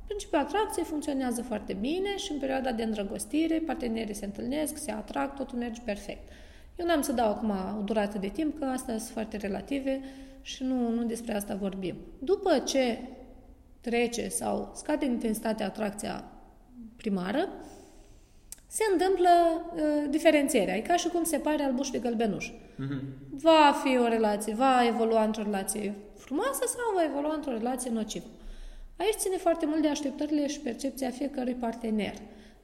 Principiul 0.04 0.40
atracției 0.40 0.84
funcționează 0.84 1.42
foarte 1.42 1.72
bine 1.72 2.16
și 2.16 2.32
în 2.32 2.38
perioada 2.38 2.72
de 2.72 2.82
îndrăgostire 2.82 3.58
partenerii 3.58 4.14
se 4.14 4.24
întâlnesc, 4.24 4.76
se 4.76 4.90
atrag, 4.90 5.34
totul 5.36 5.58
merge 5.58 5.80
perfect. 5.84 6.28
Eu 6.76 6.86
n-am 6.86 7.02
să 7.02 7.12
dau 7.12 7.28
acum 7.28 7.50
o 7.78 7.82
durată 7.82 8.18
de 8.18 8.28
timp, 8.28 8.58
că 8.58 8.64
astea 8.64 8.98
sunt 8.98 9.10
foarte 9.10 9.36
relative 9.36 10.00
și 10.42 10.62
nu, 10.62 10.90
nu 10.90 11.04
despre 11.04 11.34
asta 11.34 11.54
vorbim. 11.54 11.96
După 12.18 12.58
ce 12.58 12.98
trece 13.80 14.28
sau 14.28 14.72
scade 14.74 15.04
intensitatea 15.04 15.66
atracția 15.66 16.24
primară, 16.96 17.48
se 18.76 18.82
întâmplă 18.92 19.28
uh, 19.74 19.80
diferențierea. 20.10 20.76
E 20.76 20.80
ca 20.80 20.96
și 20.96 21.08
cum 21.08 21.24
separe 21.24 21.62
albuș 21.62 21.88
de 21.90 21.98
gălbenuș. 21.98 22.50
Uh-huh. 22.50 23.00
Va 23.30 23.74
fi 23.84 23.98
o 23.98 24.08
relație, 24.08 24.54
va 24.54 24.86
evolua 24.86 25.24
într-o 25.24 25.42
relație 25.42 25.94
frumoasă 26.16 26.62
sau 26.66 26.94
va 26.94 27.04
evolua 27.04 27.34
într-o 27.34 27.50
relație 27.52 27.90
nocivă. 27.90 28.26
Aici 28.96 29.14
ține 29.14 29.36
foarte 29.36 29.66
mult 29.66 29.82
de 29.82 29.88
așteptările 29.88 30.46
și 30.46 30.60
percepția 30.60 31.10
fiecărui 31.10 31.54
partener. 31.54 32.14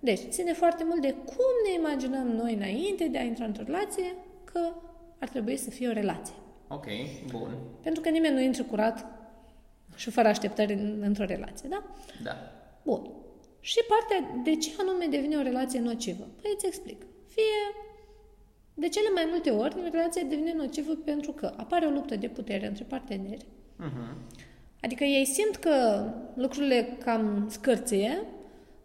Deci, 0.00 0.20
ține 0.28 0.52
foarte 0.52 0.84
mult 0.84 1.00
de 1.00 1.14
cum 1.24 1.44
ne 1.66 1.72
imaginăm 1.78 2.26
noi 2.26 2.54
înainte 2.54 3.04
de 3.06 3.18
a 3.18 3.22
intra 3.22 3.44
într-o 3.44 3.62
relație 3.66 4.14
că 4.44 4.60
ar 5.18 5.28
trebui 5.28 5.56
să 5.56 5.70
fie 5.70 5.88
o 5.88 5.92
relație. 5.92 6.34
Ok, 6.68 6.86
bun. 7.30 7.48
Pentru 7.82 8.00
că 8.02 8.08
nimeni 8.08 8.34
nu 8.34 8.40
intră 8.40 8.62
curat 8.62 9.06
și 9.96 10.10
fără 10.10 10.28
așteptări 10.28 10.72
în- 10.72 11.02
într-o 11.02 11.24
relație, 11.24 11.68
da? 11.68 11.82
Da. 12.24 12.36
Bun. 12.82 13.10
Și 13.70 13.80
partea 13.88 14.42
de 14.44 14.54
ce 14.56 14.70
anume 14.78 15.06
devine 15.10 15.36
o 15.36 15.42
relație 15.42 15.80
nocivă? 15.80 16.26
Păi 16.42 16.50
îți 16.54 16.66
explic. 16.66 17.02
Fie 17.26 17.60
de 18.74 18.88
cele 18.88 19.08
mai 19.14 19.26
multe 19.30 19.50
ori, 19.50 19.76
o 19.78 19.90
relație 19.90 20.26
devine 20.28 20.52
nocivă 20.52 20.94
pentru 20.94 21.32
că 21.32 21.52
apare 21.56 21.86
o 21.86 21.90
luptă 21.90 22.16
de 22.16 22.28
putere 22.28 22.66
între 22.66 22.84
parteneri. 22.84 23.44
Uh-huh. 23.44 24.14
Adică 24.80 25.04
ei 25.04 25.24
simt 25.24 25.56
că 25.56 26.04
lucrurile 26.34 26.96
cam 27.04 27.46
scârție, 27.50 28.22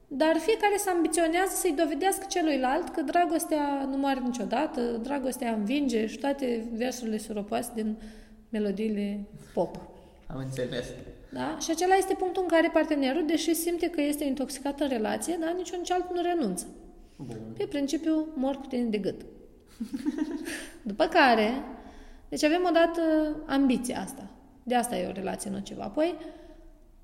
dar 0.07 0.35
fiecare 0.37 0.77
se 0.77 0.89
ambiționează 0.89 1.55
să-i 1.55 1.75
dovedească 1.77 2.25
celuilalt 2.29 2.89
că 2.89 3.01
dragostea 3.01 3.85
nu 3.89 3.97
moare 3.97 4.19
niciodată, 4.19 4.81
dragostea 4.81 5.53
învinge 5.53 6.07
și 6.07 6.17
toate 6.17 6.67
versurile 6.73 7.17
suropoase 7.17 7.71
din 7.75 7.97
melodiile 8.49 9.25
pop. 9.53 9.75
Am 10.27 10.37
înțeles. 10.37 10.85
Da? 11.33 11.57
Și 11.59 11.71
acela 11.71 11.95
este 11.95 12.13
punctul 12.13 12.41
în 12.41 12.47
care 12.47 12.69
partenerul, 12.73 13.25
deși 13.25 13.53
simte 13.53 13.89
că 13.89 14.01
este 14.01 14.23
intoxicat 14.23 14.79
în 14.79 14.87
relație, 14.87 15.37
dar 15.39 15.53
niciun 15.57 15.83
cealalt 15.83 16.13
nu 16.13 16.21
renunță. 16.21 16.65
Bun. 17.15 17.37
Pe 17.57 17.65
principiu, 17.65 18.27
mor 18.35 18.55
cu 18.55 18.65
tine 18.65 18.83
de 18.83 18.97
gât. 18.97 19.25
După 20.81 21.05
care, 21.05 21.51
deci 22.29 22.43
avem 22.43 22.65
odată 22.67 23.01
ambiția 23.45 23.99
asta. 23.99 24.27
De 24.63 24.75
asta 24.75 24.97
e 24.97 25.07
o 25.07 25.11
relație 25.11 25.49
nocivă. 25.49 25.81
Apoi 25.81 26.15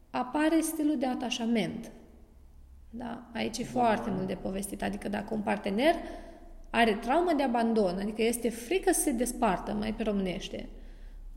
apare 0.09 0.59
stilul 0.59 0.97
de 0.97 1.05
atașament. 1.05 1.91
Da? 2.89 3.29
Aici 3.33 3.57
e 3.57 3.63
foarte 3.63 4.09
mult 4.09 4.27
de 4.27 4.37
povestit. 4.41 4.83
Adică 4.83 5.09
dacă 5.09 5.33
un 5.33 5.41
partener 5.41 5.95
are 6.69 6.93
traumă 6.93 7.33
de 7.37 7.43
abandon, 7.43 7.97
adică 8.01 8.21
este 8.21 8.49
frică 8.49 8.93
să 8.93 8.99
se 8.99 9.11
despartă, 9.11 9.73
mai 9.73 9.93
pe 9.93 10.03
românește, 10.03 10.69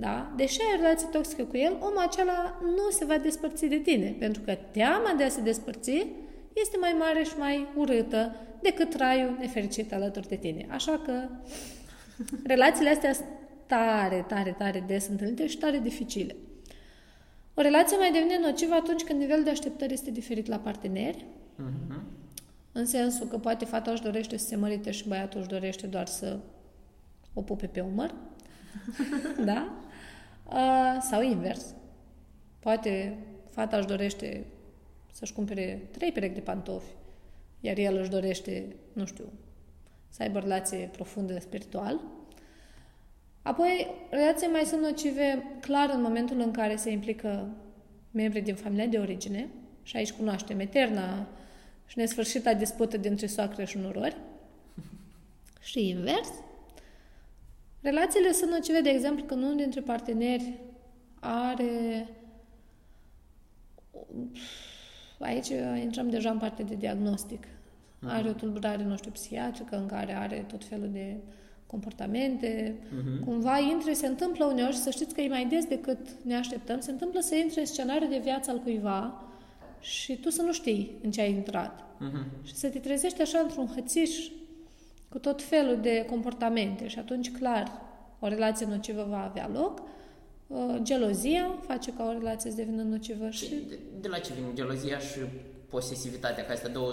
da? 0.03 0.33
Deși 0.37 0.61
ai 0.61 0.79
o 0.79 0.81
relație 0.83 1.09
toxică 1.13 1.43
cu 1.45 1.57
el, 1.57 1.73
omul 1.81 1.99
acela 1.99 2.61
nu 2.63 2.91
se 2.91 3.05
va 3.05 3.19
despărți 3.19 3.67
de 3.67 3.77
tine, 3.77 4.17
pentru 4.19 4.43
că 4.43 4.55
teama 4.71 5.15
de 5.17 5.25
a 5.25 5.29
se 5.29 5.41
despărți 5.41 6.07
este 6.53 6.77
mai 6.81 6.95
mare 6.99 7.23
și 7.23 7.39
mai 7.39 7.67
urâtă 7.77 8.37
decât 8.61 8.91
traiul 8.91 9.37
nefericit 9.39 9.93
alături 9.93 10.29
de 10.29 10.37
tine. 10.37 10.67
Așa 10.71 11.01
că 11.05 11.29
relațiile 12.45 12.91
astea 12.91 13.13
sunt 13.13 13.29
tare, 13.67 14.25
tare, 14.29 14.55
tare 14.59 14.85
des 14.87 15.09
întâlnite 15.09 15.47
și 15.47 15.59
tare 15.59 15.79
dificile. 15.79 16.37
O 17.55 17.61
relație 17.61 17.97
mai 17.97 18.13
devine 18.13 18.39
nocivă 18.43 18.75
atunci 18.75 19.03
când 19.03 19.19
nivelul 19.21 19.45
de 19.45 19.51
așteptări 19.51 19.93
este 19.93 20.11
diferit 20.11 20.47
la 20.47 20.57
parteneri, 20.57 21.27
Uh-huh. 21.59 22.01
în 22.73 22.87
sensul 22.87 23.27
că 23.27 23.39
poate 23.39 23.65
fata 23.65 23.91
își 23.91 24.03
dorește 24.03 24.37
să 24.37 24.47
se 24.47 24.57
mărite 24.57 24.91
și 24.91 25.09
băiatul 25.09 25.41
își 25.41 25.49
dorește 25.49 25.87
doar 25.87 26.07
să 26.07 26.39
o 27.35 27.43
pupe 27.43 27.67
pe 27.67 27.81
umăr. 27.81 28.15
da? 29.45 29.73
Uh, 30.53 30.97
sau 31.01 31.23
invers. 31.23 31.75
Poate 32.59 33.17
fata 33.51 33.77
își 33.77 33.87
dorește 33.87 34.45
să-și 35.13 35.33
cumpere 35.33 35.89
trei 35.91 36.13
perechi 36.13 36.35
de 36.35 36.41
pantofi, 36.41 36.95
iar 37.61 37.77
el 37.77 37.97
își 37.97 38.11
dorește, 38.11 38.77
nu 38.93 39.05
știu, 39.05 39.25
să 40.09 40.23
aibă 40.23 40.39
o 40.39 40.41
relație 40.41 40.91
profundă 40.93 41.39
spiritual. 41.41 42.01
Apoi, 43.43 43.87
relații 44.11 44.47
mai 44.47 44.63
sunt 44.65 44.83
nocive 44.83 45.43
clar 45.61 45.91
în 45.95 46.03
momentul 46.03 46.41
în 46.41 46.51
care 46.51 46.77
se 46.77 46.91
implică 46.91 47.49
membrii 48.11 48.43
din 48.43 48.55
familia 48.55 48.87
de 48.87 48.99
origine, 48.99 49.49
și 49.83 49.97
aici 49.97 50.13
cunoaștem 50.13 50.61
eterna 50.61 51.27
și 51.87 51.99
nesfârșita 51.99 52.55
dispută 52.55 52.97
dintre 52.97 53.27
soacră 53.27 53.65
și 53.65 53.79
nurori. 53.79 54.17
Și 55.69 55.89
invers. 55.89 56.31
Relațiile 57.83 58.33
sunt 58.33 58.51
nocive, 58.51 58.81
de 58.81 58.89
exemplu, 58.89 59.25
când 59.25 59.43
unul 59.43 59.57
dintre 59.57 59.81
parteneri 59.81 60.59
are... 61.21 62.09
Aici 65.19 65.49
intrăm 65.83 66.11
deja 66.11 66.31
în 66.31 66.39
partea 66.39 66.65
de 66.65 66.75
diagnostic. 66.75 67.47
Are 68.07 68.29
o 68.29 68.33
tulburare, 68.33 68.85
nu 68.85 68.97
știu, 68.97 69.11
psihiatrică 69.11 69.77
în 69.77 69.87
care 69.87 70.17
are 70.17 70.45
tot 70.49 70.65
felul 70.65 70.89
de 70.93 71.17
comportamente. 71.67 72.75
Mhm. 72.91 73.25
Cumva 73.25 73.59
intre, 73.59 73.93
se 73.93 74.07
întâmplă 74.07 74.45
uneori, 74.45 74.73
și 74.73 74.79
să 74.79 74.91
știți 74.91 75.15
că 75.15 75.21
e 75.21 75.29
mai 75.29 75.47
des 75.47 75.65
decât 75.65 75.99
ne 76.23 76.37
așteptăm, 76.37 76.81
se 76.81 76.91
întâmplă 76.91 77.21
să 77.21 77.35
intre 77.35 77.61
în 77.61 77.67
scenariul 77.67 78.11
de 78.11 78.19
viață 78.19 78.51
al 78.51 78.59
cuiva 78.59 79.25
și 79.81 80.17
tu 80.17 80.31
să 80.31 80.43
nu 80.43 80.53
știi 80.53 80.99
în 81.03 81.11
ce 81.11 81.21
ai 81.21 81.31
intrat. 81.31 81.81
Uh-huh. 81.81 82.43
Și 82.43 82.55
să 82.55 82.69
te 82.69 82.79
trezești 82.79 83.23
așa 83.23 83.39
într-un 83.39 83.67
hățiș 83.75 84.31
cu 85.13 85.19
tot 85.19 85.43
felul 85.43 85.79
de 85.81 86.05
comportamente 86.11 86.89
și 86.89 86.99
atunci, 86.99 87.33
clar, 87.33 87.73
o 88.19 88.29
relație 88.29 88.67
nocivă 88.67 89.07
va 89.09 89.25
avea 89.25 89.51
loc. 89.53 89.83
Uh, 90.47 90.77
Gelozia 90.83 91.51
face 91.67 91.93
ca 91.93 92.05
o 92.05 92.13
relație 92.13 92.51
să 92.51 92.57
devină 92.57 92.83
nocivă 92.83 93.31
Și 93.31 93.45
și 93.45 93.55
de, 93.69 93.79
de 94.01 94.09
la 94.09 94.19
ce 94.19 94.33
vine 94.33 94.47
gelozia 94.55 94.99
și 94.99 95.19
posesivitatea, 95.69 96.45
ca 96.45 96.53
astea 96.53 96.71
două, 96.71 96.93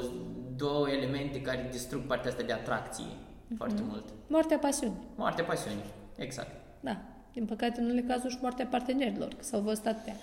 două 0.55 0.89
elemente 0.89 1.41
care 1.41 1.67
distrug 1.71 2.01
partea 2.01 2.29
asta 2.29 2.43
de 2.43 2.53
atracție 2.53 3.05
foarte 3.58 3.82
mult. 3.88 4.03
moartea 4.27 4.58
pasiunii. 4.58 5.08
Moartea 5.15 5.43
pasiunii, 5.43 5.84
exact. 6.15 6.51
Da. 6.79 7.01
Din 7.34 7.45
păcate, 7.45 7.79
în 7.79 7.86
unele 7.86 8.01
cazuri 8.01 8.34
și 8.34 8.39
moartea 8.41 8.65
partenerilor, 8.65 9.27
că 9.27 9.43
s-au 9.43 9.60
văzut 9.60 9.86
atâtea. 9.86 10.15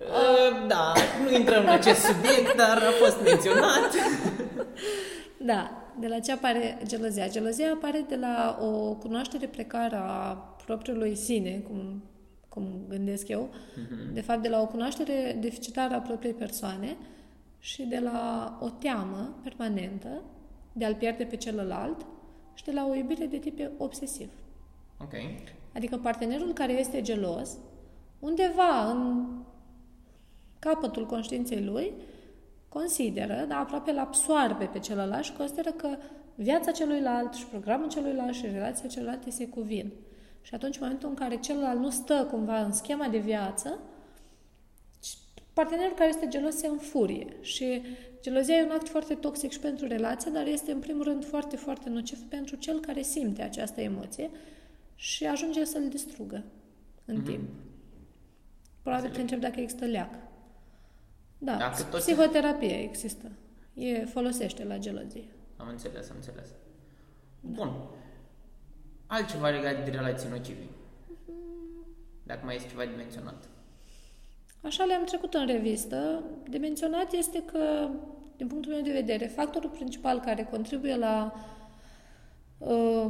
Uh, 0.00 0.66
da, 0.68 0.92
nu 1.24 1.36
intrăm 1.36 1.62
în 1.62 1.68
acest 1.68 2.00
subiect, 2.00 2.56
dar 2.56 2.76
a 2.76 2.90
fost 3.04 3.22
menționat. 3.22 3.94
Da, 5.40 5.87
de 6.00 6.06
la 6.08 6.18
ce 6.18 6.32
apare 6.32 6.78
gelozia? 6.86 7.28
Gelozia 7.28 7.72
apare 7.72 8.04
de 8.08 8.16
la 8.16 8.58
o 8.62 8.94
cunoaștere 8.94 9.46
precară 9.46 9.96
a 9.96 10.32
propriului 10.64 11.14
sine, 11.14 11.58
cum, 11.68 12.02
cum 12.48 12.64
gândesc 12.88 13.28
eu, 13.28 13.48
Mhm. 13.76 14.14
de 14.14 14.20
fapt 14.20 14.42
de 14.42 14.48
la 14.48 14.60
o 14.60 14.66
cunoaștere 14.66 15.36
deficitară 15.40 15.94
a 15.94 15.98
propriei 16.00 16.34
persoane 16.34 16.96
și 17.58 17.82
de 17.82 17.98
la 17.98 18.58
o 18.60 18.68
teamă 18.68 19.38
permanentă 19.42 20.22
de 20.72 20.84
a-l 20.84 20.94
pierde 20.94 21.24
pe 21.24 21.36
celălalt 21.36 22.06
și 22.54 22.64
de 22.64 22.72
la 22.72 22.86
o 22.90 22.94
iubire 22.94 23.26
de 23.26 23.36
tip 23.38 23.70
obsesiv. 23.76 24.28
Ok. 25.00 25.12
Adică 25.74 25.96
partenerul 25.96 26.52
care 26.52 26.72
este 26.78 27.00
gelos, 27.02 27.50
undeva 28.18 28.90
în 28.90 29.26
capătul 30.58 31.06
conștiinței 31.06 31.64
lui, 31.64 31.92
consideră, 32.68 33.44
dar 33.48 33.58
aproape 33.58 33.90
îl 33.90 33.98
absoarbe 33.98 34.64
pe 34.64 34.78
celălalt 34.78 35.24
și 35.24 35.32
consideră 35.32 35.70
că 35.70 35.96
viața 36.34 36.70
celuilalt 36.70 37.34
și 37.34 37.46
programul 37.46 37.88
celuilalt 37.88 38.34
și 38.34 38.46
relația 38.46 38.88
celuilalt 38.88 39.32
se 39.32 39.48
cuvin. 39.48 39.92
Și 40.42 40.54
atunci, 40.54 40.74
în 40.74 40.80
momentul 40.82 41.08
în 41.08 41.14
care 41.14 41.36
celălalt 41.36 41.80
nu 41.80 41.90
stă 41.90 42.28
cumva 42.30 42.60
în 42.60 42.72
schema 42.72 43.08
de 43.08 43.18
viață, 43.18 43.78
partenerul 45.52 45.96
care 45.96 46.08
este 46.08 46.28
gelos 46.28 46.56
se 46.56 46.66
înfurie. 46.66 47.36
Și 47.40 47.82
gelozia 48.20 48.56
e 48.56 48.64
un 48.64 48.70
act 48.70 48.88
foarte 48.88 49.14
toxic 49.14 49.50
și 49.50 49.58
pentru 49.58 49.86
relație, 49.86 50.30
dar 50.30 50.46
este 50.46 50.72
în 50.72 50.78
primul 50.78 51.02
rând 51.02 51.24
foarte, 51.24 51.56
foarte 51.56 51.88
nociv 51.88 52.18
pentru 52.18 52.56
cel 52.56 52.80
care 52.80 53.02
simte 53.02 53.42
această 53.42 53.80
emoție 53.80 54.30
și 54.94 55.26
ajunge 55.26 55.64
să-l 55.64 55.88
distrugă 55.88 56.44
în 57.04 57.22
timp. 57.22 57.48
Probabil 58.82 59.10
te 59.10 59.20
întreb 59.20 59.40
dacă 59.40 59.60
există 59.60 59.84
leac. 59.84 60.27
Da, 61.38 61.56
Dacă 61.56 61.82
tot- 61.82 62.00
psihoterapie 62.00 62.82
există. 62.82 63.30
E 63.74 64.04
folosește 64.04 64.64
la 64.64 64.78
gelozie. 64.78 65.24
Am 65.56 65.68
înțeles, 65.68 66.10
am 66.10 66.16
înțeles. 66.16 66.48
Bun. 67.40 67.72
Altceva 69.06 69.48
legat 69.48 69.84
de 69.84 69.90
relații 69.90 70.28
nocive. 70.28 70.66
Dacă 72.22 72.40
mai 72.44 72.54
este 72.54 72.68
ceva 72.68 72.84
de 72.84 72.94
menționat. 72.96 73.48
Așa 74.62 74.84
le-am 74.84 75.04
trecut 75.04 75.34
în 75.34 75.46
revistă. 75.46 76.22
De 76.48 76.58
menționat 76.58 77.12
este 77.12 77.42
că, 77.42 77.88
din 78.36 78.46
punctul 78.46 78.72
meu 78.72 78.82
de 78.82 78.92
vedere, 78.92 79.26
factorul 79.26 79.70
principal 79.70 80.20
care 80.20 80.44
contribuie 80.50 80.96
la, 80.96 81.32
uh, 82.58 83.04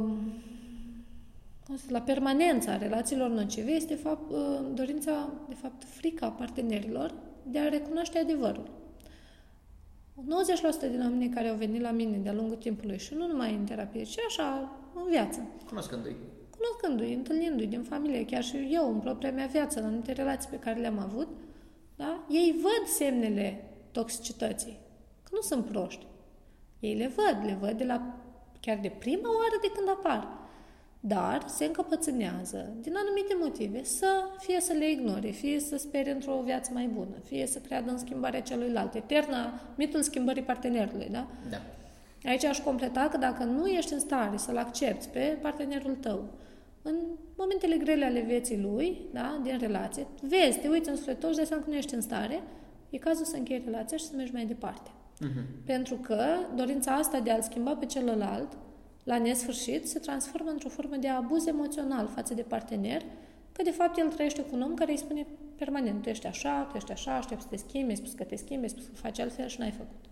cum 1.65 1.75
să 1.75 1.81
zic, 1.81 1.89
la 1.89 2.01
permanența 2.01 2.77
relațiilor 2.77 3.29
nocive 3.29 3.71
este 3.71 3.95
fapt, 3.95 4.31
uh, 4.31 4.59
dorința, 4.73 5.29
de 5.47 5.55
fapt, 5.55 5.83
frica 5.83 6.29
partenerilor 6.29 7.13
de 7.51 7.59
a 7.59 7.69
recunoaște 7.69 8.17
adevărul. 8.19 8.69
90% 10.17 10.89
din 10.91 11.01
oamenii 11.01 11.29
care 11.29 11.47
au 11.47 11.55
venit 11.55 11.81
la 11.81 11.91
mine 11.91 12.17
de-a 12.17 12.33
lungul 12.33 12.55
timpului 12.55 12.97
și 12.97 13.13
nu 13.13 13.27
numai 13.27 13.53
în 13.53 13.65
terapie, 13.65 14.03
ci 14.03 14.17
așa 14.27 14.71
în 14.95 15.09
viață, 15.09 15.47
Cunoscându-i. 15.67 16.15
cunoscându-i, 16.57 17.13
întâlnindu-i 17.13 17.67
din 17.67 17.81
familie, 17.83 18.25
chiar 18.25 18.43
și 18.43 18.67
eu, 18.71 18.93
în 18.93 18.99
propria 18.99 19.31
mea 19.31 19.45
viață, 19.45 19.79
în 19.79 19.85
anumite 19.85 20.11
relații 20.11 20.49
pe 20.49 20.59
care 20.59 20.79
le-am 20.79 20.99
avut, 20.99 21.27
da? 21.95 22.25
ei 22.29 22.55
văd 22.61 22.87
semnele 22.87 23.63
toxicității, 23.91 24.77
că 25.23 25.29
nu 25.33 25.41
sunt 25.41 25.65
proști. 25.65 26.05
Ei 26.79 26.95
le 26.95 27.11
văd, 27.15 27.45
le 27.45 27.57
văd 27.59 27.77
de 27.77 27.83
la, 27.83 28.17
chiar 28.59 28.77
de 28.81 28.89
prima 28.99 29.29
oară 29.29 29.57
de 29.61 29.71
când 29.75 29.89
apar. 29.89 30.27
Dar 30.99 31.43
se 31.47 31.65
încăpățânează, 31.65 32.73
din 32.81 32.93
anumite 32.95 33.35
motive, 33.39 33.83
să 33.83 34.07
fie 34.37 34.59
să 34.59 34.73
le 34.73 34.91
ignore, 34.91 35.29
fie 35.29 35.59
să 35.59 35.77
spere 35.77 36.11
într-o 36.11 36.41
viață 36.45 36.71
mai 36.73 36.89
bună, 36.93 37.15
fie 37.23 37.45
să 37.47 37.59
creadă 37.59 37.91
în 37.91 37.97
schimbarea 37.97 38.41
celuilalt. 38.41 38.93
Eterna, 38.93 39.53
mitul 39.75 40.01
schimbării 40.01 40.43
partenerului, 40.43 41.07
da? 41.11 41.27
Da. 41.49 41.61
Aici 42.23 42.43
aș 42.43 42.59
completa 42.59 43.07
că 43.11 43.17
dacă 43.17 43.43
nu 43.43 43.67
ești 43.67 43.93
în 43.93 43.99
stare 43.99 44.37
să-l 44.37 44.57
accepti 44.57 45.07
pe 45.07 45.37
partenerul 45.41 45.95
tău, 45.95 46.23
în 46.81 46.95
momentele 47.37 47.77
grele 47.77 48.05
ale 48.05 48.21
vieții 48.21 48.61
lui, 48.61 49.01
da, 49.13 49.39
din 49.43 49.57
relație, 49.57 50.07
vezi, 50.21 50.59
te 50.59 50.67
uiți 50.67 50.89
în 50.89 50.95
sufletul 50.95 51.21
tău 51.21 51.29
și 51.29 51.35
dai 51.35 51.45
seama 51.45 51.63
că 51.63 51.69
nu 51.69 51.75
ești 51.75 51.93
în 51.93 52.01
stare, 52.01 52.43
e 52.89 52.97
cazul 52.97 53.25
să 53.25 53.35
închei 53.35 53.61
relația 53.65 53.97
și 53.97 54.05
să 54.05 54.15
mergi 54.15 54.33
mai 54.33 54.45
departe. 54.45 54.89
Pentru 55.65 55.95
că 55.95 56.25
dorința 56.55 56.91
asta 56.91 57.19
de 57.19 57.31
a-l 57.31 57.41
schimba 57.41 57.75
pe 57.75 57.85
celălalt, 57.85 58.57
la 59.03 59.17
nesfârșit, 59.17 59.87
se 59.87 59.99
transformă 59.99 60.49
într-o 60.49 60.69
formă 60.69 60.95
de 60.95 61.07
abuz 61.07 61.45
emoțional 61.45 62.07
față 62.07 62.33
de 62.33 62.41
partener, 62.41 63.01
că 63.51 63.63
de 63.63 63.71
fapt 63.71 63.97
el 63.97 64.07
trăiește 64.07 64.41
cu 64.41 64.55
un 64.55 64.61
om 64.61 64.73
care 64.73 64.91
îi 64.91 64.97
spune 64.97 65.27
permanent, 65.55 66.01
tu 66.01 66.09
ești 66.09 66.27
așa, 66.27 66.63
tu 66.63 66.75
ești 66.75 66.91
așa, 66.91 67.15
aștept 67.15 67.41
să 67.41 67.47
te 67.49 67.57
schimbi, 67.57 67.89
ai 67.89 67.95
spus 67.95 68.11
că 68.13 68.23
te 68.23 68.35
schimbi, 68.35 68.63
ai 68.63 68.69
spus 68.69 68.85
că 68.85 68.93
faci 68.95 69.19
altfel 69.19 69.47
și 69.47 69.59
n-ai 69.59 69.71
făcut. 69.71 70.05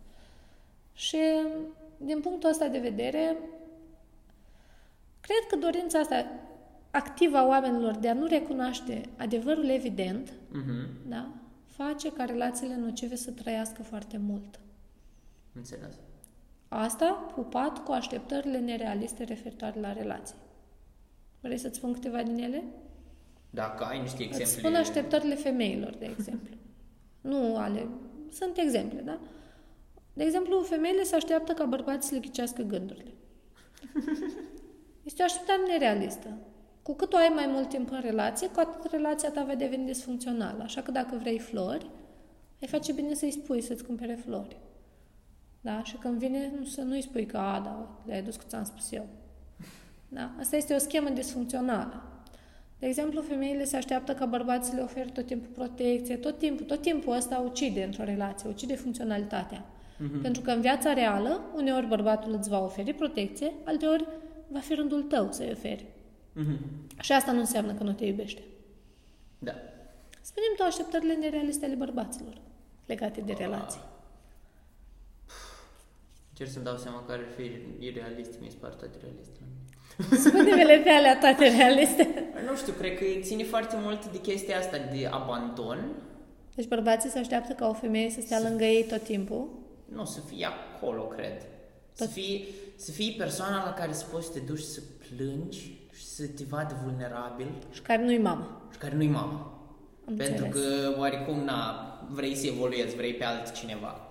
Și 0.93 1.17
din 1.97 2.19
punctul 2.19 2.49
ăsta 2.49 2.67
de 2.67 2.79
vedere, 2.79 3.37
cred 5.21 5.43
că 5.49 5.55
dorința 5.55 5.99
asta 5.99 6.25
activă 6.91 7.37
a 7.37 7.47
oamenilor 7.47 7.95
de 7.95 8.09
a 8.09 8.13
nu 8.13 8.25
recunoaște 8.25 9.01
adevărul 9.17 9.69
evident, 9.69 10.33
Mhm. 10.51 10.87
da, 11.07 11.29
face 11.65 12.11
ca 12.11 12.25
relațiile 12.25 12.75
nocive 12.75 13.15
să 13.15 13.31
trăiască 13.31 13.83
foarte 13.83 14.17
mult. 14.17 14.59
Înțeles. 15.53 15.93
Asta 16.69 17.31
pupat 17.35 17.83
cu 17.83 17.91
așteptările 17.91 18.59
nerealiste 18.59 19.23
referitoare 19.23 19.79
la 19.79 19.93
relații. 19.93 20.35
Vrei 21.41 21.57
să-ți 21.57 21.77
spun 21.77 21.93
câteva 21.93 22.23
din 22.23 22.43
ele? 22.43 22.63
Dacă 23.49 23.83
ai 23.83 23.99
niște 24.01 24.23
Îți 24.23 24.23
exemple... 24.23 24.59
spun 24.59 24.75
așteptările 24.75 25.35
femeilor, 25.35 25.95
de 25.95 26.05
exemplu. 26.05 26.55
nu 27.21 27.57
ale... 27.57 27.87
Sunt 28.31 28.57
exemple, 28.57 29.01
da? 29.01 29.19
De 30.13 30.23
exemplu, 30.23 30.61
femeile 30.61 31.03
se 31.03 31.15
așteaptă 31.15 31.53
ca 31.53 31.65
bărbații 31.65 32.09
să 32.09 32.13
le 32.13 32.19
ghicească 32.19 32.61
gândurile. 32.61 33.13
Este 35.03 35.21
o 35.21 35.25
așteptare 35.25 35.61
nerealistă. 35.67 36.37
Cu 36.81 36.93
cât 36.93 37.13
o 37.13 37.17
ai 37.17 37.31
mai 37.35 37.47
mult 37.47 37.69
timp 37.69 37.91
în 37.91 37.99
relație, 38.01 38.47
cu 38.47 38.59
atât 38.59 38.91
relația 38.91 39.31
ta 39.31 39.43
va 39.43 39.55
deveni 39.55 39.85
disfuncțională. 39.85 40.63
Așa 40.63 40.81
că 40.81 40.91
dacă 40.91 41.15
vrei 41.15 41.39
flori, 41.39 41.89
ai 42.61 42.67
face 42.67 42.91
bine 42.91 43.13
să-i 43.13 43.31
spui 43.31 43.61
să-ți 43.61 43.83
cumpere 43.83 44.13
flori. 44.15 44.57
Da? 45.67 45.83
Și 45.83 45.95
când 45.95 46.17
vine, 46.17 46.51
nu 46.59 46.65
să 46.65 46.81
nu-i 46.81 47.01
spui 47.01 47.25
că, 47.25 47.37
a, 47.37 47.59
da, 47.59 48.01
le-ai 48.05 48.21
dus 48.21 48.35
că 48.35 48.43
ți-am 48.47 48.63
spus 48.63 48.91
eu. 48.91 49.07
Da? 50.09 50.31
Asta 50.39 50.55
este 50.55 50.73
o 50.73 50.77
schemă 50.77 51.09
disfuncțională. 51.09 52.03
De 52.79 52.87
exemplu, 52.87 53.21
femeile 53.21 53.63
se 53.63 53.77
așteaptă 53.77 54.13
ca 54.13 54.25
bărbații 54.25 54.69
să 54.69 54.75
le 54.75 54.81
ofere 54.81 55.09
tot 55.09 55.25
timpul 55.25 55.49
protecție, 55.53 56.15
tot 56.15 56.37
timpul, 56.37 56.65
tot 56.65 56.81
timpul 56.81 57.15
ăsta 57.15 57.37
ucide 57.45 57.83
într-o 57.83 58.03
relație, 58.03 58.49
ucide 58.49 58.75
funcționalitatea. 58.75 59.65
Mm-hmm. 59.65 60.21
Pentru 60.21 60.41
că 60.41 60.51
în 60.51 60.61
viața 60.61 60.93
reală, 60.93 61.41
uneori 61.55 61.87
bărbatul 61.87 62.33
îți 62.33 62.49
va 62.49 62.63
oferi 62.63 62.93
protecție, 62.93 63.53
alteori 63.63 64.07
va 64.47 64.59
fi 64.59 64.73
rândul 64.73 65.01
tău 65.03 65.31
să-i 65.31 65.51
oferi. 65.51 65.85
Mhm. 66.33 66.59
Și 66.99 67.11
asta 67.11 67.31
nu 67.31 67.39
înseamnă 67.39 67.73
că 67.73 67.83
nu 67.83 67.91
te 67.91 68.05
iubește. 68.05 68.41
Da. 69.39 69.53
Spunem 70.21 70.49
tu 70.57 70.63
așteptările 70.63 71.13
nerealiste 71.13 71.65
ale 71.65 71.75
bărbaților 71.75 72.41
legate 72.85 73.21
de 73.21 73.33
relații. 73.33 73.81
Încerc 76.39 76.51
să-mi 76.55 76.65
dau 76.65 76.77
seama 76.77 77.03
care 77.07 77.19
ar 77.21 77.33
fi 77.35 77.43
irealist, 77.85 78.31
mi 78.41 78.47
se 78.49 78.55
par 78.59 78.73
toate 78.73 78.97
realiste. 79.01 79.39
Spune-mi 80.27 80.81
pe 80.83 80.89
alea 80.89 81.17
toate 81.19 81.47
realiste. 81.57 82.07
Nu 82.49 82.55
știu, 82.55 82.73
cred 82.73 82.97
că 82.97 83.03
ține 83.21 83.43
foarte 83.43 83.75
mult 83.81 84.05
de 84.11 84.17
chestia 84.19 84.57
asta 84.57 84.77
de 84.77 85.07
abandon. 85.11 85.91
Deci 86.55 86.67
bărbații 86.67 87.09
se 87.09 87.19
așteaptă 87.19 87.53
ca 87.53 87.67
o 87.67 87.73
femeie 87.73 88.09
să 88.09 88.21
stea 88.21 88.39
lângă 88.41 88.63
ei 88.63 88.83
tot 88.83 89.03
timpul. 89.03 89.49
Nu, 89.85 90.05
să 90.05 90.19
fii 90.19 90.43
acolo, 90.45 91.01
cred. 91.07 91.41
Să 91.93 92.05
fii, 92.05 92.47
să 92.75 92.91
fii 92.91 93.15
persoana 93.17 93.63
la 93.65 93.73
care 93.73 93.93
să 93.93 94.05
poți 94.11 94.25
să 94.25 94.31
te 94.31 94.39
duci 94.39 94.59
să 94.61 94.81
plângi 95.15 95.77
și 95.93 96.05
să 96.05 96.27
te 96.27 96.43
vadă 96.49 96.75
vulnerabil 96.83 97.47
Și 97.71 97.81
care 97.81 98.03
nu-i 98.03 98.17
mama. 98.17 98.67
și 98.71 98.77
care 98.77 98.95
nu-i 98.95 99.07
mama. 99.07 99.61
Am 100.07 100.15
Pentru 100.15 100.45
înțeles. 100.45 100.65
că, 100.65 100.95
oarecum, 100.99 101.39
na, 101.43 101.83
vrei 102.09 102.35
să 102.35 102.47
evoluezi, 102.47 102.95
vrei 102.95 103.13
pe 103.13 103.23
altcineva. 103.23 104.01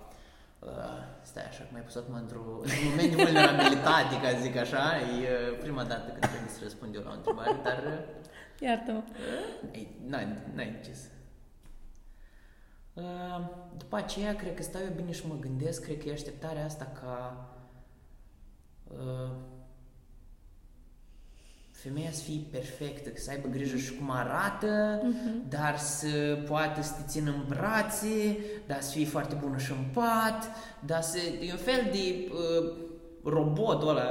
Uh, 0.67 1.03
stai 1.21 1.45
așa, 1.47 1.63
că 1.63 1.69
m-ai 1.71 1.81
pus 1.81 1.95
acum 1.95 2.13
într-un 2.13 2.45
într 2.61 2.75
moment 2.89 3.15
de 3.15 3.23
vulnerabilitate, 3.23 4.13
ca 4.21 4.29
să 4.29 4.41
zic 4.41 4.55
așa. 4.55 4.83
E 4.97 5.29
uh, 5.29 5.57
prima 5.59 5.83
dată 5.83 6.07
când 6.09 6.27
trebuie 6.31 6.49
să 6.49 6.59
răspund 6.63 6.95
eu 6.95 7.01
la 7.01 7.09
o 7.09 7.13
întrebare, 7.13 7.55
dar 7.63 7.83
uh, 7.85 7.99
Iartă-mă. 8.59 9.03
Ei, 9.71 9.99
N-ai, 10.07 10.27
n-ai 10.53 10.71
de 10.71 10.79
ce 10.85 10.93
să... 10.93 11.07
Uh, 12.93 13.49
După 13.77 13.95
aceea, 13.95 14.35
cred 14.35 14.55
că 14.55 14.63
stau 14.63 14.81
eu 14.81 14.93
bine 14.95 15.11
și 15.11 15.27
mă 15.27 15.35
gândesc, 15.39 15.83
cred 15.83 15.97
că 15.97 16.09
e 16.09 16.11
așteptarea 16.11 16.65
asta 16.65 16.91
ca 17.01 17.45
uh, 18.83 19.31
femeia 21.83 22.11
să 22.11 22.21
fie 22.21 22.39
perfectă, 22.51 23.09
că 23.09 23.19
să 23.19 23.29
aibă 23.31 23.47
grijă 23.47 23.77
și 23.77 23.95
cum 23.95 24.11
arată, 24.11 25.01
uh-huh. 25.01 25.49
dar 25.49 25.77
să 25.77 26.37
poată 26.47 26.81
să 26.81 26.91
te 26.93 27.07
țină 27.07 27.29
în 27.29 27.43
brațe, 27.47 28.37
dar 28.67 28.81
să 28.81 28.91
fie 28.91 29.05
foarte 29.05 29.37
bună 29.41 29.57
și 29.57 29.71
în 29.71 29.85
pat, 29.93 30.49
dar 30.85 31.01
să... 31.01 31.17
E 31.41 31.51
un 31.51 31.57
fel 31.57 31.89
de 31.91 32.31
uh, 32.31 32.71
robot 33.23 33.81
ăla. 33.81 34.03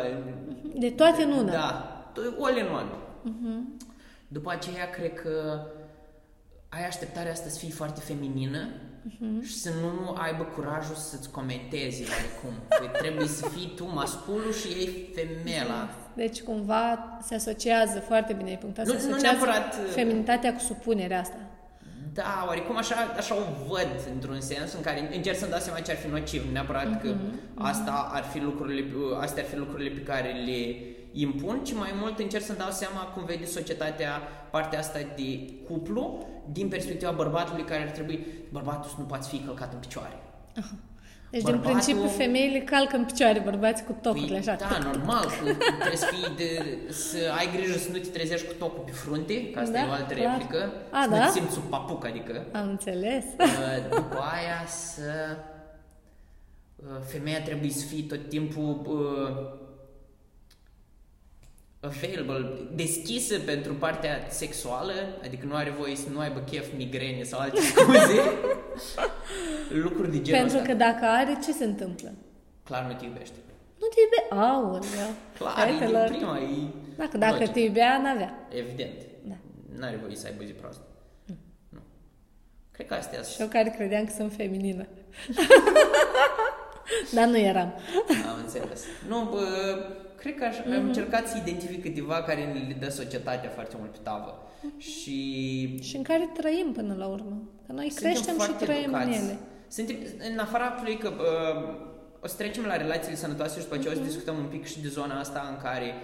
De 0.78 0.90
toate 0.90 1.22
în 1.22 1.30
una. 1.30 1.52
Da, 1.52 2.12
all 2.40 2.56
in 2.56 2.66
one. 2.66 2.90
Uh-huh. 3.24 3.84
După 4.28 4.50
aceea, 4.50 4.90
cred 4.90 5.14
că 5.14 5.60
ai 6.68 6.86
așteptarea 6.86 7.32
asta 7.32 7.48
să 7.48 7.58
fii 7.58 7.70
foarte 7.70 8.00
feminină 8.00 8.68
uh-huh. 8.68 9.42
și 9.42 9.54
să 9.54 9.70
nu 9.80 10.14
aibă 10.14 10.42
curajul 10.42 10.94
să-ți 10.94 11.30
comentezi 11.30 12.02
oricum. 12.02 12.78
Păi 12.78 12.90
trebuie 12.98 13.26
să 13.26 13.48
fii 13.48 13.72
tu 13.76 13.92
masculul 13.94 14.52
și 14.52 14.66
ei 14.66 15.10
femela. 15.14 15.88
Deci 16.16 16.42
cumva 16.42 17.18
se 17.22 17.34
asociază 17.34 17.98
foarte 18.00 18.32
bine, 18.32 18.48
ai 18.48 18.58
punctat, 18.58 18.86
Nu- 18.86 18.92
se 18.92 19.08
nu 19.08 19.14
asociază 19.14 19.36
neapărat, 19.36 19.74
uh, 19.74 19.90
feminitatea 19.94 20.52
cu 20.52 20.58
supunerea 20.60 21.20
asta. 21.20 21.36
Da, 22.12 22.44
oarecum 22.46 22.76
așa, 22.76 22.94
așa 23.16 23.34
o 23.34 23.66
văd 23.68 23.88
într-un 24.14 24.40
sens 24.40 24.72
în 24.72 24.80
care 24.80 25.14
încerc 25.16 25.36
să-mi 25.36 25.50
dau 25.50 25.60
seama 25.60 25.80
ce 25.80 25.90
ar 25.90 25.96
fi 25.96 26.08
nociv, 26.08 26.44
nu 26.44 26.50
neapărat 26.50 27.02
că 27.02 27.14
asta 27.54 28.10
ar 28.12 28.22
fi 28.22 28.38
lucrurile, 28.40 28.84
astea 29.20 29.42
ar 29.42 29.48
fi 29.48 29.56
lucrurile 29.56 29.90
pe 29.90 30.00
care 30.00 30.32
le 30.32 30.76
impun, 31.12 31.60
ci 31.64 31.74
mai 31.74 31.94
mult 32.00 32.18
încerc 32.18 32.44
să-mi 32.44 32.58
dau 32.58 32.70
seama 32.70 33.00
cum 33.00 33.24
vede 33.24 33.44
societatea 33.44 34.10
partea 34.50 34.78
asta 34.78 34.98
de 35.16 35.50
cuplu 35.68 36.26
din 36.52 36.68
perspectiva 36.68 37.10
bărbatului 37.10 37.64
care 37.64 37.82
ar 37.82 37.88
trebui, 37.90 38.26
bărbatul 38.52 38.90
să 38.90 38.96
nu 38.98 39.04
poate 39.04 39.26
fi 39.28 39.38
călcat 39.38 39.72
în 39.72 39.78
picioare. 39.78 40.16
Deci, 41.30 41.42
Bărbatul- 41.42 41.66
din 41.66 41.72
principiu, 41.80 42.08
femeile 42.08 42.58
calcă 42.60 42.96
în 42.96 43.04
picioare 43.04 43.40
bărbați 43.40 43.84
cu 43.84 43.96
tocurile, 44.02 44.38
așa. 44.38 44.54
da, 44.54 44.78
normal, 44.82 45.24
că 45.24 45.52
trebuie 45.78 45.96
să, 45.96 46.06
fii 46.12 46.34
de, 46.36 46.78
să 46.92 47.16
ai 47.38 47.48
grijă 47.56 47.78
să 47.78 47.88
nu 47.92 47.98
te 47.98 48.08
trezești 48.08 48.46
cu 48.46 48.52
tocul 48.58 48.82
pe 48.84 48.90
frunte, 48.90 49.50
că 49.50 49.58
asta 49.58 49.72
Da, 49.72 49.80
e 49.84 49.88
o 49.88 49.92
altă 49.92 50.14
clar. 50.14 50.30
replică, 50.38 50.72
A, 50.90 51.02
să 51.02 51.10
da? 51.10 51.16
nu 51.18 51.24
te 51.24 51.30
simți 51.30 51.52
sub 51.54 51.62
papuc, 51.62 52.04
adică. 52.06 52.46
Am 52.52 52.68
înțeles. 52.68 53.24
Uh, 53.38 53.46
după 53.90 54.18
aia 54.34 54.66
să 54.66 55.36
uh, 56.76 56.84
femeia 57.06 57.42
trebuie 57.42 57.70
să 57.70 57.86
fie 57.86 58.02
tot 58.02 58.28
timpul 58.28 58.80
uh, 58.86 59.64
available, 61.86 62.50
deschisă 62.74 63.38
pentru 63.38 63.74
partea 63.74 64.26
sexuală, 64.28 64.92
adică 65.24 65.46
nu 65.46 65.54
are 65.54 65.70
voie 65.70 65.96
să 65.96 66.08
nu 66.12 66.18
aibă 66.18 66.40
chef 66.40 66.66
migrene 66.76 67.22
sau 67.22 67.40
alte 67.40 67.60
scuze, 67.70 68.20
lucruri 69.68 70.10
de 70.10 70.20
genul 70.22 70.40
Pentru 70.40 70.56
ăsta. 70.58 70.68
că 70.70 70.74
dacă 70.74 71.04
are, 71.04 71.38
ce 71.44 71.52
se 71.52 71.64
întâmplă? 71.64 72.12
Clar 72.64 72.84
nu 72.84 72.92
te 72.98 73.04
iubește. 73.04 73.34
Nu 73.80 73.86
te 73.86 74.00
iube... 74.00 74.40
Aolea. 74.42 75.08
Clar, 75.38 75.68
e 75.68 75.70
din 75.70 75.78
Fetelor. 75.78 76.08
prima, 76.08 76.38
e 76.38 76.48
Dacă, 76.96 77.18
dacă 77.18 77.36
logic. 77.38 77.52
te 77.52 77.60
iubea, 77.60 78.00
n-avea. 78.02 78.46
Evident. 78.50 78.94
Da. 79.22 79.34
N-are 79.78 79.96
voie 80.02 80.16
să 80.16 80.26
aibă 80.26 80.44
zi 80.44 80.52
proastă. 80.52 80.82
Nu. 81.68 81.78
Cred 82.70 82.86
că 82.86 82.94
astea 82.94 83.18
Și 83.18 83.24
sunt. 83.24 83.40
eu 83.40 83.48
care 83.62 83.74
credeam 83.76 84.04
că 84.04 84.12
sunt 84.16 84.32
feminină. 84.36 84.86
Dar 87.14 87.26
nu 87.26 87.38
eram. 87.38 87.72
Am 88.30 88.38
înțeles. 88.44 88.82
Nu, 89.08 89.28
bă, 89.30 89.44
cred 90.16 90.34
că 90.34 90.44
aș, 90.44 90.56
Mhm. 90.58 90.72
am 90.72 90.84
încercat 90.86 91.28
să 91.28 91.36
identific 91.36 91.82
câteva 91.82 92.22
care 92.22 92.52
le 92.68 92.76
dă 92.80 92.88
societatea 92.90 93.50
foarte 93.50 93.76
mult 93.78 93.90
pe 93.90 93.98
tavă. 94.02 94.42
Mhm. 94.62 94.78
Și 94.78 95.78
Și 95.82 95.96
în 95.96 96.02
care 96.02 96.30
trăim 96.38 96.72
până 96.72 96.94
la 96.98 97.06
urmă. 97.06 97.42
Că 97.66 97.72
noi 97.72 97.90
suntem 97.90 98.10
creștem 98.10 98.34
și 98.38 98.40
foarte 98.44 98.64
trăim 98.64 98.92
în 98.92 99.00
educați. 99.00 99.24
ele. 99.24 99.38
Suntem, 99.68 99.96
în 100.32 100.38
afara 100.38 100.64
faptului 100.64 100.96
că 100.96 101.08
uh, 101.08 101.84
o 102.22 102.26
să 102.26 102.36
trecem 102.36 102.64
la 102.64 102.76
relațiile 102.76 103.16
sănătoase 103.16 103.56
și 103.58 103.62
după 103.64 103.74
aceea 103.74 103.92
Mhm. 103.92 104.00
o 104.02 104.04
să 104.04 104.08
discutăm 104.10 104.36
un 104.38 104.44
pic 104.46 104.64
și 104.66 104.80
de 104.80 104.88
zona 104.88 105.18
asta 105.18 105.46
în 105.50 105.62
care 105.62 105.94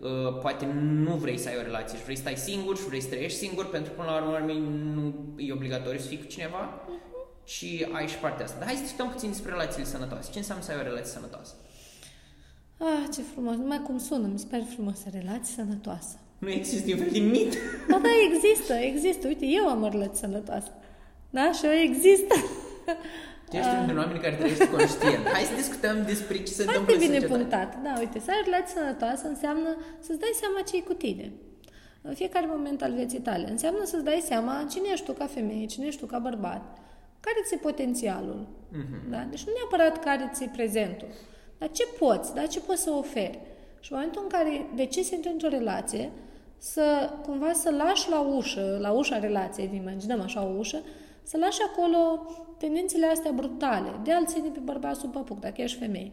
uh, 0.00 0.38
poate 0.40 0.66
nu 1.04 1.14
vrei 1.14 1.38
să 1.38 1.48
ai 1.48 1.56
o 1.58 1.62
relație 1.62 1.98
și 1.98 2.04
vrei 2.04 2.16
să 2.16 2.22
stai 2.22 2.36
singur 2.36 2.76
și 2.76 2.86
vrei 2.86 3.00
să 3.00 3.08
trăiești 3.08 3.38
singur 3.38 3.70
pentru 3.70 3.92
că 3.92 4.00
până 4.00 4.10
la 4.10 4.16
urmă 4.22 4.32
urmei, 4.36 4.58
nu 4.94 5.14
e 5.36 5.52
obligatoriu 5.52 5.98
să 6.00 6.06
fii 6.08 6.18
cu 6.18 6.26
cineva 6.26 6.82
Mhm. 6.86 7.00
și 7.44 7.86
ai 7.92 8.06
și 8.08 8.16
partea 8.16 8.44
asta. 8.44 8.56
Dar 8.58 8.66
hai 8.66 8.76
să 8.76 8.82
discutăm 8.82 9.08
puțin 9.10 9.28
despre 9.28 9.50
relațiile 9.50 9.84
sănătoase. 9.84 10.30
Ce 10.32 10.38
înseamnă 10.38 10.64
să 10.64 10.70
ai 10.72 10.78
o 10.80 10.82
relație 10.82 11.12
sănătoasă? 11.12 11.52
Ah, 12.84 13.04
ce 13.14 13.22
frumos. 13.32 13.56
Numai 13.56 13.82
cum 13.82 13.98
sună, 13.98 14.26
mi 14.32 14.38
se 14.38 14.46
pare 14.50 14.64
frumoasă. 14.74 15.04
Relație 15.20 15.54
sănătoasă. 15.54 16.16
Nu 16.38 16.50
există 16.50 16.84
niciun 16.86 17.02
fel 17.02 17.12
de 17.12 17.18
mit. 17.18 17.52
Ba 17.90 17.98
da, 18.06 18.08
există, 18.32 18.72
există. 18.74 19.26
Uite, 19.26 19.44
eu 19.46 19.64
am 19.68 19.82
o 19.82 19.88
relație 19.88 20.18
sănătoasă. 20.26 20.70
Da? 21.30 21.52
Și 21.52 21.64
eu 21.64 21.72
există. 21.88 22.34
Tu 23.48 23.56
ești 23.56 23.70
unul 23.74 23.86
din 23.86 23.98
oameni 23.98 24.20
care 24.24 24.34
trăiești 24.34 24.66
conștient. 24.66 25.24
Hai 25.36 25.42
să 25.50 25.54
discutăm 25.62 25.96
despre 26.12 26.36
ce 26.46 26.52
se 26.58 26.62
întâmplă 26.62 26.72
Foarte 26.84 26.92
în 26.92 26.98
bine 27.06 27.18
societate. 27.20 27.34
punctat. 27.38 27.70
Da, 27.86 27.92
uite, 28.02 28.18
să 28.24 28.28
ai 28.30 28.40
o 28.42 28.44
relație 28.48 28.74
sănătoasă 28.78 29.24
înseamnă 29.34 29.70
să-ți 30.04 30.20
dai 30.24 30.34
seama 30.42 30.60
ce 30.68 30.76
e 30.76 30.90
cu 30.90 30.96
tine. 31.04 31.26
În 32.08 32.14
fiecare 32.20 32.46
moment 32.54 32.82
al 32.86 32.92
vieții 33.00 33.22
tale. 33.28 33.46
Înseamnă 33.50 33.82
să-ți 33.84 34.04
dai 34.10 34.20
seama 34.30 34.66
cine 34.72 34.88
ești 34.92 35.06
tu 35.08 35.12
ca 35.20 35.26
femeie, 35.36 35.66
cine 35.74 35.86
ești 35.86 36.00
tu 36.00 36.06
ca 36.12 36.18
bărbat, 36.28 36.64
care 37.26 37.38
ți-e 37.46 37.56
potențialul. 37.68 38.40
Da? 39.12 39.20
Deci 39.32 39.44
nu 39.46 39.52
neapărat 39.58 40.04
care 40.04 40.24
ți-e 40.34 40.48
prezentul, 40.58 41.10
dar 41.62 41.70
ce 41.70 41.86
poți, 41.98 42.34
da? 42.34 42.46
ce 42.46 42.60
poți 42.60 42.82
să 42.82 42.90
oferi. 42.90 43.38
Și 43.80 43.92
în 43.92 43.98
momentul 43.98 44.22
în 44.22 44.28
care 44.28 44.70
decizi 44.74 45.08
să 45.08 45.14
intri 45.14 45.30
într-o 45.30 45.48
relație, 45.48 46.10
să 46.58 47.10
cumva 47.22 47.52
să 47.52 47.70
lași 47.70 48.10
la 48.10 48.20
ușă, 48.20 48.78
la 48.80 48.90
ușa 48.90 49.18
relației, 49.18 49.68
ne 49.70 49.76
imaginăm 49.76 50.20
așa 50.20 50.44
o 50.44 50.58
ușă, 50.58 50.82
să 51.22 51.36
lași 51.36 51.58
acolo 51.62 52.26
tendințele 52.58 53.06
astea 53.06 53.30
brutale, 53.30 54.00
de 54.04 54.12
a-l 54.12 54.26
ține 54.26 54.48
pe 54.48 54.58
bărbat 54.58 54.96
sub 54.96 55.12
păpuc, 55.12 55.40
dacă 55.40 55.62
ești 55.62 55.78
femeie, 55.78 56.12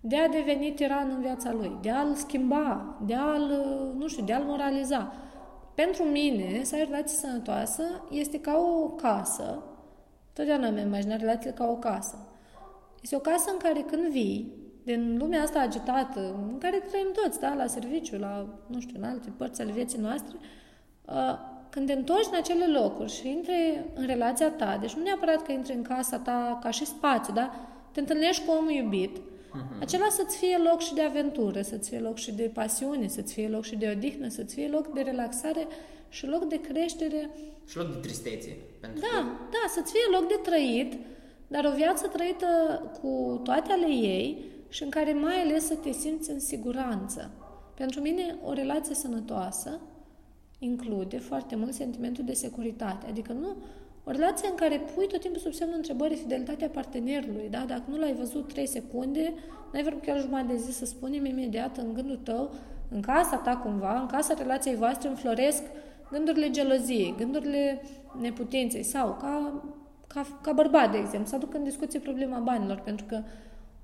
de 0.00 0.16
a 0.16 0.28
deveni 0.28 0.72
tiran 0.72 1.10
în 1.14 1.20
viața 1.20 1.52
lui, 1.52 1.78
de 1.80 1.90
a-l 1.90 2.14
schimba, 2.14 2.98
de 3.06 3.14
a-l, 3.14 3.64
nu 3.96 4.08
știu, 4.08 4.24
de 4.24 4.32
a-l 4.32 4.44
moraliza. 4.44 5.12
Pentru 5.74 6.02
mine, 6.02 6.60
să 6.64 6.74
ai 6.74 6.82
o 6.82 6.84
relație 6.84 7.16
sănătoasă 7.16 7.82
este 8.10 8.40
ca 8.40 8.56
o 8.56 8.88
casă, 8.88 9.62
totdeauna 10.32 10.70
mi-am 10.70 10.86
imaginat 10.86 11.20
relațiile 11.20 11.54
ca 11.54 11.66
o 11.66 11.76
casă. 11.76 12.16
Este 13.02 13.16
o 13.16 13.18
casă 13.18 13.50
în 13.50 13.58
care 13.58 13.80
când 13.80 14.08
vii, 14.08 14.59
din 14.84 15.16
lumea 15.18 15.42
asta 15.42 15.60
agitată, 15.60 16.34
în 16.50 16.58
care 16.58 16.76
trăim 16.88 17.10
toți, 17.22 17.40
da, 17.40 17.54
la 17.54 17.66
serviciu, 17.66 18.18
la, 18.18 18.46
nu 18.66 18.80
știu, 18.80 18.96
în 18.98 19.04
alte 19.04 19.32
părți 19.36 19.60
ale 19.60 19.72
vieții 19.72 19.98
noastre, 19.98 20.36
uh, 21.04 21.14
când 21.70 21.86
te 21.86 21.92
întorci 21.92 22.28
în 22.30 22.36
acele 22.36 22.66
locuri 22.66 23.12
și 23.12 23.28
intri 23.28 23.84
în 23.94 24.06
relația 24.06 24.50
ta, 24.50 24.78
deci 24.80 24.94
nu 24.94 25.02
neapărat 25.02 25.42
că 25.42 25.52
intri 25.52 25.72
în 25.72 25.82
casa 25.82 26.18
ta 26.18 26.58
ca 26.62 26.70
și 26.70 26.84
spațiu, 26.86 27.32
da? 27.32 27.54
Te 27.92 28.00
întâlnești 28.00 28.44
cu 28.44 28.52
omul 28.52 28.70
iubit, 28.70 29.16
acela 29.80 30.08
să-ți 30.08 30.36
fie 30.36 30.56
loc 30.70 30.80
și 30.80 30.94
de 30.94 31.02
aventură, 31.02 31.62
să-ți 31.62 31.88
fie 31.88 31.98
loc 31.98 32.16
și 32.16 32.32
de 32.32 32.50
pasiune, 32.54 33.08
să-ți 33.08 33.32
fie 33.32 33.48
loc 33.48 33.64
și 33.64 33.76
de 33.76 33.94
odihnă, 33.96 34.28
să-ți 34.28 34.54
fie 34.54 34.68
loc 34.68 34.92
de 34.92 35.00
relaxare 35.00 35.66
și 36.08 36.26
loc 36.26 36.48
de 36.48 36.60
creștere 36.60 37.30
Și 37.66 37.76
loc 37.76 37.92
de 37.92 37.98
tristețe. 37.98 38.56
Pentru 38.80 39.00
da, 39.00 39.24
da, 39.50 39.68
să-ți 39.68 39.92
fie 39.92 40.18
loc 40.18 40.28
de 40.28 40.40
trăit, 40.42 40.92
dar 41.46 41.64
o 41.64 41.74
viață 41.74 42.06
trăită 42.06 42.46
cu 43.00 43.40
toate 43.44 43.72
ale 43.72 43.86
ei 43.86 44.44
și 44.70 44.82
în 44.82 44.90
care 44.90 45.12
mai 45.12 45.34
ales 45.34 45.66
să 45.66 45.74
te 45.74 45.92
simți 45.92 46.30
în 46.30 46.40
siguranță. 46.40 47.30
Pentru 47.74 48.00
mine, 48.00 48.36
o 48.44 48.52
relație 48.52 48.94
sănătoasă 48.94 49.80
include 50.58 51.18
foarte 51.18 51.56
mult 51.56 51.72
sentimentul 51.72 52.24
de 52.24 52.32
securitate. 52.32 53.06
Adică 53.08 53.32
nu 53.32 53.56
o 54.04 54.10
relație 54.10 54.48
în 54.48 54.54
care 54.54 54.80
pui 54.94 55.06
tot 55.06 55.20
timpul 55.20 55.40
sub 55.40 55.52
semnul 55.52 55.76
întrebării 55.76 56.16
fidelitatea 56.16 56.68
partenerului, 56.68 57.48
da? 57.50 57.64
Dacă 57.66 57.82
nu 57.86 57.98
l-ai 57.98 58.14
văzut 58.14 58.48
3 58.48 58.66
secunde, 58.66 59.34
n-ai 59.72 59.82
vrut 59.82 60.02
chiar 60.02 60.20
jumătate 60.20 60.52
de 60.52 60.56
zi 60.56 60.72
să 60.72 60.84
spunem 60.84 61.24
imediat 61.24 61.76
în 61.76 61.94
gândul 61.94 62.16
tău, 62.16 62.50
în 62.88 63.00
casa 63.00 63.36
ta 63.36 63.56
cumva, 63.56 64.00
în 64.00 64.06
casa 64.06 64.34
relației 64.34 64.76
voastre 64.76 65.08
înfloresc 65.08 65.62
gândurile 66.10 66.50
geloziei, 66.50 67.14
gândurile 67.18 67.82
neputinței 68.20 68.82
sau 68.82 69.16
ca, 69.20 69.62
ca, 70.06 70.26
ca 70.42 70.52
bărbat, 70.52 70.90
de 70.90 70.98
exemplu, 70.98 71.28
să 71.28 71.34
aduc 71.34 71.54
în 71.54 71.64
discuție 71.64 71.98
problema 71.98 72.38
banilor, 72.38 72.80
pentru 72.80 73.04
că 73.08 73.22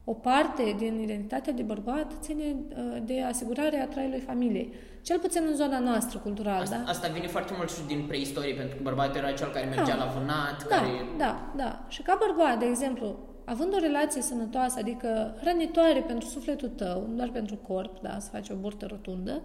o 0.09 0.13
parte 0.13 0.75
din 0.79 1.01
identitatea 1.01 1.53
de 1.53 1.63
bărbat 1.63 2.13
ține 2.21 2.45
uh, 2.69 2.97
de 3.05 3.23
asigurarea 3.23 3.87
traiului 3.89 4.21
familiei. 4.21 4.73
Cel 5.03 5.19
puțin 5.19 5.43
în 5.49 5.55
zona 5.55 5.79
noastră 5.79 6.19
culturală, 6.19 6.63
Asta, 6.63 6.77
da? 6.85 6.91
asta 6.91 7.09
vine 7.09 7.27
foarte 7.27 7.53
mult 7.57 7.71
și 7.71 7.87
din 7.87 8.05
preistorie, 8.07 8.55
pentru 8.55 8.77
că 8.77 8.83
bărbatul 8.83 9.17
era 9.17 9.33
cel 9.33 9.51
care 9.51 9.67
mergea 9.67 9.97
Da. 9.97 10.05
la 10.05 10.11
vânat, 10.19 10.67
Da, 10.69 10.77
care... 10.77 10.89
da, 11.19 11.53
da. 11.57 11.85
Și 11.89 12.03
ca 12.03 12.19
bărbat, 12.27 12.59
de 12.59 12.65
exemplu, 12.67 13.19
având 13.45 13.75
o 13.75 13.79
relație 13.79 14.23
sănătoasă, 14.23 14.79
adică 14.79 15.37
hrănitoare 15.41 16.01
pentru 16.07 16.29
sufletul 16.29 16.69
tău, 16.69 17.07
nu 17.09 17.15
doar 17.17 17.29
pentru 17.31 17.57
corp, 17.57 18.01
da, 18.03 18.19
să 18.19 18.29
faci 18.33 18.49
o 18.49 18.55
burtă 18.55 18.87
rotundă, 18.87 19.43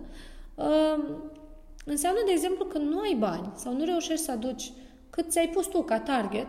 um, 0.56 1.04
înseamnă, 1.86 2.19
de 2.26 2.32
exemplu, 2.32 2.65
că 2.65 2.78
nu 2.78 3.00
ai 3.00 3.15
bani 3.19 3.52
sau 3.56 3.74
nu 3.76 3.84
reușești 3.86 4.26
să 4.26 4.32
aduci 4.32 4.71
cât 5.10 5.30
ți-ai 5.32 5.47
pus 5.47 5.67
tu 5.67 5.82
ca 5.84 6.00
target, 6.00 6.47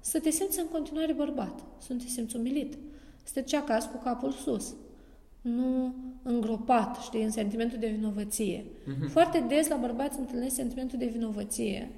să 0.00 0.20
te 0.20 0.30
simți 0.30 0.60
în 0.60 0.66
continuare 0.72 1.12
bărbat, 1.12 1.60
să 1.78 1.92
nu 1.92 1.98
te 1.98 2.06
simți 2.06 2.36
umilit, 2.36 2.74
să 3.26 3.32
te 3.32 3.40
duci 3.40 3.54
acasă 3.54 3.88
cu 3.88 4.02
capul 4.02 4.32
sus, 4.32 4.74
nu 5.40 5.94
îngropat, 6.22 6.96
știi, 7.02 7.22
în 7.22 7.30
sentimentul 7.30 7.78
de 7.78 7.86
vinovăție. 7.86 8.64
Foarte 9.08 9.44
des 9.48 9.68
la 9.68 9.76
bărbați 9.76 10.18
întâlnesc 10.18 10.54
sentimentul 10.54 10.98
de 10.98 11.06
vinovăție 11.06 11.90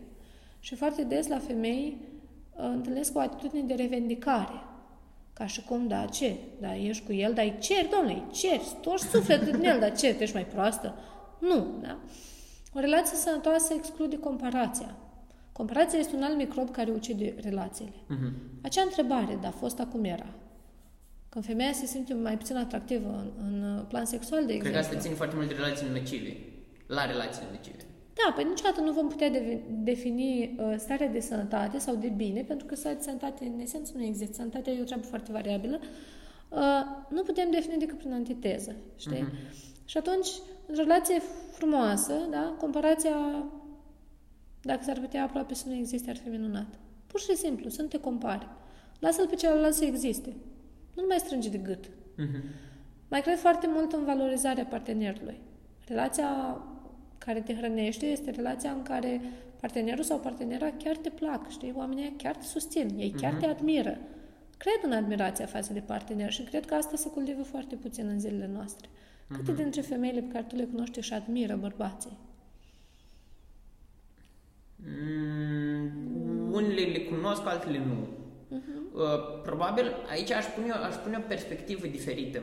și 0.60 0.74
foarte 0.74 1.02
des 1.02 1.26
la 1.26 1.38
femei 1.38 1.96
uh, 2.56 2.70
întâlnesc 2.74 3.16
o 3.16 3.20
atitudine 3.20 3.62
de 3.62 3.74
revendicare. 3.74 4.62
Ca 5.32 5.46
și 5.46 5.64
cum, 5.64 5.88
da, 5.88 6.04
ce? 6.04 6.36
Da, 6.60 6.76
ești 6.76 7.06
cu 7.06 7.12
el, 7.12 7.32
dar 7.32 7.44
îi 7.44 7.56
ceri, 7.58 7.88
domnule, 7.90 8.12
îi 8.12 8.32
ceri, 8.32 8.62
storci 8.62 9.00
sufletul 9.00 9.52
din 9.52 9.68
el, 9.68 9.80
dar 9.80 9.96
ce, 9.96 10.14
tu 10.14 10.22
ești 10.22 10.34
mai 10.34 10.46
proastă? 10.46 10.94
Nu, 11.38 11.66
da? 11.82 11.98
O 12.74 12.80
relație 12.80 13.16
sănătoasă 13.16 13.74
exclude 13.74 14.18
comparația. 14.18 14.96
Comparația 15.52 15.98
este 15.98 16.16
un 16.16 16.22
alt 16.22 16.36
microb 16.36 16.70
care 16.70 16.90
ucide 16.90 17.34
relațiile. 17.42 17.94
Mhm. 18.08 18.32
Acea 18.62 18.82
întrebare, 18.82 19.38
da, 19.40 19.50
fost 19.50 19.80
acum 19.80 20.04
era. 20.04 20.26
Când 21.38 21.50
femeia 21.50 21.72
se 21.72 21.86
simte 21.86 22.14
mai 22.14 22.36
puțin 22.36 22.56
atractivă 22.56 23.32
în, 23.40 23.62
în 23.62 23.84
plan 23.88 24.04
sexual, 24.04 24.46
de 24.46 24.56
Cred 24.56 24.60
că 24.62 24.66
exemplu. 24.68 24.88
asta 24.88 25.00
ține 25.00 25.14
foarte 25.14 25.36
mult 25.36 25.48
de 25.48 25.54
relațiile 25.54 25.92
nocive. 25.98 26.36
La 26.86 27.06
relațiile 27.06 27.46
nocive. 27.52 27.76
Da, 28.14 28.32
păi 28.34 28.44
niciodată 28.44 28.80
nu 28.80 28.92
vom 28.92 29.08
putea 29.08 29.30
de- 29.30 29.60
defini 29.70 30.56
uh, 30.58 30.74
starea 30.78 31.08
de 31.08 31.20
sănătate 31.20 31.78
sau 31.78 31.94
de 31.94 32.08
bine, 32.08 32.40
pentru 32.42 32.66
că 32.66 32.74
starea 32.74 32.96
de 32.96 33.02
sănătate, 33.02 33.44
în 33.44 33.60
esență, 33.60 33.92
nu 33.96 34.02
există. 34.04 34.32
Sănătatea 34.34 34.72
e 34.72 34.80
o 34.80 34.84
treabă 34.84 35.04
foarte 35.06 35.32
variabilă. 35.32 35.80
Uh, 36.48 36.58
nu 37.08 37.22
putem 37.22 37.50
defini 37.50 37.78
decât 37.78 37.98
prin 37.98 38.12
antiteză, 38.12 38.76
știi? 38.96 39.24
Uh-huh. 39.28 39.84
Și 39.84 39.96
atunci, 39.96 40.28
în 40.66 40.74
relație 40.74 41.22
frumoasă, 41.52 42.12
da, 42.30 42.54
comparația, 42.58 43.44
dacă 44.62 44.80
s-ar 44.82 44.98
putea 45.00 45.22
aproape 45.22 45.54
să 45.54 45.64
nu 45.68 45.74
existe, 45.74 46.10
ar 46.10 46.16
fi 46.16 46.28
minunat. 46.28 46.66
Pur 47.06 47.20
și 47.20 47.36
simplu, 47.36 47.68
să 47.68 47.82
nu 47.82 47.88
te 47.88 48.00
compari. 48.00 48.48
Lasă-l 48.98 49.26
pe 49.26 49.34
celălalt 49.34 49.74
să 49.74 49.84
existe. 49.84 50.32
Nu 50.98 51.04
mai 51.08 51.18
strânge 51.18 51.48
de 51.48 51.58
gât. 51.58 51.84
Mhm. 52.16 52.42
Mai 53.08 53.20
cred 53.20 53.38
foarte 53.38 53.66
mult 53.70 53.92
în 53.92 54.04
valorizarea 54.04 54.64
partenerului. 54.64 55.40
Relația 55.86 56.60
care 57.18 57.40
te 57.40 57.54
hrănește 57.54 58.06
este 58.06 58.30
relația 58.30 58.70
în 58.70 58.82
care 58.82 59.20
partenerul 59.60 60.04
sau 60.04 60.18
partenera 60.18 60.70
chiar 60.70 60.96
te 60.96 61.10
plac, 61.10 61.50
știi? 61.50 61.72
Oamenii 61.76 62.02
ăia 62.02 62.12
chiar 62.16 62.36
te 62.36 62.44
susțin, 62.44 62.88
ei 62.96 63.10
chiar 63.10 63.34
te 63.34 63.46
admiră. 63.46 63.98
Cred 64.56 64.80
în 64.82 64.92
admirația 64.92 65.46
față 65.46 65.72
de 65.72 65.80
partener 65.80 66.32
și 66.32 66.42
cred 66.42 66.66
că 66.66 66.74
asta 66.74 66.96
se 66.96 67.08
cultivă 67.08 67.42
foarte 67.42 67.74
puțin 67.74 68.08
în 68.08 68.20
zilele 68.20 68.50
noastre. 68.52 68.88
Câte 69.28 69.52
dintre 69.52 69.80
femeile 69.80 70.20
pe 70.20 70.32
care 70.32 70.44
tu 70.48 70.56
le 70.56 70.64
cunoști 70.64 71.00
și 71.00 71.12
admiră 71.12 71.56
bărbații? 71.56 72.16
Mm, 74.76 76.52
unele 76.52 76.80
le 76.80 76.98
cunosc, 76.98 77.46
altele 77.46 77.78
nu. 77.78 78.08
Uh, 78.48 79.40
probabil 79.42 79.94
aici 80.10 80.30
aș 80.30 80.44
pune, 80.44 80.72
aș 80.72 80.94
pune 80.94 81.16
o 81.16 81.28
perspectivă 81.28 81.86
diferită. 81.86 82.42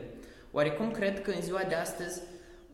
Oarecum 0.51 0.91
cred 0.91 1.22
că 1.22 1.32
în 1.32 1.41
ziua 1.41 1.62
de 1.68 1.76
astăzi 1.76 2.22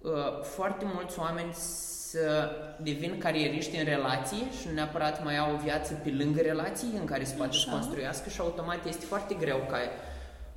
uh, 0.02 0.42
foarte 0.42 0.86
mulți 0.94 1.20
oameni 1.20 1.54
să 1.54 2.50
devin 2.82 3.18
carieriști 3.18 3.78
în 3.78 3.84
relații 3.84 4.48
și 4.60 4.68
nu 4.68 4.74
neapărat 4.74 5.24
mai 5.24 5.38
au 5.38 5.54
o 5.54 5.58
viață 5.58 5.94
pe 6.04 6.10
lângă 6.10 6.42
relații 6.42 6.88
în 7.00 7.06
care 7.06 7.24
se 7.24 7.36
poate 7.36 7.54
să 7.54 7.64
Așa. 7.68 7.78
construiască 7.78 8.30
și 8.30 8.40
automat 8.40 8.86
este 8.86 9.06
foarte 9.06 9.34
greu 9.34 9.68
ca 9.70 9.78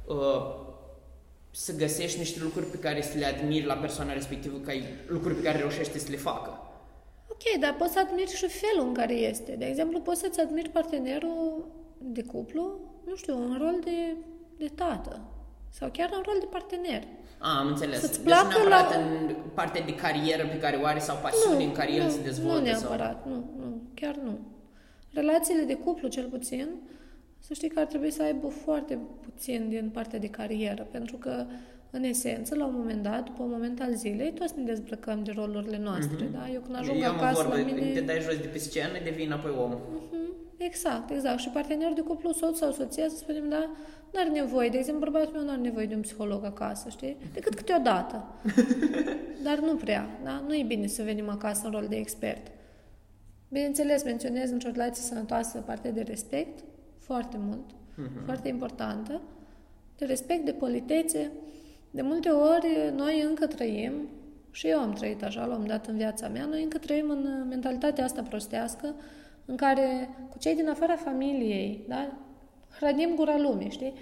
uh, 0.07 0.63
să 1.51 1.77
găsești 1.77 2.19
niște 2.19 2.41
lucruri 2.43 2.67
pe 2.67 2.79
care 2.79 3.03
să 3.03 3.19
le 3.19 3.27
admiri 3.27 3.67
la 3.67 3.75
persoana 3.75 4.13
respectivă, 4.13 4.57
ca 4.59 4.73
lucruri 5.07 5.35
pe 5.35 5.43
care 5.43 5.59
reușește 5.59 5.99
să 5.99 6.11
le 6.11 6.17
facă. 6.17 6.59
Ok, 7.29 7.61
dar 7.61 7.75
poți 7.79 7.93
să 7.93 7.99
admiri 7.99 8.37
și 8.37 8.47
felul 8.49 8.87
în 8.87 8.95
care 8.95 9.15
este. 9.15 9.53
De 9.59 9.65
exemplu, 9.65 10.01
poți 10.01 10.21
să-ți 10.21 10.41
admiri 10.41 10.69
partenerul 10.69 11.67
de 12.13 12.23
cuplu, 12.23 12.79
nu 13.07 13.15
știu, 13.17 13.37
în 13.37 13.59
rol 13.59 13.77
de, 13.85 14.17
de 14.59 14.71
tată 14.75 15.21
sau 15.71 15.89
chiar 15.93 16.11
în 16.13 16.23
rol 16.25 16.37
de 16.41 16.47
partener. 16.51 17.03
A, 17.39 17.59
am 17.59 17.67
înțeles. 17.67 18.01
Să-ți 18.01 18.13
deci 18.17 18.25
placă 18.27 18.59
nu 18.59 18.69
neapărat 18.69 18.91
la- 18.91 19.01
în 19.01 19.35
partea 19.55 19.83
de 19.83 19.95
carieră 19.95 20.47
pe 20.47 20.59
care 20.59 20.77
o 20.77 20.85
are 20.85 20.99
sau 20.99 21.17
pasiune 21.23 21.65
în 21.65 21.73
care 21.73 21.93
el 21.93 22.03
nu, 22.03 22.11
se 22.11 22.23
dezvoltă. 22.23 22.61
Nu 22.71 22.77
sau... 22.77 22.89
neapărat, 22.89 23.27
nu, 23.27 23.35
nu, 23.35 23.83
chiar 23.95 24.15
nu. 24.17 24.39
Relațiile 25.13 25.63
de 25.63 25.75
cuplu, 25.75 26.09
cel 26.09 26.29
puțin, 26.29 26.69
să 27.39 27.55
știi 27.55 27.69
că 27.69 27.81
ar 27.81 27.87
trebui 27.87 28.11
să 28.11 28.23
aibă 28.23 28.49
foarte 28.49 28.99
puțin 29.21 29.69
din 29.69 29.91
partea 29.93 30.19
de 30.19 30.29
carieră, 30.29 30.87
pentru 30.91 31.17
că, 31.17 31.47
în 31.95 32.03
esență, 32.03 32.55
la 32.55 32.65
un 32.67 32.75
moment 32.77 33.03
dat, 33.03 33.25
după 33.25 33.43
un 33.43 33.51
moment 33.51 33.81
al 33.81 33.95
zilei, 33.95 34.33
toți 34.33 34.59
ne 34.59 34.65
dezbrăcăm 34.65 35.23
de 35.25 35.33
rolurile 35.35 35.79
noastre, 35.79 36.25
da? 36.33 36.49
Eu 36.53 36.61
când 36.61 36.77
ajung 36.77 37.03
Eu 37.03 37.09
am 37.09 37.17
o 37.19 37.21
acasă 37.23 37.43
vorbă, 37.43 37.57
la 37.57 37.65
mine... 37.65 37.93
te 37.93 38.01
dai 38.01 38.21
jos 38.21 38.37
de 38.37 38.47
pe 38.47 38.59
scenă, 38.59 38.99
devii 39.05 39.27
înapoi 39.27 39.55
om. 39.59 39.71
Mhm, 39.71 40.33
Exact, 40.57 41.11
exact. 41.11 41.39
Și 41.39 41.49
partenerul 41.49 41.95
de 41.95 42.01
cuplu, 42.01 42.33
soț 42.33 42.59
sau 42.59 42.73
soția, 42.73 43.09
să 43.09 43.17
spunem, 43.17 43.49
da, 43.49 43.71
nu 44.13 44.21
are 44.21 44.29
nevoie. 44.29 44.69
De 44.69 44.79
exemplu, 44.79 45.11
bărbatul 45.11 45.35
meu 45.35 45.45
nu 45.45 45.51
are 45.51 45.61
nevoie 45.61 45.87
de 45.87 45.95
un 45.95 46.01
psiholog 46.01 46.45
acasă, 46.45 46.89
știi? 46.89 47.17
Decât 47.33 47.55
câteodată. 47.55 48.25
Dar 49.47 49.59
nu 49.59 49.75
prea, 49.75 50.21
da? 50.25 50.43
Nu 50.47 50.55
e 50.55 50.65
bine 50.67 50.87
să 50.87 51.03
venim 51.03 51.29
acasă 51.29 51.63
în 51.67 51.73
rol 51.73 51.87
de 51.89 51.97
expert. 51.97 52.47
Bineînțeles, 53.49 54.05
menționez 54.05 54.51
într-o 54.51 54.71
relație 54.73 55.03
sănătoasă 55.03 55.59
partea 55.59 55.91
de 55.93 56.01
respect, 56.03 56.65
foarte 56.99 57.37
mult, 57.41 57.65
foarte 58.25 58.49
importantă, 58.49 59.21
de 59.99 60.05
respect, 60.05 60.45
de 60.45 60.53
politețe. 60.53 61.31
De 61.95 62.03
multe 62.03 62.29
ori, 62.29 62.93
noi 62.97 63.23
încă 63.23 63.47
trăim, 63.47 63.93
și 64.51 64.67
eu 64.69 64.79
am 64.79 64.93
trăit 64.93 65.23
așa 65.23 65.41
la 65.41 65.47
un 65.47 65.53
moment 65.53 65.71
dat 65.71 65.87
în 65.87 65.97
viața 65.97 66.29
mea, 66.29 66.45
noi 66.45 66.63
încă 66.63 66.79
trăim 66.79 67.11
în 67.11 67.19
uh, 67.19 67.47
mentalitatea 67.49 68.05
asta 68.05 68.23
prostească, 68.23 68.95
în 69.45 69.57
care 69.57 70.09
cu 70.31 70.39
cei 70.39 70.55
din 70.55 70.69
afara 70.69 70.97
familiei, 70.97 71.85
da? 71.89 72.13
hrănim 72.79 73.15
gura 73.15 73.39
lumii, 73.39 73.71
știi? 73.71 73.95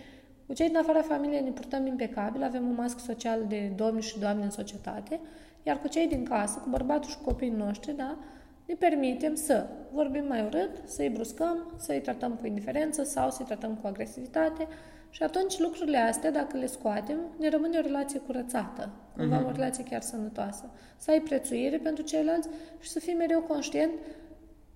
Cu 0.47 0.53
cei 0.53 0.67
din 0.69 0.77
afara 0.77 1.03
familiei 1.03 1.41
ne 1.41 1.51
purtăm 1.51 1.87
impecabil, 1.87 2.43
avem 2.43 2.69
un 2.69 2.75
masc 2.75 2.99
social 2.99 3.45
de 3.49 3.73
domni 3.77 4.03
și 4.03 4.19
doamne 4.19 4.45
în 4.45 4.51
societate, 4.51 5.21
iar 5.63 5.81
cu 5.81 5.89
cei 5.89 6.09
din 6.09 6.25
casă, 6.25 6.59
cu 6.59 6.69
bărbatul 6.71 7.11
și 7.11 7.17
cu 7.17 7.25
copiii 7.25 7.51
noștri, 7.51 7.97
da? 7.97 8.19
ne 8.67 8.75
permitem 8.75 9.35
să 9.35 9.67
vorbim 9.93 10.27
mai 10.27 10.45
urât, 10.45 10.71
să-i 10.85 11.09
bruscăm, 11.09 11.73
să-i 11.77 12.01
tratăm 12.01 12.33
cu 12.33 12.47
indiferență 12.47 13.03
sau 13.03 13.31
să-i 13.31 13.45
tratăm 13.45 13.75
cu 13.75 13.87
agresivitate 13.87 14.67
și 15.13 15.23
atunci 15.23 15.59
lucrurile 15.59 15.99
astea, 15.99 16.31
dacă 16.31 16.57
le 16.57 16.67
scoatem, 16.67 17.19
ne 17.39 17.49
rămâne 17.49 17.79
o 17.79 17.81
relație 17.81 18.19
curățată, 18.19 18.91
cumva 19.17 19.45
o 19.47 19.51
relație 19.51 19.85
chiar 19.85 20.01
sănătoasă. 20.01 20.71
Să 20.97 21.11
ai 21.11 21.21
prețuire 21.21 21.79
pentru 21.79 22.03
ceilalți 22.03 22.49
și 22.81 22.91
să 22.91 22.99
fii 22.99 23.15
mereu 23.15 23.41
conștient 23.41 23.91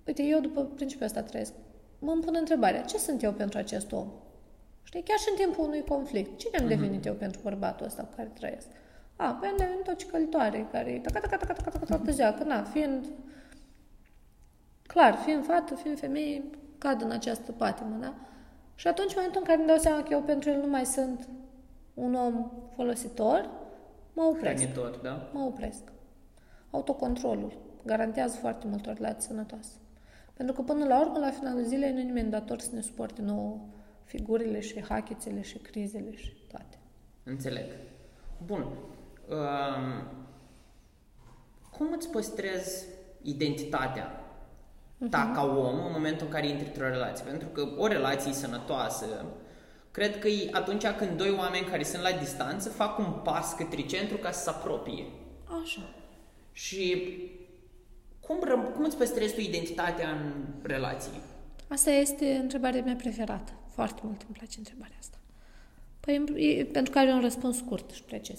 Uite, 0.07 0.23
eu 0.23 0.41
după 0.41 0.63
principiul 0.63 1.07
ăsta 1.07 1.23
trăiesc. 1.23 1.53
Mă 1.99 2.13
îmi 2.13 2.23
pun 2.23 2.35
întrebarea, 2.39 2.83
ce 2.83 2.99
sunt 2.99 3.23
eu 3.23 3.33
pentru 3.33 3.59
acest 3.59 3.93
om? 3.93 4.09
Știi, 4.83 5.03
chiar 5.03 5.19
și 5.19 5.29
în 5.31 5.45
timpul 5.45 5.65
unui 5.65 5.85
conflict. 5.89 6.39
Cine 6.39 6.59
am 6.59 6.67
devenit 6.67 7.05
eu 7.05 7.15
pentru 7.15 7.41
bărbatul 7.43 7.87
ăsta 7.87 8.03
cu 8.03 8.15
care 8.17 8.31
trăiesc? 8.35 8.67
A, 9.17 9.31
păi 9.31 9.49
am 9.49 9.57
devenit 9.57 9.89
o 9.89 9.93
cicălitoare 9.93 10.69
care 10.73 10.91
e 10.91 10.99
taca, 10.99 11.21
taca, 11.21 11.37
taca, 11.37 11.53
taca, 11.53 11.71
taca, 11.71 11.85
toată 11.85 12.11
ziua, 12.11 12.33
că 12.33 12.45
na, 12.45 12.63
fiind 12.63 13.05
clar, 14.87 15.15
fiind 15.15 15.45
fată, 15.45 15.75
fiind 15.75 15.99
femeie, 15.99 16.45
cad 16.79 17.03
în 17.03 17.11
această 17.11 17.53
patimă, 17.53 17.97
da? 18.01 18.15
Și 18.77 18.89
atunci, 18.89 19.09
în 19.11 19.15
momentul 19.17 19.41
în 19.41 19.47
care 19.47 19.59
îmi 19.59 19.69
dau 19.69 19.79
seama 19.79 20.03
că 20.03 20.09
eu 20.11 20.23
pentru 20.23 20.51
el 20.51 20.61
nu 20.61 20.69
mai 20.69 20.87
sunt 20.87 21.29
un 21.95 22.15
om 22.15 22.51
folositor, 22.75 23.51
mă 24.13 24.23
opresc. 24.23 24.63
Hrănitor, 24.63 24.99
da? 25.03 25.29
Mă 25.33 25.41
opresc. 25.41 25.83
Autocontrolul 26.71 27.59
garantează 27.85 28.37
foarte 28.37 28.67
mult 28.67 28.87
o 28.87 28.93
relație 28.93 29.29
sănătoasă. 29.29 29.73
Pentru 30.35 30.55
că 30.55 30.63
până 30.63 30.87
la 30.87 31.01
urmă, 31.01 31.19
la 31.19 31.31
finalul 31.31 31.63
zilei, 31.63 31.93
nu 31.93 31.99
e 31.99 32.03
nimeni 32.03 32.31
dator 32.31 32.59
să 32.59 32.75
ne 32.75 32.81
suporte 32.81 33.23
nouă 33.23 33.59
figurile 34.05 34.61
și 34.61 34.85
hachețele 34.85 35.43
și 35.43 35.59
crizele 35.59 36.17
și 36.17 36.33
toate. 36.49 36.79
Înțeleg. 37.25 37.65
Bun. 38.45 38.61
Um, 38.61 40.07
cum 41.71 41.93
îți 41.97 42.11
păstrezi 42.11 42.87
identitatea 43.23 44.26
ta 45.11 45.31
ca 45.35 45.45
om 45.45 45.85
în 45.85 45.93
momentul 45.93 46.27
în 46.27 46.33
care 46.33 46.47
intri 46.47 46.67
într-o 46.67 46.89
relație? 46.89 47.25
Pentru 47.25 47.49
că 47.49 47.69
o 47.77 47.87
relație 47.87 48.33
sănătoasă, 48.33 49.25
cred 49.91 50.19
că 50.19 50.29
e 50.29 50.51
atunci 50.53 50.87
când 50.87 51.11
doi 51.17 51.31
oameni 51.39 51.67
care 51.67 51.83
sunt 51.83 52.03
la 52.03 52.11
distanță 52.11 52.69
fac 52.69 52.99
un 52.99 53.13
pas 53.25 53.55
către 53.55 53.83
centru 53.83 54.17
ca 54.17 54.31
să 54.31 54.43
se 54.43 54.51
apropie. 54.51 55.07
Așa. 55.63 55.81
Și 56.53 57.09
cum, 58.21 58.37
ră- 58.45 58.75
cum 58.75 58.85
îți 58.85 58.97
păstrezi 58.97 59.35
tu 59.35 59.41
identitatea 59.41 60.11
în 60.11 60.45
relație? 60.63 61.13
Asta 61.69 61.91
este 61.91 62.33
întrebarea 62.33 62.83
mea 62.83 62.95
preferată. 62.95 63.53
Foarte 63.75 64.01
mult 64.05 64.23
îmi 64.27 64.37
place 64.39 64.59
întrebarea 64.59 64.97
asta. 64.99 65.17
Păi, 66.01 66.25
e- 66.37 66.65
pentru 66.65 66.93
că 66.93 66.99
are 66.99 67.13
un 67.13 67.21
răspuns 67.21 67.57
scurt 67.57 67.91
și 67.91 68.03
precis. 68.03 68.39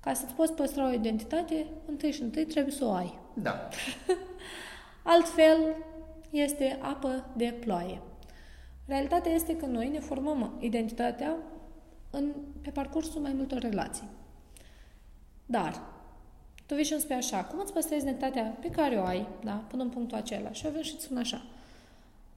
Ca 0.00 0.14
să-ți 0.14 0.32
poți 0.32 0.52
păstra 0.52 0.88
o 0.88 0.92
identitate, 0.92 1.66
întâi 1.86 2.12
și 2.12 2.22
întâi 2.22 2.44
trebuie 2.44 2.74
să 2.74 2.84
o 2.84 2.92
ai. 2.92 3.18
Da. 3.34 3.68
Altfel, 5.12 5.76
este 6.30 6.78
apă 6.82 7.24
de 7.36 7.54
ploaie. 7.60 8.00
Realitatea 8.86 9.32
este 9.32 9.56
că 9.56 9.66
noi 9.66 9.88
ne 9.88 9.98
formăm 9.98 10.52
identitatea 10.58 11.36
în, 12.10 12.32
pe 12.62 12.70
parcursul 12.70 13.20
mai 13.20 13.32
multor 13.32 13.58
relații. 13.58 14.08
Dar, 15.46 15.82
tu 16.66 16.74
vii 16.74 16.84
și 16.84 16.92
îmi 16.92 17.00
spui 17.00 17.14
așa, 17.14 17.44
cum 17.44 17.58
îți 17.60 17.72
păstrezi 17.72 18.02
identitatea 18.02 18.56
pe 18.60 18.70
care 18.70 18.96
o 18.96 19.04
ai, 19.04 19.26
da, 19.44 19.52
până 19.52 19.82
în 19.82 19.88
punctul 19.88 20.16
acela? 20.16 20.52
Și 20.52 20.66
eu 20.66 20.72
vin 20.72 20.82
și 20.82 20.94
îți 20.94 21.04
spun 21.04 21.16
așa, 21.16 21.42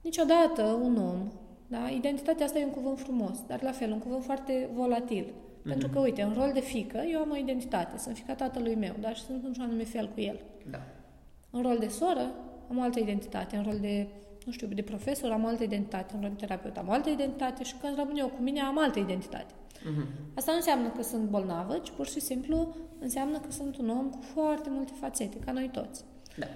niciodată 0.00 0.62
un 0.62 0.96
om, 0.96 1.32
da, 1.66 1.88
identitatea 1.88 2.46
asta 2.46 2.58
e 2.58 2.64
un 2.64 2.70
cuvânt 2.70 2.98
frumos, 2.98 3.42
dar 3.46 3.62
la 3.62 3.72
fel, 3.72 3.92
un 3.92 3.98
cuvânt 3.98 4.24
foarte 4.24 4.68
volatil. 4.72 5.32
Pentru 5.62 5.88
că, 5.88 5.98
uite, 5.98 6.22
în 6.22 6.32
rol 6.32 6.50
de 6.52 6.60
fică, 6.60 6.98
eu 6.98 7.20
am 7.20 7.30
o 7.30 7.36
identitate, 7.36 7.98
sunt 7.98 8.16
fica 8.16 8.34
tatălui 8.34 8.74
meu, 8.74 8.94
da, 9.00 9.12
și 9.12 9.22
sunt 9.22 9.44
într-un 9.44 9.64
anume 9.64 9.84
fel 9.84 10.08
cu 10.14 10.20
el. 10.20 10.40
Da. 10.70 10.80
În 11.50 11.62
rol 11.62 11.78
de 11.78 11.88
soră 11.88 12.30
am 12.70 12.78
o 12.78 12.82
altă 12.82 12.98
identitate, 12.98 13.56
în 13.56 13.62
rol 13.62 13.78
de, 13.80 14.06
nu 14.44 14.52
știu, 14.52 14.66
de 14.66 14.82
profesor 14.82 15.30
am 15.30 15.44
o 15.44 15.46
altă 15.46 15.62
identitate, 15.62 16.14
în 16.14 16.20
rol 16.20 16.30
de 16.30 16.36
terapeut 16.36 16.76
am 16.76 16.88
o 16.88 16.92
altă 16.92 17.10
identitate 17.10 17.62
și 17.62 17.74
când 17.80 17.96
rămân 17.96 18.16
eu 18.16 18.28
cu 18.28 18.42
mine 18.42 18.60
am 18.60 18.78
altă 18.78 18.98
identitate. 18.98 19.54
Mhm. 19.84 20.06
Asta 20.34 20.50
nu 20.50 20.56
înseamnă 20.56 20.88
că 20.88 21.02
sunt 21.02 21.28
bolnavă, 21.28 21.78
ci 21.78 21.90
pur 21.90 22.06
și 22.06 22.20
simplu 22.20 22.76
înseamnă 22.98 23.38
că 23.38 23.50
sunt 23.50 23.76
un 23.76 23.88
om 23.88 24.10
cu 24.10 24.18
foarte 24.20 24.70
multe 24.70 24.92
fațete, 25.00 25.38
ca 25.38 25.52
noi 25.52 25.68
toți. 25.72 26.04
Da. 26.36 26.46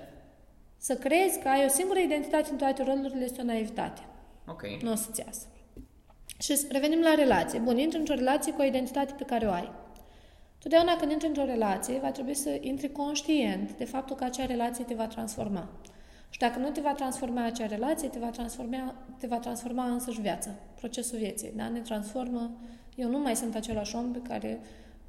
Să 0.77 0.95
crezi 0.95 1.39
că 1.39 1.49
ai 1.49 1.65
o 1.65 1.69
singură 1.69 1.99
identitate 1.99 2.51
în 2.51 2.57
toate 2.57 2.83
rolurile 2.83 3.25
este 3.25 3.41
o 3.41 3.45
naivitate. 3.45 4.01
Ok. 4.47 4.63
Nu 4.83 4.93
o 4.93 4.95
să-ți 4.95 5.21
iasă. 5.21 5.47
Și 6.39 6.57
să 6.57 6.67
revenim 6.71 7.01
la 7.01 7.15
relație. 7.15 7.59
Bun, 7.59 7.79
intri 7.79 7.99
într-o 7.99 8.15
relație 8.15 8.53
cu 8.53 8.61
o 8.61 8.65
identitate 8.65 9.15
pe 9.19 9.25
care 9.25 9.47
o 9.47 9.51
ai. 9.51 9.71
Totdeauna 10.59 10.97
când 10.97 11.11
intri 11.11 11.27
într-o 11.27 11.45
relație, 11.45 11.99
va 11.99 12.11
trebui 12.11 12.35
să 12.35 12.59
intri 12.61 12.93
conștient 12.93 13.73
de 13.73 13.85
faptul 13.85 14.17
că 14.17 14.25
acea 14.25 14.47
relație 14.47 14.85
te 14.85 14.95
va 14.95 15.07
transforma. 15.07 15.69
Și 16.31 16.39
dacă 16.39 16.59
nu 16.59 16.71
te 16.71 16.81
va 16.81 16.93
transforma 16.93 17.45
acea 17.45 17.67
relație, 17.67 18.09
te 18.09 18.19
va 18.19 18.31
transforma, 18.31 18.95
te 19.19 19.27
va 19.27 19.39
transforma 19.39 19.85
însăși 19.85 20.21
viața, 20.21 20.51
procesul 20.75 21.19
vieții. 21.19 21.53
Da? 21.57 21.69
Ne 21.69 21.81
transformă. 21.81 22.51
Eu 22.95 23.09
nu 23.09 23.19
mai 23.19 23.37
sunt 23.37 23.55
același 23.55 23.97
om 23.97 24.13
pe 24.13 24.21
care, 24.29 24.61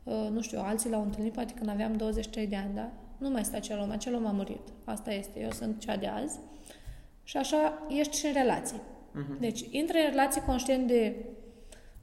uh, 0.03 0.27
nu 0.31 0.41
știu, 0.41 0.59
alții 0.59 0.89
l-au 0.89 1.01
întâlnit 1.01 1.33
poate 1.33 1.53
când 1.53 1.69
aveam 1.69 1.95
23 1.95 2.47
de 2.47 2.55
ani, 2.55 2.75
da? 2.75 2.91
Nu 3.17 3.29
mai 3.29 3.41
este 3.41 3.55
acel 3.55 3.79
om, 3.79 3.89
acel 3.89 4.15
om 4.15 4.25
a 4.25 4.31
murit. 4.31 4.61
Asta 4.83 5.13
este, 5.13 5.39
eu 5.39 5.51
sunt 5.51 5.79
cea 5.79 5.97
de 5.97 6.07
azi. 6.07 6.39
Și 7.23 7.37
așa 7.37 7.85
ești 7.89 8.17
și 8.17 8.25
în 8.25 8.33
relații. 8.33 8.77
Uh-huh. 8.77 9.39
Deci, 9.39 9.61
intri 9.69 9.97
în 9.97 10.09
relații 10.09 10.41
conștient 10.41 10.87
de 10.87 11.15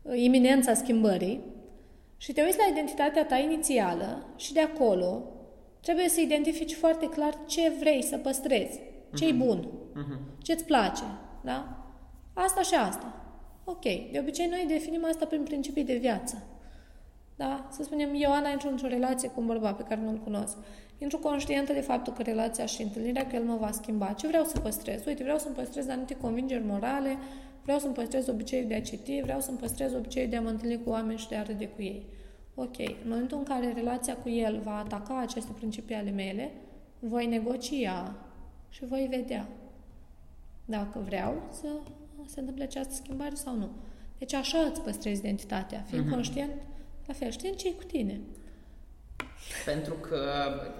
uh, 0.02 0.12
iminența 0.16 0.74
schimbării 0.74 1.40
și 2.16 2.32
te 2.32 2.42
uiți 2.42 2.58
la 2.58 2.72
identitatea 2.72 3.24
ta 3.24 3.36
inițială 3.36 4.26
și 4.36 4.52
de 4.52 4.60
acolo 4.60 5.22
trebuie 5.80 6.08
să 6.08 6.20
identifici 6.20 6.74
foarte 6.74 7.08
clar 7.08 7.38
ce 7.46 7.72
vrei 7.78 8.02
să 8.02 8.16
păstrezi, 8.16 8.80
ce-i 9.16 9.32
uh-huh. 9.32 9.46
bun, 9.46 9.68
uh-huh. 9.92 10.42
ce-ți 10.42 10.64
place, 10.64 11.02
da? 11.40 11.86
Asta 12.34 12.62
și 12.62 12.74
asta. 12.74 13.14
Ok. 13.64 13.82
De 13.82 14.18
obicei, 14.20 14.46
noi 14.46 14.64
definim 14.68 15.04
asta 15.04 15.26
prin 15.26 15.42
principii 15.42 15.84
de 15.84 15.96
viață. 15.96 16.42
Da? 17.36 17.68
Să 17.70 17.82
spunem, 17.82 18.08
eu, 18.14 18.32
Ana, 18.32 18.48
intru 18.48 18.68
într-o 18.68 18.88
relație 18.88 19.28
cu 19.28 19.40
un 19.40 19.46
bărbat 19.46 19.76
pe 19.76 19.82
care 19.82 20.00
nu-l 20.00 20.20
cunosc. 20.24 20.56
Intru 20.98 21.18
conștientă 21.18 21.72
de 21.72 21.80
faptul 21.80 22.12
că 22.12 22.22
relația 22.22 22.66
și 22.66 22.82
întâlnirea 22.82 23.26
cu 23.26 23.34
el 23.34 23.42
mă 23.42 23.56
va 23.60 23.70
schimba. 23.70 24.12
Ce 24.12 24.26
vreau 24.26 24.44
să 24.44 24.58
păstrez? 24.58 25.06
Uite, 25.06 25.22
vreau 25.22 25.38
să-mi 25.38 25.54
păstrez 25.54 25.88
anumite 25.88 26.16
convingeri 26.16 26.64
morale, 26.64 27.16
vreau 27.62 27.78
să-mi 27.78 27.94
păstrez 27.94 28.28
obiceiul 28.28 28.68
de 28.68 28.74
a 28.74 28.80
citi, 28.80 29.20
vreau 29.22 29.40
să-mi 29.40 29.58
păstrez 29.58 29.94
obiceiul 29.94 30.30
de 30.30 30.36
a 30.36 30.40
mă 30.40 30.48
întâlni 30.48 30.82
cu 30.84 30.90
oameni 30.90 31.18
și 31.18 31.28
de 31.28 31.36
a 31.36 31.42
râde 31.42 31.68
cu 31.68 31.82
ei. 31.82 32.06
Ok, 32.54 32.78
în 32.78 33.08
momentul 33.08 33.38
în 33.38 33.44
care 33.44 33.72
relația 33.72 34.16
cu 34.16 34.28
el 34.28 34.60
va 34.64 34.78
ataca 34.78 35.18
aceste 35.20 35.52
principii 35.52 35.94
ale 35.94 36.10
mele, 36.10 36.50
voi 36.98 37.26
negocia 37.26 38.14
și 38.76 38.84
voi 38.84 39.06
vedea 39.10 39.48
dacă 40.64 40.98
vreau 41.04 41.42
să 41.60 41.68
se 42.26 42.40
întâmple 42.40 42.64
această 42.64 42.94
schimbare 42.94 43.34
sau 43.34 43.56
nu. 43.56 43.70
Deci 44.18 44.34
așa 44.34 44.58
îți 44.58 44.80
păstrezi 44.80 45.20
identitatea, 45.20 45.84
fiind 45.88 46.06
uh-huh. 46.06 46.10
conștient, 46.10 46.52
la 47.06 47.14
fel, 47.14 47.30
știind 47.30 47.56
ce 47.56 47.74
cu 47.74 47.82
tine. 47.82 48.20
Pentru 49.64 49.94
că, 49.94 50.20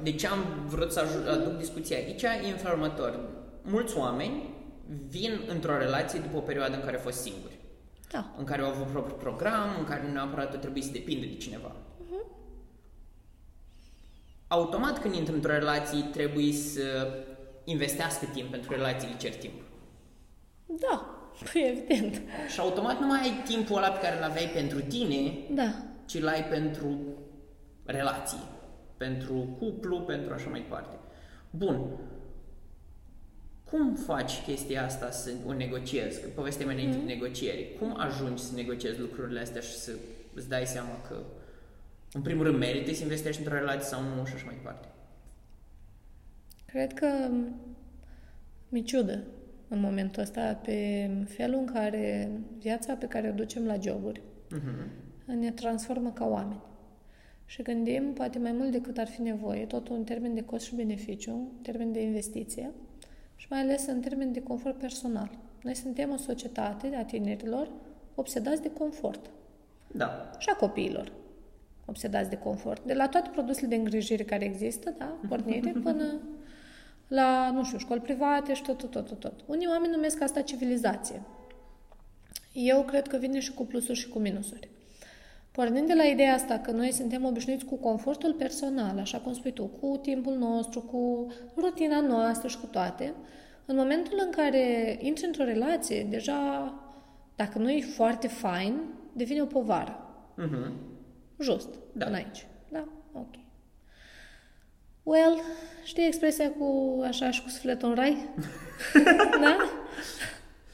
de 0.03 0.13
ce 0.13 0.27
am 0.27 0.45
vrut 0.67 0.93
să 0.93 1.05
aduc 1.31 1.59
discuția 1.59 1.97
aici, 1.97 2.23
e 2.23 2.51
în 2.51 2.57
felul 2.57 2.79
următor. 2.79 3.21
Mulți 3.63 3.97
oameni 3.97 4.55
vin 5.09 5.41
într-o 5.49 5.79
relație 5.79 6.19
după 6.19 6.37
o 6.37 6.41
perioadă 6.41 6.75
în 6.75 6.83
care 6.83 6.97
au 6.97 7.03
fost 7.03 7.21
singuri. 7.21 7.59
Da. 8.11 8.35
În 8.39 8.45
care 8.45 8.63
au 8.63 8.71
avut 8.71 8.87
propriul 8.87 9.19
program, 9.19 9.69
în 9.79 9.85
care 9.85 10.03
nu 10.07 10.13
neapărat 10.13 10.61
trebuie 10.61 10.83
să 10.83 10.91
depindă 10.93 11.27
de 11.27 11.37
cineva. 11.37 11.73
Uh-huh. 11.77 12.27
Automat 14.49 15.01
când 15.01 15.15
intră 15.15 15.35
într-o 15.35 15.53
relație 15.53 16.03
trebuie 16.03 16.53
să 16.53 17.09
investească 17.67 18.27
timp 18.33 18.51
pentru 18.51 18.73
relații 18.73 19.17
cer 19.19 19.35
timp. 19.35 19.55
Da, 20.67 21.17
păi 21.53 21.75
evident. 21.77 22.23
Și 22.53 22.61
automat 22.61 23.01
nu 23.01 23.07
mai 23.07 23.21
ai 23.21 23.43
timpul 23.45 23.77
ăla 23.77 23.89
pe 23.89 24.01
care 24.01 24.17
îl 24.17 24.23
aveai 24.23 24.51
pentru 24.55 24.81
tine, 24.81 25.33
da. 25.51 25.75
ci 26.05 26.21
l-ai 26.21 26.45
pentru 26.45 26.99
relații, 27.85 28.43
pentru 28.97 29.57
cuplu, 29.59 30.01
pentru 30.01 30.33
așa 30.33 30.49
mai 30.49 30.61
departe. 30.61 30.97
Bun. 31.51 31.87
Cum 33.71 33.95
faci 33.95 34.43
chestia 34.43 34.85
asta 34.85 35.11
să 35.11 35.31
o 35.47 35.53
negociezi? 35.53 36.21
Că 36.21 36.29
povestea 36.35 36.67
mea 36.67 36.75
înainte 36.75 36.97
mm. 36.97 37.07
de 37.07 37.13
negocieri. 37.13 37.77
Cum 37.79 37.95
ajungi 37.99 38.43
să 38.43 38.55
negociezi 38.55 39.01
lucrurile 39.01 39.41
astea 39.41 39.61
și 39.61 39.75
să 39.75 39.93
îți 40.35 40.49
dai 40.49 40.67
seama 40.67 41.01
că 41.09 41.17
în 42.13 42.23
primul 42.23 42.45
rând 42.45 42.59
merită 42.59 42.95
să 42.95 43.03
investești 43.03 43.41
într-o 43.41 43.59
relație 43.59 43.87
sau 43.87 44.01
nu 44.03 44.25
și 44.25 44.35
așa 44.35 44.45
mai 44.45 44.55
departe? 44.55 44.89
Cred 46.67 46.93
că 46.93 47.31
mi 48.69 48.83
ciudă 48.83 49.25
în 49.69 49.81
momentul 49.81 50.23
ăsta 50.23 50.55
pe 50.55 51.11
felul 51.27 51.59
în 51.59 51.67
care 51.67 52.31
viața 52.59 52.95
pe 52.95 53.07
care 53.07 53.29
o 53.29 53.33
ducem 53.33 53.65
la 53.65 53.79
joburi 53.79 54.23
uh-huh. 54.55 55.35
ne 55.39 55.51
transformă 55.51 56.13
ca 56.13 56.27
oameni. 56.27 56.61
Și 57.45 57.63
gândim, 57.63 58.13
poate 58.13 58.39
mai 58.39 58.53
mult 58.53 58.71
decât 58.71 58.99
ar 58.99 59.07
fi 59.07 59.23
nevoie, 59.23 59.67
totul 59.67 59.97
în 59.97 60.05
termen 60.05 60.35
de 60.35 60.43
cost 60.43 60.65
și 60.65 60.75
beneficiu, 60.75 61.33
în 61.33 61.63
termen 61.63 61.93
de 61.93 62.03
investiție 62.03 62.71
și 63.37 63.47
mai 63.51 63.61
ales 63.61 63.87
în 63.87 64.01
termen 64.01 64.33
de 64.33 64.43
confort 64.43 64.79
personal. 64.79 65.31
Noi 65.63 65.75
suntem 65.75 66.11
o 66.11 66.17
societate 66.17 66.95
a 66.97 67.05
tinerilor 67.05 67.71
obsedați 68.15 68.63
de 68.63 68.71
confort. 68.71 69.31
Da. 69.93 70.31
Și 70.39 70.49
a 70.53 70.57
copiilor 70.57 71.13
obsedați 71.87 72.31
de 72.31 72.37
confort. 72.37 72.85
De 72.85 72.95
la 72.95 73.09
toate 73.09 73.31
produsele 73.33 73.69
de 73.69 73.75
îngrijire 73.75 74.25
care 74.25 74.45
există, 74.45 74.95
da, 74.99 75.19
pornire, 75.29 75.71
până 75.85 76.21
la, 77.09 77.51
nu 77.51 77.65
știu, 77.65 77.79
școli 77.79 78.01
private 78.01 78.55
și 78.55 78.63
tot, 78.63 78.79
tot, 78.79 78.91
tot, 78.91 79.07
tot, 79.07 79.21
tot. 79.21 79.33
Unii 79.47 79.67
oameni 79.67 79.95
numesc 79.95 80.23
asta 80.23 80.41
civilizație. 80.41 81.23
Eu 82.53 82.83
cred 82.83 83.07
că 83.07 83.17
vine 83.17 83.41
și 83.41 83.53
cu 83.53 83.65
plusuri 83.67 83.99
și 83.99 84.09
cu 84.09 84.19
minusuri. 84.19 84.69
Pornind 85.53 85.87
de 85.87 85.95
la 85.95 86.03
ideea 86.03 86.35
asta 86.35 86.59
că 86.59 86.71
noi 86.71 86.93
suntem 86.93 87.25
obișnuiți 87.25 87.65
cu 87.65 87.77
confortul 87.77 88.33
personal, 88.33 88.99
așa 88.99 89.19
cum 89.19 89.33
spui 89.33 89.53
tu, 89.53 89.65
cu 89.65 89.97
timpul 90.03 90.35
nostru, 90.35 90.81
cu 90.81 91.27
rutina 91.57 92.01
noastră 92.01 92.49
și 92.49 92.59
cu 92.59 92.67
toate, 92.67 93.15
în 93.67 93.77
momentul 93.77 94.21
în 94.25 94.31
care 94.31 94.99
intri 95.01 95.27
într-o 95.27 95.45
relație, 95.45 96.07
deja, 96.11 96.73
dacă 97.37 97.59
nu 97.59 97.71
e 97.71 97.81
foarte 97.81 98.29
fain, 98.29 98.81
devine 99.13 99.41
o 99.43 99.47
povară. 99.47 99.99
Uh-huh. 100.39 100.73
Just, 101.41 101.69
da. 101.93 102.05
până 102.05 102.17
aici. 102.17 102.47
Da? 102.71 102.89
Ok. 103.13 103.46
Well, 105.07 105.41
știi 105.85 106.07
expresia 106.07 106.51
cu 106.59 107.01
așa 107.07 107.31
și 107.31 107.43
cu 107.43 107.49
sufletul 107.49 107.89
în 107.89 107.95
rai? 107.95 108.29
da? 109.45 109.57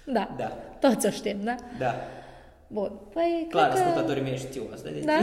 Da. 0.06 0.34
Da. 0.36 0.46
Toți 0.80 1.06
o 1.06 1.10
știm, 1.10 1.36
da? 1.42 1.54
Da. 1.78 1.94
Bun. 2.66 3.00
Păi, 3.12 3.46
Clar, 3.48 3.68
cred 3.68 3.82
că... 3.82 3.88
ascultătorii 3.88 4.22
mei 4.22 4.36
știu 4.36 4.68
asta. 4.72 4.90
Deci... 4.90 5.04
Da? 5.04 5.18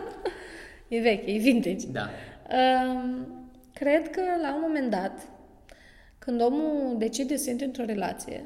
e 0.96 1.00
veche, 1.00 1.30
e 1.30 1.38
vintage. 1.38 1.86
Da. 1.86 2.08
Um, 2.50 3.26
cred 3.74 4.10
că 4.10 4.22
la 4.42 4.54
un 4.54 4.60
moment 4.60 4.90
dat, 4.90 5.20
când 6.18 6.40
omul 6.40 6.94
decide 6.98 7.36
să 7.36 7.50
intre 7.50 7.66
într-o 7.66 7.84
relație, 7.84 8.44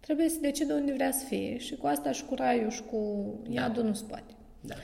trebuie 0.00 0.28
să 0.28 0.36
decide 0.40 0.72
unde 0.72 0.92
vrea 0.92 1.10
să 1.10 1.24
fie 1.24 1.58
și 1.58 1.76
cu 1.76 1.86
asta 1.86 2.12
și 2.12 2.24
cu 2.24 2.34
raiul 2.34 2.70
și 2.70 2.82
cu 2.82 3.32
da. 3.42 3.60
iadul 3.60 3.82
da. 3.82 3.88
nu 3.88 3.94
se 3.94 4.04
poate. 4.08 4.32
Da. 4.60 4.74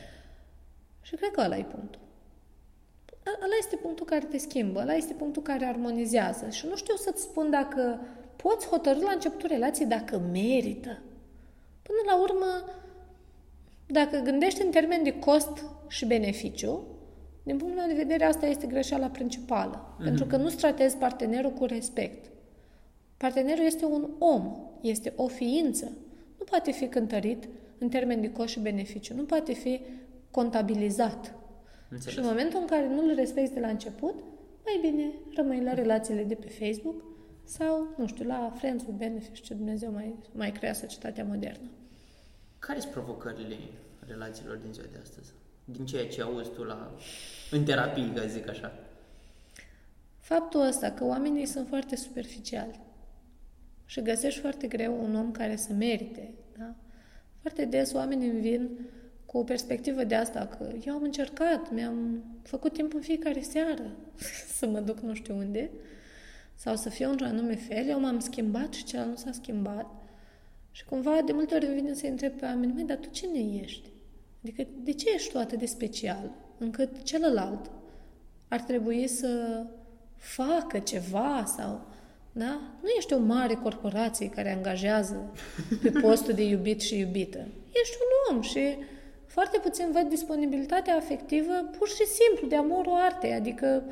Și 1.03 1.15
cred 1.15 1.31
că 1.31 1.41
ăla 1.41 1.57
e 1.57 1.63
punctul. 1.63 2.01
Ăla 3.27 3.55
este 3.59 3.77
punctul 3.77 4.07
care 4.07 4.25
te 4.25 4.39
schimbă, 4.39 4.81
ăla 4.81 4.95
este 4.95 5.13
punctul 5.13 5.43
care 5.43 5.65
armonizează. 5.65 6.49
Și 6.51 6.67
nu 6.67 6.77
știu 6.77 6.95
să-ți 6.97 7.23
spun 7.23 7.51
dacă 7.51 8.01
poți 8.37 8.67
hotărâ 8.67 9.01
la 9.01 9.13
începutul 9.13 9.49
relației 9.49 9.89
dacă 9.89 10.19
merită. 10.33 10.99
Până 11.83 11.99
la 12.07 12.21
urmă, 12.21 12.65
dacă 13.87 14.19
gândești 14.19 14.63
în 14.63 14.71
termen 14.71 15.03
de 15.03 15.19
cost 15.19 15.65
și 15.89 16.07
beneficiu, 16.07 16.87
din 17.43 17.57
punctul 17.57 17.81
meu 17.81 17.89
de 17.89 18.03
vedere, 18.03 18.25
asta 18.25 18.47
este 18.47 18.67
greșeala 18.67 19.07
principală. 19.07 19.95
Mm-hmm. 19.95 20.05
Pentru 20.05 20.25
că 20.25 20.37
nu 20.37 20.49
tratezi 20.49 20.97
partenerul 20.97 21.51
cu 21.51 21.65
respect. 21.65 22.31
Partenerul 23.17 23.65
este 23.65 23.85
un 23.85 24.09
om, 24.19 24.57
este 24.81 25.13
o 25.17 25.27
ființă. 25.27 25.93
Nu 26.39 26.45
poate 26.45 26.71
fi 26.71 26.87
cântărit 26.87 27.49
în 27.79 27.89
termen 27.89 28.21
de 28.21 28.33
cost 28.33 28.49
și 28.49 28.61
beneficiu. 28.61 29.15
Nu 29.15 29.23
poate 29.23 29.53
fi 29.53 29.81
contabilizat. 30.31 31.35
Înțeles. 31.89 32.15
Și 32.15 32.21
în 32.21 32.27
momentul 32.27 32.61
în 32.61 32.67
care 32.67 32.89
nu-l 32.89 33.15
respecti 33.15 33.55
de 33.55 33.61
la 33.61 33.69
început, 33.69 34.15
mai 34.65 34.91
bine 34.91 35.13
rămâi 35.35 35.63
la 35.63 35.75
relațiile 35.75 36.25
de 36.25 36.35
pe 36.35 36.49
Facebook 36.49 37.05
sau, 37.45 37.95
nu 37.97 38.07
știu, 38.07 38.25
la 38.25 38.53
Friends 38.57 38.85
with 38.85 38.99
Benefits, 38.99 39.41
ce 39.41 39.55
Dumnezeu 39.55 39.93
mai, 39.93 40.15
mai 40.33 40.53
crea 40.53 40.73
societatea 40.73 41.25
modernă. 41.25 41.69
Care 42.59 42.81
sunt 42.81 42.93
provocările 42.93 43.57
relațiilor 44.07 44.57
din 44.57 44.73
ziua 44.73 44.87
de 44.93 44.99
astăzi? 45.03 45.33
Din 45.65 45.87
ceea 45.87 46.07
ce 46.07 46.23
auzi 46.23 46.51
tu 46.51 46.63
la, 46.63 46.95
în 47.51 47.65
terapie, 47.65 48.13
ca 48.13 48.27
zic 48.27 48.49
așa. 48.49 48.73
Faptul 50.19 50.61
ăsta 50.61 50.91
că 50.91 51.05
oamenii 51.05 51.47
sunt 51.47 51.69
foarte 51.69 51.97
superficiali 51.97 52.81
și 53.85 54.03
găsești 54.03 54.41
foarte 54.41 54.67
greu 54.67 55.05
un 55.05 55.15
om 55.15 55.31
care 55.31 55.57
să 55.57 55.73
merite. 55.73 56.35
Da? 56.59 56.75
Foarte 57.41 57.65
des 57.65 57.93
oamenii 57.93 58.31
vin 58.31 58.69
cu 59.35 59.41
o 59.41 59.45
perspectivă 59.45 60.05
de 60.05 60.15
asta, 60.15 60.47
că 60.47 60.73
eu 60.87 60.95
am 60.95 61.03
încercat, 61.03 61.73
mi-am 61.73 62.25
făcut 62.43 62.73
timp 62.73 62.95
în 62.95 63.01
fiecare 63.01 63.41
seară 63.41 63.91
să 64.59 64.67
mă 64.67 64.81
duc 64.81 65.01
nu 65.01 65.15
știu 65.15 65.37
unde, 65.37 65.71
sau 66.55 66.77
să 66.77 66.89
fiu 66.89 67.11
într-un 67.11 67.29
anume 67.29 67.55
fel, 67.55 67.89
eu 67.89 68.01
m-am 68.01 68.19
schimbat 68.19 68.73
și 68.73 68.85
celălalt 68.85 69.17
nu 69.17 69.25
s-a 69.25 69.33
schimbat. 69.33 69.87
Și 70.71 70.85
cumva 70.85 71.21
de 71.27 71.33
multe 71.33 71.55
ori 71.55 71.67
vine 71.67 71.95
să 71.95 72.07
întreb 72.07 72.33
pe 72.33 72.45
oameni, 72.45 72.73
mai, 72.73 72.83
dar 72.83 72.97
tu 72.97 73.09
cine 73.11 73.61
ești? 73.63 73.91
Adică 74.43 74.67
de 74.83 74.93
ce 74.93 75.07
ești 75.15 75.31
tu 75.31 75.39
atât 75.39 75.59
de 75.59 75.67
special 75.67 76.31
încât 76.59 77.03
celălalt 77.03 77.71
ar 78.49 78.61
trebui 78.61 79.07
să 79.07 79.63
facă 80.17 80.79
ceva 80.79 81.45
sau... 81.57 81.87
Da? 82.33 82.61
Nu 82.83 82.89
ești 82.97 83.13
o 83.13 83.19
mare 83.19 83.55
corporație 83.55 84.29
care 84.29 84.53
angajează 84.53 85.33
pe 85.83 85.91
postul 86.03 86.35
de 86.35 86.43
iubit 86.43 86.81
și 86.81 86.99
iubită. 86.99 87.39
Ești 87.73 87.97
un 88.01 88.37
om 88.37 88.43
și 88.43 88.77
foarte 89.35 89.59
puțin 89.59 89.91
văd 89.93 90.09
disponibilitatea 90.09 90.97
afectivă 90.97 91.53
pur 91.79 91.89
și 91.89 92.05
simplu 92.07 92.47
de 92.49 92.57
amorul 92.57 92.93
artei, 92.93 93.33
adică 93.33 93.83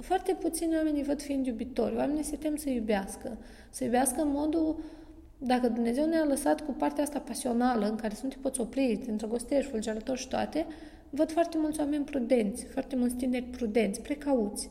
foarte 0.00 0.32
puțini 0.40 0.76
oamenii 0.76 1.02
văd 1.02 1.22
fiind 1.22 1.46
iubitori. 1.46 1.96
Oamenii 1.96 2.22
se 2.22 2.36
tem 2.36 2.56
să 2.56 2.68
iubească. 2.68 3.38
Să 3.70 3.84
iubească 3.84 4.20
în 4.20 4.30
modul 4.30 4.80
dacă 5.38 5.68
Dumnezeu 5.68 6.06
ne-a 6.06 6.24
lăsat 6.24 6.60
cu 6.60 6.72
partea 6.72 7.02
asta 7.02 7.18
pasională, 7.18 7.86
în 7.88 7.96
care 7.96 8.14
să 8.14 8.20
nu 8.22 8.28
te 8.28 8.36
poți 8.40 8.60
opri, 8.60 9.00
te 9.04 9.10
îndrăgostești, 9.10 9.70
fulgerător 9.70 10.16
și 10.16 10.28
toate, 10.28 10.66
văd 11.10 11.32
foarte 11.32 11.58
mulți 11.58 11.80
oameni 11.80 12.04
prudenți, 12.04 12.64
foarte 12.64 12.96
mulți 12.96 13.14
tineri 13.14 13.44
prudenți, 13.44 14.00
precauți 14.00 14.70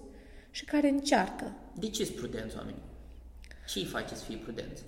și 0.52 0.66
care 0.66 0.90
încearcă. 0.90 1.52
De 1.80 1.90
ce 1.90 2.04
sunt 2.04 2.18
prudenți 2.18 2.56
oamenii? 2.58 2.82
Ce 3.68 3.80
îi 3.80 3.86
face 3.86 4.16
să 4.16 4.24
fie 4.24 4.38
prudenți? 4.38 4.84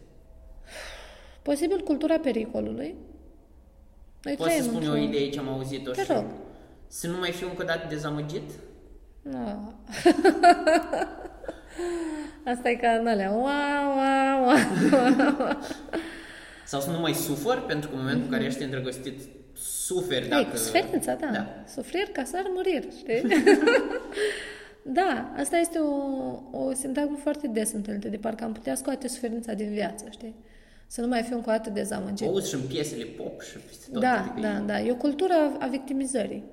Posibil 1.42 1.82
cultura 1.84 2.20
pericolului. 2.20 2.96
Noi 4.24 4.36
Poți 4.36 4.50
să 4.52 4.58
trăim 4.58 4.72
spun 4.72 4.84
eu 4.84 4.90
o 4.90 4.94
într-un- 4.94 5.14
idee 5.14 5.30
ce 5.30 5.40
am 5.40 5.50
auzit-o 5.50 5.92
Te 5.92 6.04
și... 6.04 6.12
rog. 6.12 6.26
Să 6.88 7.08
nu 7.08 7.18
mai 7.18 7.32
fiu 7.32 7.48
încă 7.50 7.62
o 7.62 7.66
dată 7.66 7.86
dezamăgit? 7.90 8.50
Nu. 9.22 9.74
Asta 12.52 12.70
e 12.70 12.76
ca 12.76 12.90
în 12.90 13.08
alea. 13.08 13.32
Wow, 13.32 13.48
wow, 13.96 14.46
wow. 14.46 14.58
Sau 16.66 16.80
să 16.82 16.90
nu 16.92 17.00
mai 17.00 17.14
sufăr, 17.14 17.66
pentru 17.66 17.90
că 17.90 17.96
în 17.96 18.02
momentul 18.02 18.26
în 18.26 18.32
care 18.32 18.44
ești 18.44 18.64
îndrăgostit, 18.64 19.20
suferi 19.54 20.28
dacă... 20.28 20.42
Ei, 20.52 20.58
suferința, 20.58 21.14
da. 21.14 21.26
da. 21.26 21.32
da. 21.32 21.48
Sufrir 21.68 22.08
ca 22.12 22.24
să 22.24 22.44
măriri, 22.56 22.88
știi? 22.98 23.22
da, 25.00 25.34
asta 25.38 25.58
este 25.58 25.78
o, 25.80 25.96
o 26.52 26.74
sintagmă 26.74 27.18
foarte 27.22 27.48
des 27.48 27.72
întâlnită, 27.72 28.08
de 28.08 28.18
parcă 28.18 28.44
am 28.44 28.52
putea 28.52 28.76
scoate 28.76 29.08
suferința 29.08 29.54
din 29.54 29.72
viață, 29.72 30.06
știi? 30.10 30.36
Să 30.94 31.02
nu 31.02 31.08
mai 31.08 31.22
fiu 31.22 31.36
încă 31.36 31.50
o 31.50 31.52
dată 31.52 31.70
dezamăgit. 31.70 32.28
O 32.28 32.30
auzi 32.30 32.50
și 32.50 32.56
în 32.56 32.62
piesele 32.62 33.04
pop 33.04 33.42
și 33.42 33.58
peste 33.58 33.86
tot. 33.92 34.02
Da, 34.02 34.20
adică 34.22 34.40
e- 34.40 34.42
da, 34.42 34.60
da. 34.60 34.80
E 34.80 34.92
o 34.92 34.96
cultură 34.96 35.34
a- 35.34 35.58
a 35.66 35.68
victimizării, 35.68 36.44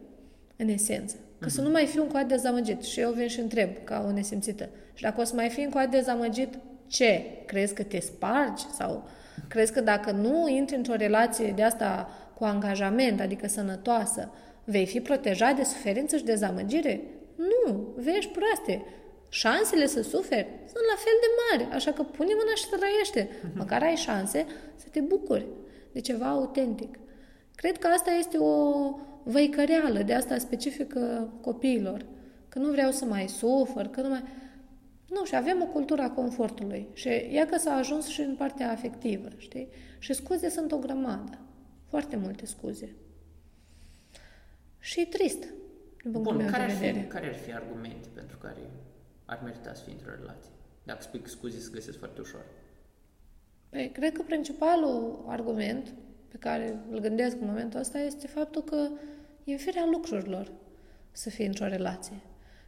în 0.56 0.68
esență. 0.68 1.16
Că 1.38 1.48
să 1.48 1.60
nu 1.60 1.70
mai 1.70 1.86
fiu 1.86 2.02
încă 2.02 2.16
o 2.16 2.20
dată 2.20 2.34
dezamăgit. 2.34 2.82
Și 2.82 3.00
eu 3.00 3.10
vin 3.12 3.28
și 3.28 3.40
întreb, 3.40 3.68
ca 3.84 4.04
o 4.08 4.12
nesimțită. 4.12 4.68
Și 4.94 5.02
dacă 5.02 5.20
o 5.20 5.24
să 5.24 5.34
mai 5.34 5.48
fii 5.48 5.64
încă 5.64 5.76
o 5.78 5.80
dată 5.80 5.96
dezamăgit, 5.96 6.58
ce? 6.86 7.22
Crezi 7.46 7.74
că 7.74 7.82
te 7.82 8.00
spargi? 8.00 8.64
Sau 8.76 9.08
crezi 9.48 9.72
că 9.72 9.80
dacă 9.80 10.10
nu 10.10 10.48
intri 10.48 10.76
într-o 10.76 10.94
relație 10.94 11.52
de 11.56 11.62
asta 11.62 12.08
cu 12.34 12.44
angajament, 12.44 13.20
adică 13.20 13.48
sănătoasă, 13.48 14.30
vei 14.64 14.86
fi 14.86 15.00
protejat 15.00 15.56
de 15.56 15.62
suferință 15.64 16.16
și 16.16 16.24
dezamăgire? 16.24 17.00
Nu, 17.36 17.88
vei 17.96 18.16
ești 18.16 18.30
proaste. 18.32 18.84
Șansele 19.28 19.86
să 19.86 20.02
suferi 20.02 20.48
sunt 20.64 20.84
la 20.92 20.96
fel 20.96 21.12
de 21.20 21.30
mari, 21.64 21.74
așa 21.74 21.92
că 21.92 22.02
pune 22.02 22.32
mâna 22.34 22.54
și 22.54 22.68
trăiește. 22.68 23.50
Măcar 23.54 23.82
ai 23.82 23.94
șanse 23.94 24.46
să 24.76 24.86
te 24.90 25.00
bucuri 25.00 25.46
de 25.92 26.00
ceva 26.00 26.28
autentic. 26.28 26.98
Cred 27.54 27.78
că 27.78 27.86
asta 27.86 28.10
este 28.10 28.38
o 28.38 28.94
văicăreală, 29.22 30.02
de 30.02 30.14
asta 30.14 30.38
specifică 30.38 31.32
copiilor. 31.40 32.06
Că 32.48 32.58
nu 32.58 32.70
vreau 32.70 32.90
să 32.90 33.04
mai 33.04 33.28
sufăr, 33.28 33.86
că 33.86 34.00
nu 34.00 34.08
mai... 34.08 34.22
Nu, 35.08 35.24
și 35.24 35.36
avem 35.36 35.62
o 35.62 35.66
cultură 35.66 36.02
a 36.02 36.10
confortului. 36.10 36.88
Și 36.92 37.08
ea 37.08 37.46
că 37.46 37.58
s-a 37.58 37.72
ajuns 37.72 38.06
și 38.06 38.20
în 38.20 38.34
partea 38.36 38.70
afectivă, 38.70 39.28
știi? 39.36 39.68
Și 39.98 40.12
scuze 40.12 40.48
sunt 40.48 40.72
o 40.72 40.76
grămadă. 40.78 41.38
Foarte 41.88 42.16
multe 42.16 42.46
scuze. 42.46 42.96
Și 44.78 45.00
e 45.00 45.04
trist, 45.04 45.40
din 46.02 46.12
punctul 46.12 46.32
Bun, 46.32 46.36
meu 46.36 46.50
care 46.50 46.66
de 46.66 46.72
ar, 46.72 46.78
vedere. 46.78 47.00
fi, 47.00 47.06
care 47.06 47.26
ar 47.26 47.34
fi 47.34 47.52
argumente 47.52 48.08
pentru 48.14 48.36
care 48.36 48.58
ar 49.28 49.40
merita 49.44 49.74
să 49.74 49.82
fie 49.82 49.92
într-o 49.92 50.14
relație? 50.18 50.52
Dacă 50.82 51.02
spui 51.02 51.20
că 51.20 51.28
scuze 51.28 51.58
se 51.58 51.70
găsesc 51.72 51.98
foarte 51.98 52.20
ușor. 52.20 52.44
Păi, 53.68 53.90
cred 53.92 54.12
că 54.12 54.22
principalul 54.22 55.24
argument 55.26 55.94
pe 56.28 56.36
care 56.36 56.78
îl 56.90 56.98
gândesc 56.98 57.36
în 57.40 57.46
momentul 57.46 57.80
ăsta 57.80 57.98
este 57.98 58.26
faptul 58.26 58.62
că 58.62 58.88
e 59.44 59.52
în 59.52 59.58
firea 59.58 59.86
lucrurilor 59.90 60.52
să 61.12 61.30
fii 61.30 61.46
într-o 61.46 61.66
relație. 61.66 62.16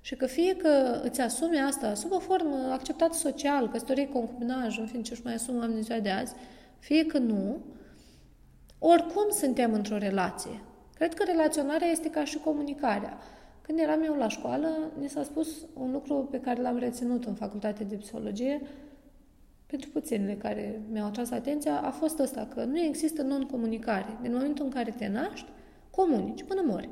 Și 0.01 0.15
că 0.17 0.27
fie 0.27 0.57
că 0.57 1.01
îți 1.05 1.21
asumi 1.21 1.59
asta 1.59 1.95
sub 1.95 2.13
o 2.13 2.19
formă 2.19 2.73
acceptată 2.73 3.15
social, 3.15 3.69
căsătorie, 3.69 4.09
concubinaj, 4.09 4.79
în 4.79 4.87
fin, 4.87 5.03
ce 5.03 5.13
își 5.13 5.23
mai 5.25 5.35
asumă 5.35 5.59
oamenii 5.59 5.77
în 5.77 5.85
ziua 5.85 5.99
de 5.99 6.11
azi, 6.11 6.35
fie 6.79 7.07
că 7.07 7.19
nu, 7.19 7.61
oricum 8.79 9.31
suntem 9.31 9.73
într-o 9.73 9.99
relație. 9.99 10.63
Cred 10.95 11.15
că 11.15 11.25
relaționarea 11.25 11.89
este 11.89 12.11
ca 12.11 12.25
și 12.25 12.39
comunicarea. 12.39 13.19
Când 13.71 13.83
eram 13.83 14.03
eu 14.03 14.14
la 14.14 14.29
școală, 14.29 14.68
ni 15.01 15.09
s-a 15.09 15.23
spus 15.23 15.49
un 15.75 15.93
lucru 15.93 16.29
pe 16.31 16.41
care 16.41 16.61
l-am 16.61 16.79
reținut 16.79 17.25
în 17.25 17.35
facultate 17.35 17.85
de 17.85 17.95
psihologie, 17.97 18.61
pentru 19.66 19.91
puținele 19.91 20.35
care 20.35 20.81
mi-au 20.93 21.07
atras 21.07 21.31
atenția, 21.31 21.81
a 21.81 21.91
fost 21.91 22.18
ăsta, 22.18 22.49
că 22.55 22.64
nu 22.64 22.81
există 22.81 23.23
non-comunicare. 23.23 24.18
Din 24.23 24.33
momentul 24.33 24.64
în 24.64 24.71
care 24.71 24.95
te 24.99 25.09
naști, 25.09 25.49
comunici 25.91 26.43
până 26.43 26.62
mori. 26.64 26.89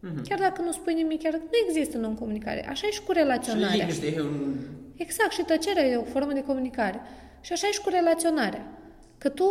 Mhm. 0.00 0.22
Chiar 0.28 0.38
dacă 0.38 0.62
nu 0.62 0.72
spui 0.72 0.94
nimic, 0.94 1.22
chiar 1.22 1.32
dacă 1.32 1.44
nu 1.44 1.68
există 1.68 1.98
non-comunicare. 1.98 2.68
Așa 2.68 2.86
e 2.86 2.90
și 2.90 3.02
cu 3.02 3.12
Și 3.12 3.18
relaționarea. 3.18 3.76
liniște 3.76 4.14
e 4.16 4.20
un... 4.20 4.54
Exact, 4.96 5.32
și 5.32 5.42
tăcerea 5.42 5.86
e 5.86 5.96
o 5.96 6.04
formă 6.04 6.32
de 6.32 6.42
comunicare. 6.42 7.00
Și 7.40 7.52
așa 7.52 7.66
e 7.66 7.70
și 7.70 7.80
cu 7.80 7.88
relaționarea. 7.88 8.66
Că 9.18 9.28
tu, 9.28 9.46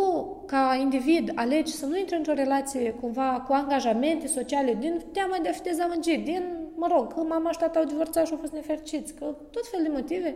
ca 0.46 0.78
individ, 0.82 1.32
alegi 1.36 1.72
să 1.72 1.86
nu 1.86 1.98
intri 1.98 2.18
într-o 2.18 2.34
relație 2.34 2.92
cumva 2.92 3.44
cu 3.48 3.54
angajamente 3.54 4.28
sociale 4.28 4.78
din 4.80 5.02
teama 5.12 5.38
de 5.42 5.50
a 5.50 5.52
fi 5.52 5.62
dezamăgit, 5.62 6.26
din, 6.26 6.44
mă 6.82 6.88
rog, 6.96 7.14
că 7.14 7.20
mama 7.20 7.52
și 7.52 7.58
tata 7.58 7.80
au 7.80 7.86
divorțat 7.86 8.26
și 8.26 8.32
au 8.34 8.40
fost 8.40 8.54
nefericiți, 8.54 9.14
că 9.14 9.26
tot 9.52 9.68
fel 9.72 9.82
de 9.84 9.90
motive. 9.90 10.36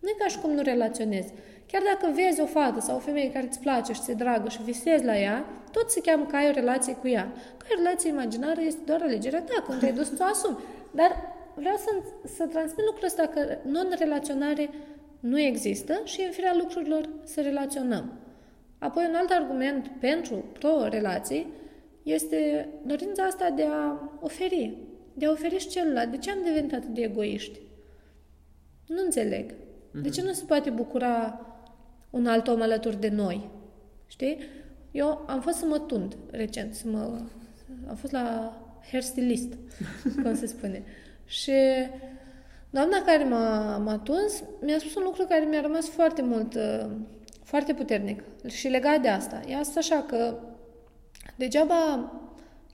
Nu 0.00 0.08
e 0.08 0.14
ca 0.18 0.26
și 0.26 0.38
cum 0.38 0.50
nu 0.50 0.62
relaționezi. 0.62 1.32
Chiar 1.70 1.82
dacă 1.92 2.12
vezi 2.14 2.40
o 2.40 2.46
fată 2.46 2.80
sau 2.80 2.96
o 2.96 3.06
femeie 3.08 3.32
care 3.32 3.46
îți 3.46 3.60
place 3.60 3.92
și 3.92 4.00
ți-e 4.00 4.14
dragă 4.14 4.48
și 4.48 4.62
visezi 4.62 5.04
la 5.04 5.18
ea, 5.18 5.44
tot 5.72 5.90
se 5.90 6.00
cheamă 6.00 6.24
că 6.24 6.36
ai 6.36 6.48
o 6.48 6.52
relație 6.52 6.94
cu 6.94 7.08
ea. 7.08 7.32
Că 7.56 7.64
ai 7.68 7.74
o 7.74 7.82
relație 7.82 8.10
imaginară 8.10 8.60
este 8.60 8.80
doar 8.84 9.00
alegerea 9.02 9.42
ta, 9.42 9.62
când 9.66 9.78
te-ai 9.78 9.92
dus 9.92 10.06
să 10.16 10.16
o 10.20 10.24
asumi. 10.24 10.58
Dar 10.90 11.10
vreau 11.54 11.76
să, 11.76 11.90
să 12.36 12.46
transmit 12.46 12.84
lucrul 12.84 13.06
ăsta 13.06 13.26
că 13.26 13.40
non-relaționare 13.62 14.70
nu 15.20 15.40
există 15.40 16.00
și 16.04 16.20
e 16.20 16.24
în 16.24 16.30
firea 16.30 16.54
lucrurilor 16.56 17.08
să 17.24 17.40
relaționăm. 17.40 18.12
Apoi 18.78 19.04
un 19.08 19.14
alt 19.14 19.30
argument 19.30 19.90
pentru 20.00 20.44
pro-relații 20.58 21.46
este 22.02 22.68
dorința 22.82 23.22
asta 23.22 23.50
de 23.50 23.66
a 23.70 24.10
oferi, 24.20 24.76
de 25.14 25.26
a 25.26 25.30
oferi 25.30 25.58
și 25.58 25.68
celălalt. 25.68 26.10
De 26.10 26.16
ce 26.16 26.30
am 26.30 26.38
devenit 26.44 26.72
atât 26.72 26.94
de 26.94 27.02
egoiști? 27.02 27.60
Nu 28.86 29.02
înțeleg. 29.04 29.54
De 30.02 30.08
ce 30.08 30.22
nu 30.22 30.32
se 30.32 30.44
poate 30.44 30.70
bucura 30.70 31.46
un 32.10 32.26
alt 32.26 32.48
om 32.48 32.60
alături 32.60 33.00
de 33.00 33.08
noi? 33.08 33.50
Știi? 34.06 34.38
Eu 34.90 35.24
am 35.26 35.40
fost 35.40 35.56
să 35.56 35.66
mă 35.66 35.78
tund 35.78 36.16
recent, 36.30 36.74
să 36.74 36.88
mă... 36.88 37.20
am 37.88 37.94
fost 37.94 38.12
la 38.12 38.56
hairstylist, 38.90 39.52
cum 40.22 40.34
se 40.34 40.46
spune. 40.46 40.82
Și 41.24 41.52
doamna 42.70 43.02
care 43.06 43.24
m-a, 43.24 43.76
m-a 43.76 43.98
tuns 43.98 44.42
mi-a 44.60 44.78
spus 44.78 44.94
un 44.94 45.02
lucru 45.02 45.24
care 45.28 45.44
mi-a 45.44 45.60
rămas 45.60 45.88
foarte 45.88 46.22
mult, 46.22 46.54
uh, 46.54 46.90
foarte 47.42 47.74
puternic 47.74 48.22
și 48.46 48.68
legat 48.68 49.00
de 49.00 49.08
asta. 49.08 49.40
Ea 49.48 49.58
a 49.58 49.62
spus 49.62 49.76
așa 49.76 50.02
că 50.02 50.38
degeaba 51.36 52.12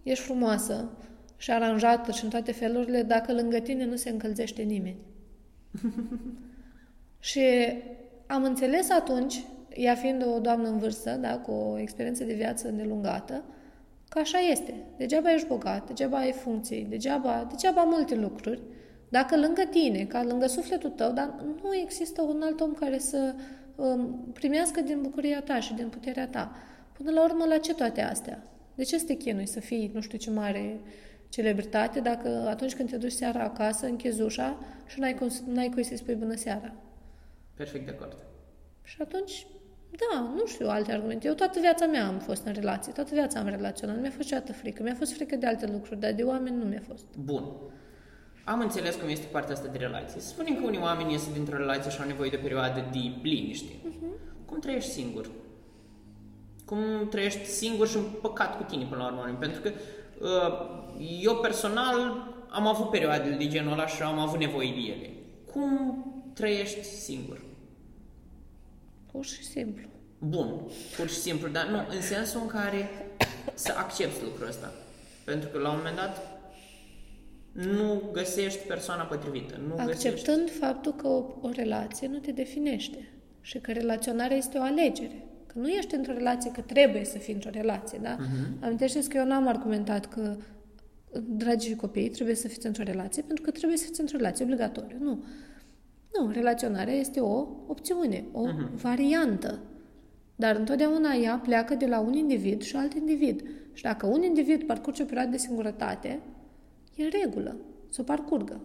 ești 0.02 0.24
frumoasă 0.24 0.90
și 1.38 1.50
aranjată 1.50 2.12
și 2.12 2.24
în 2.24 2.30
toate 2.30 2.52
felurile 2.52 3.02
dacă 3.02 3.32
lângă 3.32 3.58
tine 3.58 3.84
nu 3.84 3.96
se 3.96 4.10
încălzește 4.10 4.62
nimeni. 4.62 4.98
Și 7.20 7.42
am 8.26 8.44
înțeles 8.44 8.90
atunci, 8.90 9.44
ea 9.68 9.94
fiind 9.94 10.24
o 10.26 10.38
doamnă 10.38 10.68
în 10.68 10.78
vârstă, 10.78 11.18
da, 11.20 11.38
cu 11.38 11.50
o 11.50 11.78
experiență 11.78 12.24
de 12.24 12.34
viață 12.34 12.68
îndelungată, 12.68 13.44
că 14.08 14.18
așa 14.18 14.38
este. 14.38 14.74
Degeaba 14.96 15.32
ești 15.32 15.46
bogat, 15.46 15.86
degeaba 15.86 16.18
ai 16.18 16.32
funcții, 16.32 16.86
degeaba, 16.88 17.46
degeaba 17.50 17.82
multe 17.82 18.14
lucruri, 18.14 18.60
dacă 19.08 19.36
lângă 19.36 19.62
tine, 19.70 20.04
ca 20.04 20.22
lângă 20.22 20.46
sufletul 20.46 20.90
tău, 20.90 21.12
dar 21.12 21.34
nu 21.62 21.74
există 21.74 22.22
un 22.22 22.42
alt 22.44 22.60
om 22.60 22.72
care 22.72 22.98
să 22.98 23.34
um, 23.76 24.30
primească 24.32 24.80
din 24.80 24.98
bucuria 25.02 25.42
ta 25.42 25.60
și 25.60 25.74
din 25.74 25.88
puterea 25.88 26.28
ta. 26.28 26.52
Până 26.92 27.10
la 27.10 27.24
urmă, 27.24 27.44
la 27.44 27.58
ce 27.58 27.74
toate 27.74 28.00
astea? 28.00 28.42
De 28.74 28.82
ce 28.82 28.98
să 28.98 29.04
te 29.04 29.14
chinui 29.14 29.46
să 29.46 29.60
fii 29.60 29.90
nu 29.94 30.00
știu 30.00 30.18
ce 30.18 30.30
mare 30.30 30.80
celebritate 31.28 32.00
dacă 32.00 32.28
atunci 32.48 32.74
când 32.74 32.90
te 32.90 32.96
duci 32.96 33.12
seara 33.12 33.42
acasă, 33.42 33.86
închizi 33.86 34.22
ușa 34.22 34.58
și 34.86 35.00
n-ai, 35.00 35.14
cum, 35.14 35.28
n-ai 35.46 35.68
cui 35.68 35.84
să-i 35.84 35.96
spui 35.96 36.14
bună 36.14 36.34
seara? 36.34 36.72
Perfect 37.54 37.84
de 37.84 37.90
acord. 37.90 38.16
Și 38.82 38.96
atunci, 39.00 39.46
da, 39.90 40.20
nu 40.20 40.46
știu 40.46 40.68
alte 40.68 40.92
argumente. 40.92 41.26
Eu 41.26 41.34
toată 41.34 41.58
viața 41.60 41.86
mea 41.86 42.06
am 42.06 42.18
fost 42.18 42.46
în 42.46 42.52
relații, 42.52 42.92
toată 42.92 43.10
viața 43.14 43.40
am 43.40 43.48
relaționat. 43.48 43.94
Nu 43.94 44.00
mi-a 44.00 44.10
fost 44.10 44.22
niciodată 44.22 44.52
frică. 44.52 44.82
Mi-a 44.82 44.94
fost 44.94 45.12
frică 45.12 45.36
de 45.36 45.46
alte 45.46 45.66
lucruri, 45.66 46.00
dar 46.00 46.12
de 46.12 46.22
oameni 46.22 46.56
nu 46.56 46.64
mi-a 46.64 46.82
fost. 46.86 47.04
Bun. 47.18 47.44
Am 48.44 48.60
înțeles 48.60 48.94
cum 48.94 49.08
este 49.08 49.26
partea 49.32 49.54
asta 49.54 49.68
de 49.68 49.78
relație. 49.78 50.20
Să 50.20 50.28
spunem 50.28 50.56
că 50.56 50.64
unii 50.64 50.80
oameni 50.80 51.12
ies 51.12 51.32
dintr-o 51.32 51.56
relație 51.56 51.90
și 51.90 52.00
au 52.00 52.06
nevoie 52.06 52.30
de 52.30 52.36
o 52.36 52.42
perioadă 52.42 52.88
de 52.92 52.98
liniște. 53.22 53.72
Uh-huh. 53.72 54.44
Cum 54.46 54.58
trăiești 54.58 54.90
singur? 54.90 55.30
Cum 56.64 57.08
trăiești 57.10 57.44
singur 57.44 57.88
și 57.88 57.96
împăcat 57.96 58.56
cu 58.56 58.62
tine 58.62 58.84
până 58.84 59.00
la 59.02 59.06
urmă? 59.06 59.36
Pentru 59.38 59.60
că 59.60 59.68
uh, 59.68 59.74
eu 61.20 61.36
personal 61.36 62.26
am 62.48 62.66
avut 62.66 62.90
perioade 62.90 63.30
de 63.30 63.48
genul 63.48 63.72
ăla 63.72 63.86
și 63.86 64.02
am 64.02 64.18
avut 64.18 64.38
nevoie 64.38 64.70
de 64.70 64.92
ele. 64.92 65.10
Cum 65.52 66.04
trăiești 66.34 66.82
singur? 66.82 67.40
Pur 69.12 69.24
și 69.24 69.44
simplu. 69.44 69.88
Bun, 70.18 70.60
pur 70.96 71.08
și 71.08 71.14
simplu, 71.14 71.48
dar 71.48 71.66
nu, 71.66 71.78
în 71.94 72.02
sensul 72.02 72.40
în 72.40 72.46
care 72.46 72.90
să 73.54 73.74
accepti 73.76 74.24
lucrul 74.24 74.48
ăsta. 74.48 74.72
Pentru 75.24 75.48
că 75.48 75.58
la 75.58 75.70
un 75.70 75.76
moment 75.76 75.96
dat 75.96 76.38
nu 77.52 78.02
găsești 78.12 78.66
persoana 78.66 79.02
potrivită. 79.02 79.60
Nu 79.68 79.74
găsești... 79.74 80.08
Acceptând 80.08 80.50
faptul 80.50 80.92
că 80.92 81.06
o, 81.06 81.24
o 81.40 81.50
relație 81.50 82.08
nu 82.08 82.18
te 82.18 82.32
definește 82.32 83.12
și 83.40 83.58
că 83.58 83.72
relaționarea 83.72 84.36
este 84.36 84.58
o 84.58 84.62
alegere. 84.62 85.26
Că 85.58 85.64
nu 85.64 85.70
ești 85.70 85.94
într-o 85.94 86.12
relație 86.12 86.50
că 86.50 86.60
trebuie 86.60 87.04
să 87.04 87.18
fii 87.18 87.34
într-o 87.34 87.50
relație, 87.52 87.98
da? 88.02 88.16
Uh-huh. 88.16 88.60
Amintește-ți 88.60 89.08
că 89.08 89.16
eu 89.16 89.26
n-am 89.26 89.46
argumentat 89.46 90.06
că 90.06 90.36
dragii 91.20 91.76
copii 91.76 92.08
trebuie 92.08 92.34
să 92.34 92.48
fiți 92.48 92.66
într-o 92.66 92.82
relație 92.82 93.22
pentru 93.22 93.44
că 93.44 93.50
trebuie 93.50 93.78
să 93.78 93.84
fiți 93.84 94.00
într-o 94.00 94.16
relație 94.16 94.44
obligatoriu. 94.44 94.96
Nu. 95.00 95.24
Nu, 96.18 96.30
relaționarea 96.30 96.94
este 96.94 97.20
o 97.20 97.46
opțiune, 97.66 98.24
o 98.32 98.46
uh-huh. 98.46 98.80
variantă. 98.80 99.58
Dar 100.36 100.56
întotdeauna 100.56 101.14
ea 101.14 101.40
pleacă 101.42 101.74
de 101.74 101.86
la 101.86 102.00
un 102.00 102.12
individ 102.12 102.62
și 102.62 102.76
alt 102.76 102.94
individ. 102.94 103.42
Și 103.72 103.82
dacă 103.82 104.06
un 104.06 104.22
individ 104.22 104.62
parcurge 104.62 105.02
o 105.02 105.06
perioadă 105.06 105.30
de 105.30 105.36
singurătate, 105.36 106.20
e 106.94 107.04
în 107.04 107.10
regulă 107.22 107.56
să 107.88 108.00
o 108.00 108.04
parcurgă. 108.04 108.60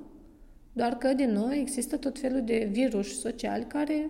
Doar 0.74 0.98
că, 0.98 1.14
din 1.14 1.32
nou, 1.32 1.52
există 1.52 1.98
tot 1.98 2.20
felul 2.20 2.42
de 2.46 2.70
virus 2.72 3.20
sociali 3.20 3.66
care 3.68 4.10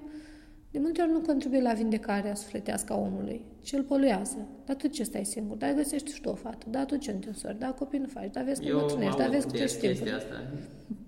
de 0.74 0.80
multe 0.80 1.02
ori 1.02 1.12
nu 1.12 1.20
contribuie 1.20 1.62
la 1.62 1.74
vindecarea 1.74 2.36
sufletească 2.36 2.94
a 2.94 2.96
omului, 2.96 3.46
ci 3.62 3.72
îl 3.72 3.84
poluează. 3.84 4.48
Dar 4.66 4.76
tu 4.76 4.88
ce 4.88 5.04
stai 5.04 5.26
singur? 5.26 5.58
Dar 5.58 5.74
găsești 5.74 6.14
și 6.14 6.22
tu 6.22 6.30
o 6.30 6.36
fată, 6.36 6.66
dar 6.70 6.86
tu 6.86 6.96
ce 6.96 7.12
nu 7.12 7.18
te 7.18 7.28
însori, 7.28 7.60
dar 7.60 7.74
copii 7.74 8.00
nu 8.00 8.08
faci, 8.08 8.32
dar 8.32 8.44
vezi 8.44 8.62
cum 8.62 8.80
bătrânești, 8.80 9.18
dar 9.18 9.30
vezi 9.30 9.48
cum 9.48 9.56
te 9.58 9.66
timpul. 9.66 10.16
asta. 10.16 10.44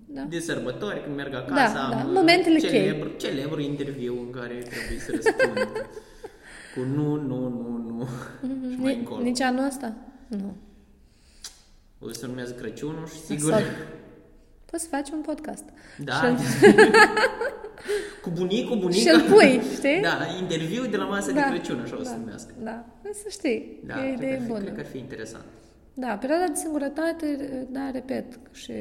Da. 0.06 0.22
De 0.22 0.38
sărbători, 0.38 1.02
când 1.02 1.16
merg 1.16 1.34
acasă, 1.34 1.74
da, 1.74 1.84
am 1.84 1.90
da. 1.90 2.12
Momentele 2.12 2.58
celebru, 2.58 3.08
celebru 3.16 3.60
interviu 3.60 4.18
în 4.20 4.30
care 4.30 4.54
trebuie 4.54 4.98
să 4.98 5.12
răspund 5.14 5.68
cu 6.74 6.80
nu, 6.80 7.14
nu, 7.14 7.48
nu, 7.48 7.76
nu 7.78 8.04
mm-hmm. 8.04 8.72
și 8.72 8.80
mai 8.80 8.94
încolo. 8.94 9.22
Nici 9.22 9.40
anul 9.40 9.64
ăsta? 9.64 9.94
Nu. 10.26 10.56
O 11.98 12.12
să 12.12 12.26
urmează 12.28 12.52
Crăciunul 12.52 13.06
și 13.06 13.20
sigur... 13.20 13.52
Sau... 13.52 13.60
Poți 14.64 14.82
să 14.82 14.88
faci 14.88 15.10
un 15.10 15.20
podcast. 15.20 15.64
Da. 15.98 16.12
Și 16.12 16.24
cu 18.22 18.30
bunicul, 18.30 18.78
bunica. 18.78 19.10
Și-l 19.10 19.20
pui, 19.20 19.60
știi? 19.74 20.00
Da, 20.02 20.18
interviu 20.40 20.86
de 20.86 20.96
la 20.96 21.04
masă 21.04 21.32
da. 21.32 21.40
de 21.40 21.54
Crăciun, 21.54 21.80
așa 21.80 21.94
da. 21.94 22.00
o 22.00 22.04
să 22.04 22.16
numească. 22.18 22.54
Da, 22.62 22.84
să 23.12 23.28
știi, 23.28 23.80
da, 23.86 24.06
e 24.06 24.12
idee 24.12 24.38
fi, 24.38 24.46
bună. 24.46 24.60
Cred 24.60 24.74
că 24.74 24.80
ar 24.80 24.86
fi 24.86 24.98
interesant. 24.98 25.44
Da, 25.94 26.16
perioada 26.16 26.46
de 26.46 26.54
singurătate, 26.54 27.26
da, 27.70 27.90
repet, 27.90 28.38
și 28.52 28.72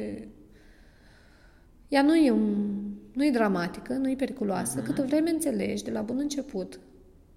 ea 1.88 2.02
nu 2.02 2.16
e, 2.16 2.32
un, 2.32 2.66
nu 3.14 3.26
e 3.26 3.30
dramatică, 3.30 3.94
nu 3.94 4.10
e 4.10 4.16
periculoasă, 4.16 4.82
uh-huh. 4.82 4.86
câtă 4.86 5.02
vreme 5.02 5.30
înțelegi 5.30 5.84
de 5.84 5.92
la 5.92 6.02
bun 6.02 6.18
început 6.18 6.80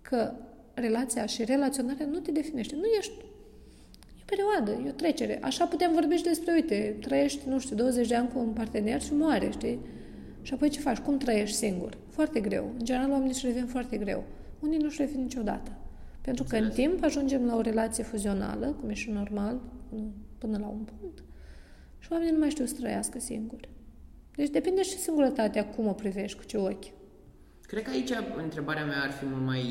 că 0.03 0.33
relația 0.75 1.27
și 1.27 1.45
relaționarea 1.45 2.07
nu 2.07 2.19
te 2.19 2.31
definește. 2.31 2.75
Nu 2.75 2.85
ești 2.99 3.13
E 4.19 4.21
o 4.21 4.25
perioadă, 4.25 4.83
e 4.87 4.89
o 4.89 4.93
trecere. 4.93 5.39
Așa 5.43 5.65
putem 5.65 5.93
vorbi 5.93 6.15
și 6.15 6.23
despre, 6.23 6.53
uite, 6.53 6.97
trăiești, 7.01 7.49
nu 7.49 7.59
știu, 7.59 7.77
20 7.77 8.09
de 8.09 8.15
ani 8.15 8.29
cu 8.33 8.39
un 8.39 8.53
partener 8.53 9.01
și 9.01 9.15
moare, 9.15 9.51
știi? 9.51 9.79
Și 10.49 10.55
apoi 10.55 10.69
ce 10.69 10.81
faci? 10.81 10.99
Cum 10.99 11.19
trăiești 11.19 11.57
singur? 11.57 11.97
Foarte 12.11 12.41
greu. 12.41 12.75
În 12.79 12.85
general, 12.85 13.11
oamenii 13.11 13.33
își 13.33 13.47
revin 13.47 13.67
foarte 13.67 13.97
greu. 13.97 14.25
Unii 14.61 14.79
nu 14.79 14.87
își 14.87 15.01
revin 15.01 15.23
niciodată. 15.23 15.71
Pentru 16.21 16.45
că 16.45 16.57
în 16.57 16.71
timp 16.71 17.05
ajungem 17.05 17.47
la 17.47 17.57
o 17.57 17.61
relație 17.61 18.05
fuzională, 18.05 18.77
cum 18.81 18.89
e 18.89 18.95
și 18.95 19.11
normal, 19.11 19.61
până 20.39 20.59
la 20.59 20.67
un 20.67 20.87
punct, 20.99 21.23
și 21.99 22.09
oamenii 22.13 22.33
nu 22.33 22.39
mai 22.39 22.51
știu 22.51 22.65
să 22.65 22.75
trăiască 22.75 23.19
singuri. 23.19 23.69
Deci 24.35 24.49
depinde 24.49 24.83
și 24.83 24.99
singurătatea, 24.99 25.67
cum 25.67 25.87
o 25.87 25.93
privești, 25.93 26.39
cu 26.39 26.45
ce 26.45 26.57
ochi. 26.57 26.93
Cred 27.63 27.83
că 27.83 27.91
aici 27.91 28.11
întrebarea 28.43 28.85
mea 28.85 29.03
ar 29.03 29.11
fi 29.11 29.25
mult 29.25 29.45
mai 29.45 29.65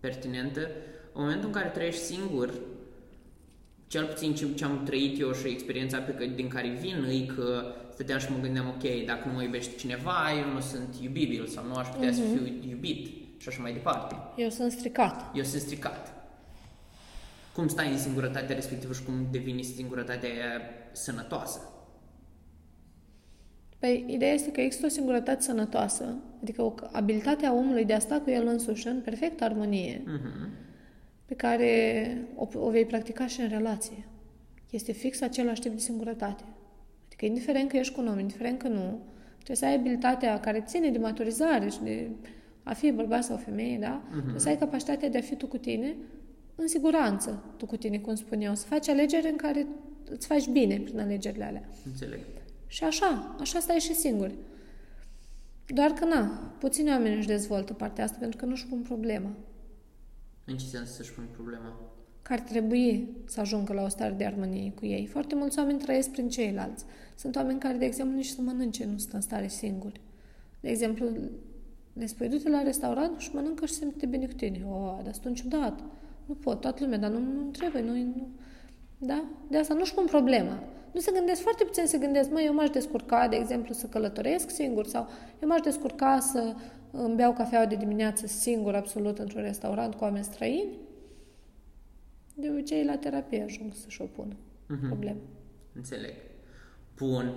pertinentă. 0.00 0.60
În 1.12 1.22
momentul 1.22 1.46
în 1.46 1.52
care 1.52 1.68
trăiești 1.68 2.02
singur, 2.02 2.54
cel 3.86 4.04
puțin 4.04 4.34
ce, 4.34 4.54
ce 4.54 4.64
am 4.64 4.82
trăit 4.84 5.20
eu 5.20 5.32
și 5.32 5.48
experiența 5.48 5.98
pe 5.98 6.12
că, 6.12 6.26
din 6.26 6.48
care 6.48 6.68
vin 6.68 7.04
e 7.04 7.32
că 7.34 7.74
stăteam 8.00 8.20
și 8.20 8.32
mă 8.32 8.42
gândeam, 8.42 8.68
ok, 8.68 9.06
dacă 9.06 9.28
nu 9.28 9.34
mă 9.34 9.42
iubește 9.42 9.74
cineva, 9.76 10.16
eu 10.38 10.52
nu 10.52 10.60
sunt 10.60 10.94
iubibil 11.02 11.46
sau 11.46 11.64
nu 11.64 11.74
aș 11.74 11.88
putea 11.88 12.10
uh-huh. 12.10 12.14
să 12.14 12.20
fiu 12.20 12.68
iubit 12.68 13.06
și 13.36 13.48
așa 13.48 13.62
mai 13.62 13.72
departe. 13.72 14.14
Eu 14.36 14.48
sunt 14.48 14.72
stricat. 14.72 15.36
Eu 15.36 15.42
sunt 15.42 15.60
stricat. 15.60 16.12
Cum 17.54 17.68
stai 17.68 17.92
în 17.92 17.98
singurătatea 17.98 18.54
respectivă 18.54 18.92
și 18.92 19.02
cum 19.02 19.14
devine 19.30 19.62
singurătatea 19.62 20.28
aia 20.28 20.60
sănătoasă? 20.92 21.60
Păi, 23.78 24.04
ideea 24.08 24.32
este 24.32 24.50
că 24.50 24.60
există 24.60 24.86
o 24.86 24.88
singurătate 24.88 25.42
sănătoasă, 25.42 26.14
adică 26.42 26.62
o 26.62 26.74
abilitatea 26.92 27.54
omului 27.54 27.84
de 27.84 27.92
a 27.92 27.98
sta 27.98 28.20
cu 28.20 28.30
el 28.30 28.46
însuși 28.46 28.86
în 28.86 29.00
perfectă 29.00 29.44
armonie, 29.44 30.02
uh-huh. 30.02 30.48
pe 31.26 31.34
care 31.34 31.72
o, 32.36 32.48
o 32.54 32.70
vei 32.70 32.84
practica 32.84 33.26
și 33.26 33.40
în 33.40 33.48
relație. 33.48 34.08
Este 34.70 34.92
fix 34.92 35.20
același 35.20 35.60
tip 35.60 35.72
de 35.72 35.78
singurătate. 35.78 36.44
Adică, 37.20 37.34
indiferent 37.34 37.70
că 37.70 37.76
ești 37.76 37.94
cu 37.94 38.00
un 38.00 38.08
om, 38.08 38.18
indiferent 38.18 38.58
că 38.58 38.68
nu, 38.68 39.00
trebuie 39.34 39.56
să 39.56 39.64
ai 39.64 39.74
abilitatea 39.74 40.40
care 40.40 40.64
ține 40.66 40.90
de 40.90 40.98
maturizare 40.98 41.68
și 41.68 41.80
de 41.82 42.10
a 42.62 42.72
fi 42.72 42.90
bărbat 42.90 43.24
sau 43.24 43.36
femeie, 43.36 43.78
da? 43.78 44.02
Uh-huh. 44.02 44.20
Trebuie 44.20 44.40
să 44.40 44.48
ai 44.48 44.58
capacitatea 44.58 45.08
de 45.08 45.18
a 45.18 45.20
fi 45.20 45.36
tu 45.36 45.46
cu 45.46 45.56
tine 45.56 45.96
în 46.54 46.68
siguranță, 46.68 47.42
tu 47.56 47.66
cu 47.66 47.76
tine, 47.76 47.98
cum 47.98 48.14
spun 48.14 48.40
eu, 48.40 48.54
să 48.54 48.66
faci 48.66 48.88
alegeri 48.88 49.28
în 49.30 49.36
care 49.36 49.66
îți 50.10 50.26
faci 50.26 50.48
bine 50.48 50.78
prin 50.78 51.00
alegerile 51.00 51.44
alea. 51.44 51.68
Înțeleg. 51.86 52.20
Și 52.66 52.84
așa, 52.84 53.36
așa 53.40 53.58
stai 53.58 53.78
și 53.78 53.94
singur. 53.94 54.30
Doar 55.66 55.90
că, 55.90 56.04
na, 56.04 56.52
puțini 56.58 56.90
oameni 56.90 57.16
își 57.16 57.26
dezvoltă 57.26 57.72
partea 57.72 58.04
asta 58.04 58.16
pentru 58.20 58.38
că 58.38 58.44
nu 58.44 58.52
își 58.52 58.66
pun 58.66 58.78
problema. 58.78 59.30
În 60.44 60.56
ce 60.56 60.64
sens 60.66 60.90
să-și 60.90 61.12
pun 61.12 61.24
problema? 61.32 61.80
Că 62.30 62.36
ar 62.36 62.42
trebui 62.42 63.08
să 63.24 63.40
ajungă 63.40 63.72
la 63.72 63.82
o 63.82 63.88
stare 63.88 64.14
de 64.16 64.24
armonie 64.24 64.72
cu 64.72 64.86
ei. 64.86 65.06
Foarte 65.06 65.34
mulți 65.34 65.58
oameni 65.58 65.78
trăiesc 65.78 66.10
prin 66.10 66.28
ceilalți. 66.28 66.84
Sunt 67.16 67.36
oameni 67.36 67.58
care, 67.58 67.76
de 67.76 67.84
exemplu, 67.84 68.16
nici 68.16 68.26
să 68.26 68.40
mănânce 68.40 68.84
nu 68.84 68.98
sunt 68.98 69.12
în 69.12 69.20
stare 69.20 69.48
singuri. 69.48 70.00
De 70.60 70.68
exemplu, 70.68 71.06
le 71.92 72.06
spui, 72.06 72.28
du-te 72.28 72.48
la 72.48 72.62
restaurant 72.62 73.18
și 73.18 73.30
mănâncă 73.34 73.66
și 73.66 73.72
simte 73.72 74.06
bine 74.06 74.26
cu 74.26 74.32
tine. 74.32 74.64
O, 74.70 75.00
dar 75.04 75.12
sunt 75.12 75.34
ciudat. 75.34 75.80
Nu 76.26 76.34
pot, 76.34 76.60
toată 76.60 76.82
lumea, 76.82 76.98
dar 76.98 77.10
nu, 77.10 77.18
nu 77.18 77.50
trebuie, 77.50 77.82
nu, 77.82 77.92
nu. 77.94 78.28
Da? 78.98 79.24
De 79.48 79.58
asta 79.58 79.74
nu-și 79.74 79.94
pun 79.94 80.04
problema. 80.04 80.62
Nu 80.92 81.00
se 81.00 81.12
gândesc, 81.14 81.40
foarte 81.40 81.64
puțin 81.64 81.86
se 81.86 81.98
gândesc, 81.98 82.30
măi, 82.30 82.44
eu 82.44 82.54
m-aș 82.54 82.70
descurca, 82.70 83.28
de 83.28 83.36
exemplu, 83.36 83.74
să 83.74 83.86
călătoresc 83.86 84.50
singur 84.50 84.86
sau 84.86 85.06
eu 85.42 85.48
m-aș 85.48 85.60
descurca 85.60 86.18
să 86.18 86.54
îmi 86.90 87.14
beau 87.14 87.32
cafeaua 87.32 87.66
de 87.66 87.74
dimineață 87.74 88.26
singur, 88.26 88.74
absolut, 88.74 89.18
într-un 89.18 89.42
restaurant 89.42 89.94
cu 89.94 90.04
oameni 90.04 90.24
străini. 90.24 90.88
De 92.34 92.48
obicei, 92.50 92.84
la 92.84 92.96
terapie 92.96 93.42
ajung 93.42 93.72
să-și 93.74 94.02
opună 94.02 94.34
uh-huh. 94.34 94.86
probleme. 94.86 95.20
Înțeleg. 95.72 96.14
Bun. 96.96 97.34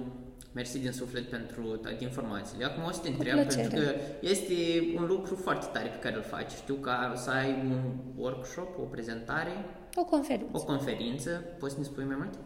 Mersi 0.54 0.80
din 0.80 0.92
suflet 0.92 1.30
pentru 1.30 1.62
toate 1.62 2.04
informațiile. 2.04 2.66
Acum 2.66 2.84
o 2.84 2.92
să 2.92 3.00
te 3.02 3.08
întreb, 3.10 3.36
pentru 3.36 3.70
că 3.70 3.96
este 4.22 4.54
un 4.96 5.06
lucru 5.06 5.36
foarte 5.36 5.66
tare 5.74 5.90
pe 5.90 6.00
care 6.00 6.16
îl 6.16 6.22
faci. 6.22 6.52
Știu 6.52 6.76
că 6.76 6.92
să 7.16 7.30
ai 7.30 7.50
un 7.50 7.82
workshop, 8.18 8.80
o 8.80 8.82
prezentare. 8.82 9.52
O 9.96 10.06
conferință. 10.06 10.52
O 10.58 10.64
conferință. 10.64 11.44
Poți 11.60 11.74
să 11.74 11.80
ne 11.80 11.86
spui 11.86 12.04
mai 12.04 12.16
mult? 12.16 12.40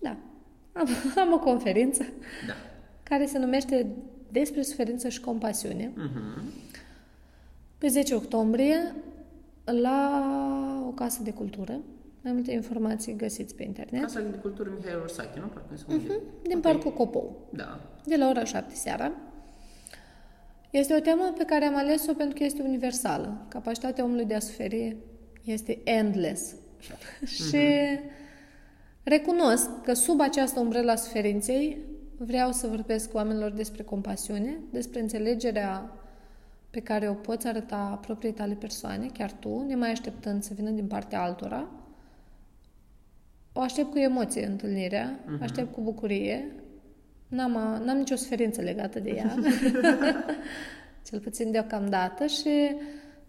Da. 0.00 0.16
Am, 0.72 0.88
am 1.26 1.32
o 1.32 1.38
conferință 1.38 2.02
da. 2.46 2.54
care 3.02 3.26
se 3.26 3.38
numește 3.38 3.86
Despre 4.30 4.62
suferință 4.62 5.08
și 5.08 5.20
compasiune. 5.20 5.92
Uh-huh. 5.92 6.42
Pe 7.78 7.86
10 7.88 8.14
octombrie, 8.14 8.94
la 9.64 10.73
o 10.86 10.90
casă 10.90 11.22
de 11.22 11.32
cultură. 11.32 11.80
Mai 12.22 12.32
multe 12.32 12.52
informații 12.52 13.16
găsiți 13.16 13.54
pe 13.54 13.62
internet. 13.62 14.02
Casa 14.02 14.20
de 14.20 14.36
cultură 14.36 14.70
Mihai 14.76 15.00
Ursache, 15.02 15.38
nu? 15.40 15.46
Parcă 15.46 15.74
uh-huh. 15.74 16.42
Din 16.42 16.56
okay. 16.56 16.72
Parcul 16.72 16.92
Copou. 16.92 17.48
Da. 17.50 17.80
De 18.04 18.16
la 18.16 18.28
ora 18.28 18.44
7 18.44 18.74
seara. 18.74 19.12
Este 20.70 20.94
o 20.94 21.00
temă 21.00 21.32
pe 21.38 21.44
care 21.44 21.64
am 21.64 21.76
ales-o 21.76 22.12
pentru 22.12 22.36
că 22.38 22.44
este 22.44 22.62
universală. 22.62 23.46
Capacitatea 23.48 24.04
omului 24.04 24.24
de 24.24 24.34
a 24.34 24.38
suferi 24.38 24.96
este 25.44 25.80
endless. 25.84 26.54
Uh-huh. 26.54 27.26
Și 27.28 27.66
Recunosc 29.04 29.68
că 29.82 29.92
sub 29.92 30.20
această 30.20 30.60
umbrela 30.60 30.96
suferinței 30.96 31.78
vreau 32.16 32.52
să 32.52 32.66
vorbesc 32.66 33.10
cu 33.10 33.16
oamenilor 33.16 33.50
despre 33.50 33.82
compasiune, 33.82 34.58
despre 34.70 35.00
înțelegerea 35.00 35.92
pe 36.74 36.80
care 36.80 37.08
o 37.08 37.14
poți 37.14 37.46
arăta 37.46 37.98
propriei 38.02 38.32
tale 38.32 38.54
persoane, 38.54 39.06
chiar 39.12 39.32
tu, 39.32 39.64
nemai 39.66 39.90
așteptând 39.90 40.42
să 40.42 40.52
vină 40.54 40.70
din 40.70 40.86
partea 40.86 41.22
altora. 41.22 41.68
O 43.52 43.60
aștept 43.60 43.90
cu 43.90 43.98
emoție 43.98 44.46
întâlnirea, 44.46 45.18
uh-huh. 45.18 45.42
aștept 45.42 45.72
cu 45.72 45.80
bucurie. 45.80 46.52
N-am, 47.28 47.82
n-am 47.84 47.96
nicio 47.96 48.16
suferință 48.16 48.60
legată 48.60 49.00
de 49.00 49.10
ea, 49.10 49.34
cel 51.06 51.20
puțin 51.20 51.50
deocamdată 51.50 52.26
și 52.26 52.76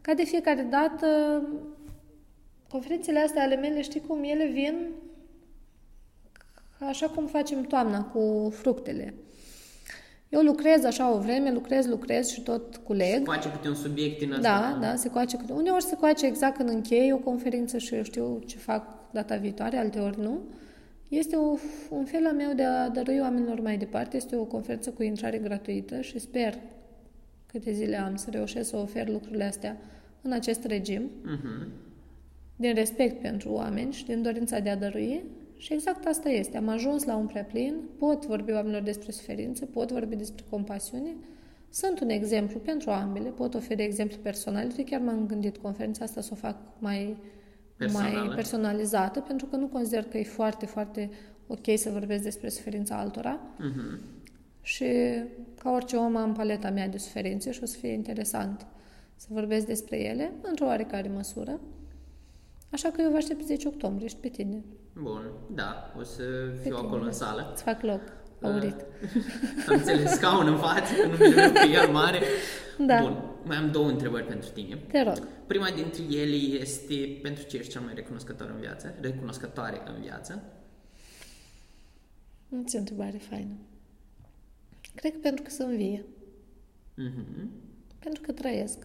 ca 0.02 0.14
de 0.14 0.24
fiecare 0.24 0.62
dată 0.62 1.08
conferințele 2.70 3.20
astea 3.20 3.44
ale 3.44 3.56
mele, 3.56 3.82
știi 3.82 4.02
cum, 4.08 4.24
ele 4.24 4.46
vin 4.46 4.76
Așa 6.80 7.08
cum 7.08 7.26
facem 7.26 7.62
toamna 7.64 8.04
cu 8.04 8.50
fructele. 8.56 9.14
Eu 10.30 10.42
lucrez 10.42 10.84
așa 10.84 11.14
o 11.14 11.20
vreme, 11.20 11.52
lucrez, 11.52 11.86
lucrez 11.88 12.30
și 12.30 12.42
tot 12.42 12.76
culeg. 12.78 13.14
Se 13.18 13.24
coace 13.24 13.50
câte 13.52 13.68
un 13.68 13.76
subiect 13.76 14.20
din 14.20 14.34
asta. 14.34 14.42
Da, 14.42 14.88
da, 14.88 14.96
se 14.96 15.10
coace 15.10 15.38
câte... 15.38 15.54
Uneori 15.54 15.84
se 15.84 15.96
coace 15.96 16.26
exact 16.26 16.56
când 16.58 16.70
închei 16.70 17.12
o 17.12 17.18
conferință 17.18 17.78
și 17.78 17.96
eu 17.96 18.04
știu 18.04 18.42
ce 18.46 18.58
fac 18.58 19.12
data 19.12 19.36
viitoare, 19.36 19.78
alteori 19.78 20.20
nu. 20.20 20.40
Este 21.10 21.36
o, 21.36 21.56
un 21.90 22.06
fel 22.06 22.26
al 22.26 22.34
meu 22.36 22.54
de 22.54 22.64
a 22.64 22.90
dărui 22.90 23.20
oamenilor 23.20 23.60
mai 23.62 23.78
departe. 23.78 24.16
Este 24.16 24.36
o 24.36 24.44
conferință 24.44 24.90
cu 24.90 25.04
intrare 25.04 25.38
gratuită 25.38 26.02
și 26.02 26.20
sper 26.20 26.58
câte 27.46 27.72
zile 27.72 27.98
am 27.98 28.16
să 28.16 28.28
reușesc 28.32 28.70
să 28.70 28.78
ofer 28.78 29.08
lucrurile 29.10 29.44
astea 29.44 29.78
în 30.22 30.32
acest 30.32 30.64
regim, 30.66 31.02
Mhm. 31.24 31.68
din 32.56 32.74
respect 32.74 33.22
pentru 33.22 33.50
oameni 33.52 33.94
și 33.94 34.06
din 34.06 34.22
dorința 34.22 34.60
de 34.60 34.70
a 34.70 34.76
dărui. 34.78 35.24
Și 35.66 35.74
exact 35.74 36.06
asta 36.06 36.30
este. 36.30 36.58
Am 36.58 36.68
ajuns 36.68 37.04
la 37.04 37.16
un 37.16 37.26
prea 37.26 37.44
plin, 37.44 37.76
pot 37.98 38.26
vorbi 38.26 38.52
oamenilor 38.52 38.82
despre 38.82 39.12
suferință, 39.12 39.66
pot 39.66 39.92
vorbi 39.92 40.16
despre 40.16 40.44
compasiune, 40.50 41.16
sunt 41.70 42.00
un 42.00 42.10
exemplu 42.10 42.60
pentru 42.60 42.90
ambele, 42.90 43.30
pot 43.30 43.54
oferi 43.54 43.84
exemple 43.84 44.18
personale. 44.22 44.66
Uite, 44.66 44.84
chiar 44.84 45.02
m-am 45.02 45.26
gândit 45.28 45.58
conferința 45.58 46.04
asta 46.04 46.22
să 46.22 46.30
o 46.32 46.36
fac 46.36 46.58
mai, 46.80 47.18
Personală. 47.78 48.26
mai 48.26 48.36
personalizată, 48.36 49.20
pentru 49.20 49.46
că 49.46 49.56
nu 49.56 49.68
consider 49.68 50.04
că 50.04 50.18
e 50.18 50.24
foarte, 50.24 50.66
foarte 50.66 51.10
ok 51.48 51.78
să 51.78 51.90
vorbesc 51.90 52.24
despre 52.24 52.50
suferința 52.50 52.98
altora. 52.98 53.40
Mhm. 53.58 54.00
Și 54.62 54.86
ca 55.58 55.72
orice 55.72 55.96
om 55.96 56.16
am 56.16 56.34
paleta 56.34 56.70
mea 56.70 56.88
de 56.88 56.98
suferințe 56.98 57.52
și 57.52 57.60
o 57.64 57.66
să 57.66 57.78
fie 57.78 57.92
interesant 57.92 58.66
să 59.16 59.28
vorbesc 59.30 59.66
despre 59.66 60.04
ele, 60.04 60.32
într-o 60.42 60.66
oarecare 60.66 61.10
măsură. 61.10 61.60
Așa 62.70 62.90
că 62.90 63.02
eu 63.02 63.10
vă 63.10 63.16
aștept 63.16 63.40
pe 63.40 63.46
10 63.46 63.68
octombrie 63.68 64.08
și 64.08 64.16
pe 64.16 64.28
tine. 64.28 64.64
Bun, 65.02 65.32
da, 65.50 65.94
o 66.00 66.04
să 66.04 66.24
Pe 66.24 66.60
fiu 66.62 66.76
tine, 66.76 66.86
acolo 66.86 67.02
da. 67.02 67.06
în 67.06 67.12
sală. 67.12 67.50
Îți 67.54 67.64
fac 67.64 67.82
loc, 67.82 68.02
aurit. 68.42 68.76
Am 69.68 69.76
înțeles, 69.76 70.12
scaun 70.12 70.48
în 70.48 70.58
față, 70.58 70.94
că 70.96 71.08
nu 71.08 71.12
mi 71.18 71.52
pe 71.52 71.68
el 71.84 71.92
mare. 71.92 72.20
Da. 72.78 73.02
Bun, 73.02 73.18
mai 73.44 73.58
am 73.58 73.72
două 73.72 73.88
întrebări 73.88 74.26
pentru 74.26 74.50
tine. 74.50 74.76
Te 74.76 75.04
rog. 75.04 75.28
Prima 75.48 75.70
dintre 75.70 76.04
ele 76.04 76.36
este 76.36 77.20
pentru 77.22 77.44
ce 77.44 77.58
ești 77.58 77.72
cel 77.72 77.82
mai 77.82 77.94
recunoscător 77.94 78.50
în 78.50 78.60
viață, 78.60 78.94
recunoscătoare 79.02 79.82
în 79.96 80.02
viață. 80.02 80.44
Îți 82.64 82.76
o 82.76 82.80
întrebare 82.80 83.18
faină. 83.18 83.54
Cred 84.96 85.12
că 85.12 85.18
pentru 85.22 85.44
că 85.44 85.50
sunt 85.50 85.76
vie. 85.76 86.06
Mhm. 86.96 87.50
Pentru 88.00 88.22
că 88.22 88.32
trăiesc. 88.32 88.78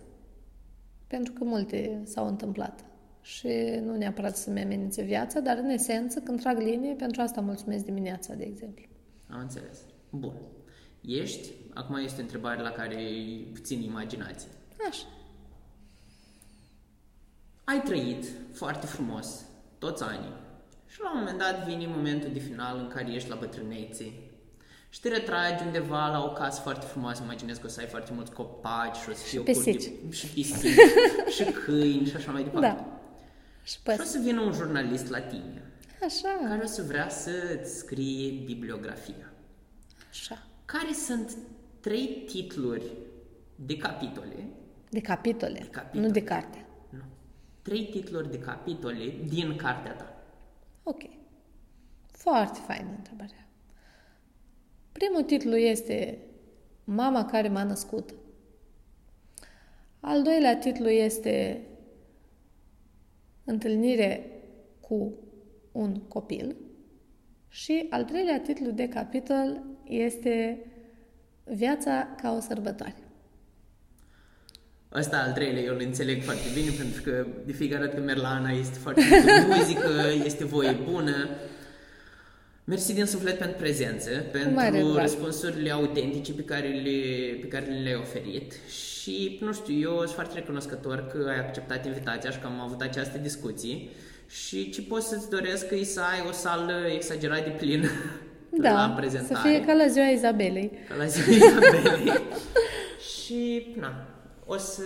Pentru 1.06 1.32
că 1.32 1.44
multe 1.44 2.00
s-au 2.04 2.26
întâmplat. 2.26 2.84
Și 3.22 3.48
nu 3.82 3.96
neapărat 3.96 4.36
să-mi 4.36 4.62
amenințe 4.62 5.02
viața, 5.02 5.40
dar 5.40 5.56
în 5.56 5.68
esență, 5.68 6.20
când 6.20 6.40
trag 6.40 6.58
linie, 6.58 6.94
pentru 6.94 7.20
asta 7.20 7.40
mulțumesc 7.40 7.84
dimineața, 7.84 8.34
de 8.34 8.44
exemplu. 8.44 8.84
Am 9.28 9.40
înțeles. 9.40 9.78
Bun. 10.10 10.32
Ești, 11.00 11.48
acum 11.74 11.96
este 11.96 12.20
o 12.20 12.22
întrebare 12.22 12.62
la 12.62 12.70
care 12.70 12.94
e 12.94 13.46
puțin 13.52 13.82
imaginație. 13.82 14.48
Așa. 14.88 15.06
Ai 17.64 17.82
trăit 17.82 18.24
foarte 18.52 18.86
frumos 18.86 19.44
toți 19.78 20.02
anii 20.02 20.34
și 20.86 21.00
la 21.00 21.12
un 21.12 21.18
moment 21.18 21.38
dat 21.38 21.66
vine 21.66 21.86
momentul 21.86 22.30
de 22.32 22.38
final 22.38 22.78
în 22.78 22.88
care 22.88 23.12
ești 23.12 23.28
la 23.28 23.36
bătrânețe 23.36 24.12
și 24.88 25.00
te 25.00 25.08
retragi 25.08 25.64
undeva 25.64 26.08
la 26.08 26.24
o 26.24 26.32
casă 26.32 26.60
foarte 26.60 26.86
frumoasă, 26.86 27.22
imaginez 27.24 27.56
că 27.56 27.66
o 27.66 27.68
să 27.68 27.80
ai 27.80 27.86
foarte 27.86 28.10
mulți 28.14 28.32
copaci 28.32 28.96
și 28.96 29.08
o 29.08 29.12
să 29.12 29.24
fie 29.24 29.38
o 29.38 29.42
pisici. 29.42 29.88
curte, 29.88 30.16
și 30.16 30.26
pisici, 30.26 30.74
și 31.36 31.44
câini 31.44 32.06
și 32.06 32.16
așa 32.16 32.30
mai 32.30 32.42
departe. 32.42 32.66
Da. 32.66 32.99
Și 33.70 33.76
Și 33.76 33.82
o 33.86 33.96
păs. 33.96 34.10
să 34.10 34.18
vină 34.18 34.40
un 34.40 34.52
jurnalist 34.52 35.08
la 35.08 35.20
tine 35.20 35.62
Așa. 36.04 36.28
care 36.48 36.62
o 36.62 36.66
să 36.66 36.82
vrea 36.82 37.08
să-ți 37.08 37.76
scrie 37.78 38.42
bibliografia. 38.44 39.32
Așa. 40.10 40.46
Care 40.64 40.92
sunt 40.92 41.36
trei 41.80 42.24
titluri 42.26 42.92
de 43.54 43.76
capitole, 43.76 44.46
De 44.90 45.00
capitole, 45.00 45.58
capitole. 45.70 46.06
nu 46.06 46.10
de 46.12 46.22
carte. 46.24 46.64
nu, 46.90 46.98
trei 47.62 47.88
titluri 47.90 48.30
de 48.30 48.38
capitole 48.38 49.14
din 49.28 49.56
cartea 49.56 49.92
ta. 49.92 50.22
Ok. 50.82 51.02
Foarte 52.06 52.58
faină 52.66 52.90
întrebarea. 52.96 53.46
Primul 54.92 55.22
titlu 55.22 55.56
este 55.56 56.18
Mama 56.84 57.24
care 57.24 57.48
m-a 57.48 57.64
născut. 57.64 58.10
Al 60.00 60.22
doilea 60.22 60.56
titlu 60.58 60.88
este 60.88 61.64
Întâlnire 63.50 64.26
cu 64.80 65.14
un 65.72 65.94
copil. 65.94 66.56
Și 67.48 67.86
al 67.90 68.04
treilea 68.04 68.40
titlu 68.40 68.70
de 68.70 68.88
capitol 68.88 69.62
este 69.84 70.64
Viața 71.44 72.08
ca 72.22 72.34
o 72.36 72.40
sărbătoare. 72.40 72.94
Ăsta 74.92 75.16
al 75.26 75.32
treilea 75.32 75.62
eu 75.62 75.74
îl 75.74 75.80
înțeleg 75.84 76.22
foarte 76.22 76.48
bine 76.54 76.70
pentru 76.78 77.02
că 77.02 77.26
de 77.46 77.52
fiecare 77.52 77.82
dată 77.82 77.94
când 77.94 78.06
merg 78.06 78.20
la 78.20 78.28
Ana 78.28 78.50
este 78.50 78.78
foarte 78.78 79.02
multă 79.10 79.46
muzică, 79.56 79.90
este 80.24 80.44
voie 80.44 80.76
bună. 80.90 81.28
Mersi 82.70 82.92
din 82.94 83.06
suflet 83.06 83.38
pentru 83.38 83.56
prezență, 83.56 84.10
mare 84.54 84.70
pentru 84.70 84.88
drag. 84.92 85.00
răspunsurile 85.02 85.70
autentice 85.70 86.32
pe 86.32 86.42
care, 86.42 86.68
le, 86.68 86.98
pe 87.40 87.46
care 87.46 87.64
le-ai 87.66 87.94
oferit 88.00 88.52
și, 89.00 89.38
nu 89.42 89.52
știu, 89.52 89.78
eu 89.78 89.96
sunt 89.96 90.10
foarte 90.10 90.34
recunoscător 90.34 91.06
că 91.06 91.26
ai 91.30 91.38
acceptat 91.38 91.86
invitația 91.86 92.30
și 92.30 92.38
că 92.38 92.46
am 92.46 92.60
avut 92.60 92.80
această 92.80 93.18
discuție 93.18 93.76
și 94.28 94.70
ce 94.70 94.82
pot 94.82 95.02
să-ți 95.02 95.30
doresc 95.30 95.66
e 95.70 95.84
să 95.84 96.00
ai 96.00 96.24
o 96.28 96.32
sală 96.32 96.72
exagerat 96.94 97.44
de 97.44 97.50
plină 97.50 97.88
la 98.50 98.70
Da, 98.70 98.86
să 98.88 99.00
prezentare. 99.00 99.48
fie 99.48 99.64
ca 99.64 99.72
la 99.72 99.86
ziua 99.86 100.06
Izabelei. 100.06 100.70
Ca 100.88 100.94
la 100.94 101.04
ziua 101.04 101.36
Izabelei. 101.36 102.12
și, 103.24 103.66
na, 103.80 104.06
o 104.46 104.56
să, 104.56 104.82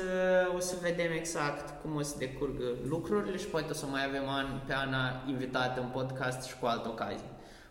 o 0.56 0.60
să 0.60 0.74
vedem 0.82 1.10
exact 1.16 1.82
cum 1.82 1.96
o 1.96 2.02
să 2.02 2.14
decurgă 2.18 2.64
lucrurile 2.88 3.36
și 3.36 3.46
poate 3.46 3.66
o 3.70 3.74
să 3.74 3.86
mai 3.90 4.04
avem 4.08 4.28
an, 4.28 4.46
pe 4.66 4.72
Ana 4.72 5.24
invitată 5.28 5.80
în 5.80 5.88
podcast 5.92 6.46
și 6.48 6.54
cu 6.60 6.66
altă 6.66 6.88
ocazie. 6.88 7.26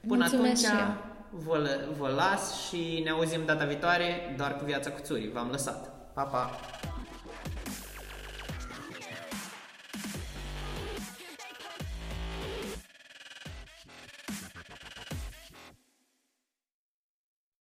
Până 0.08 0.18
Mulțumesc 0.30 0.66
atunci, 0.68 0.82
și 0.82 0.88
eu. 0.88 1.40
vă, 1.40 1.58
lă- 1.68 1.98
vă 1.98 2.08
las 2.08 2.68
și 2.68 3.02
ne 3.04 3.10
auzim 3.10 3.46
data 3.46 3.66
viitoare 3.66 4.34
doar 4.38 4.56
cu 4.56 4.66
viața 4.66 4.90
cu 4.92 5.00
țurii. 5.02 5.32
V-am 5.32 5.50
lăsat. 5.52 5.92
Pa, 6.14 6.22
pa! 6.24 6.50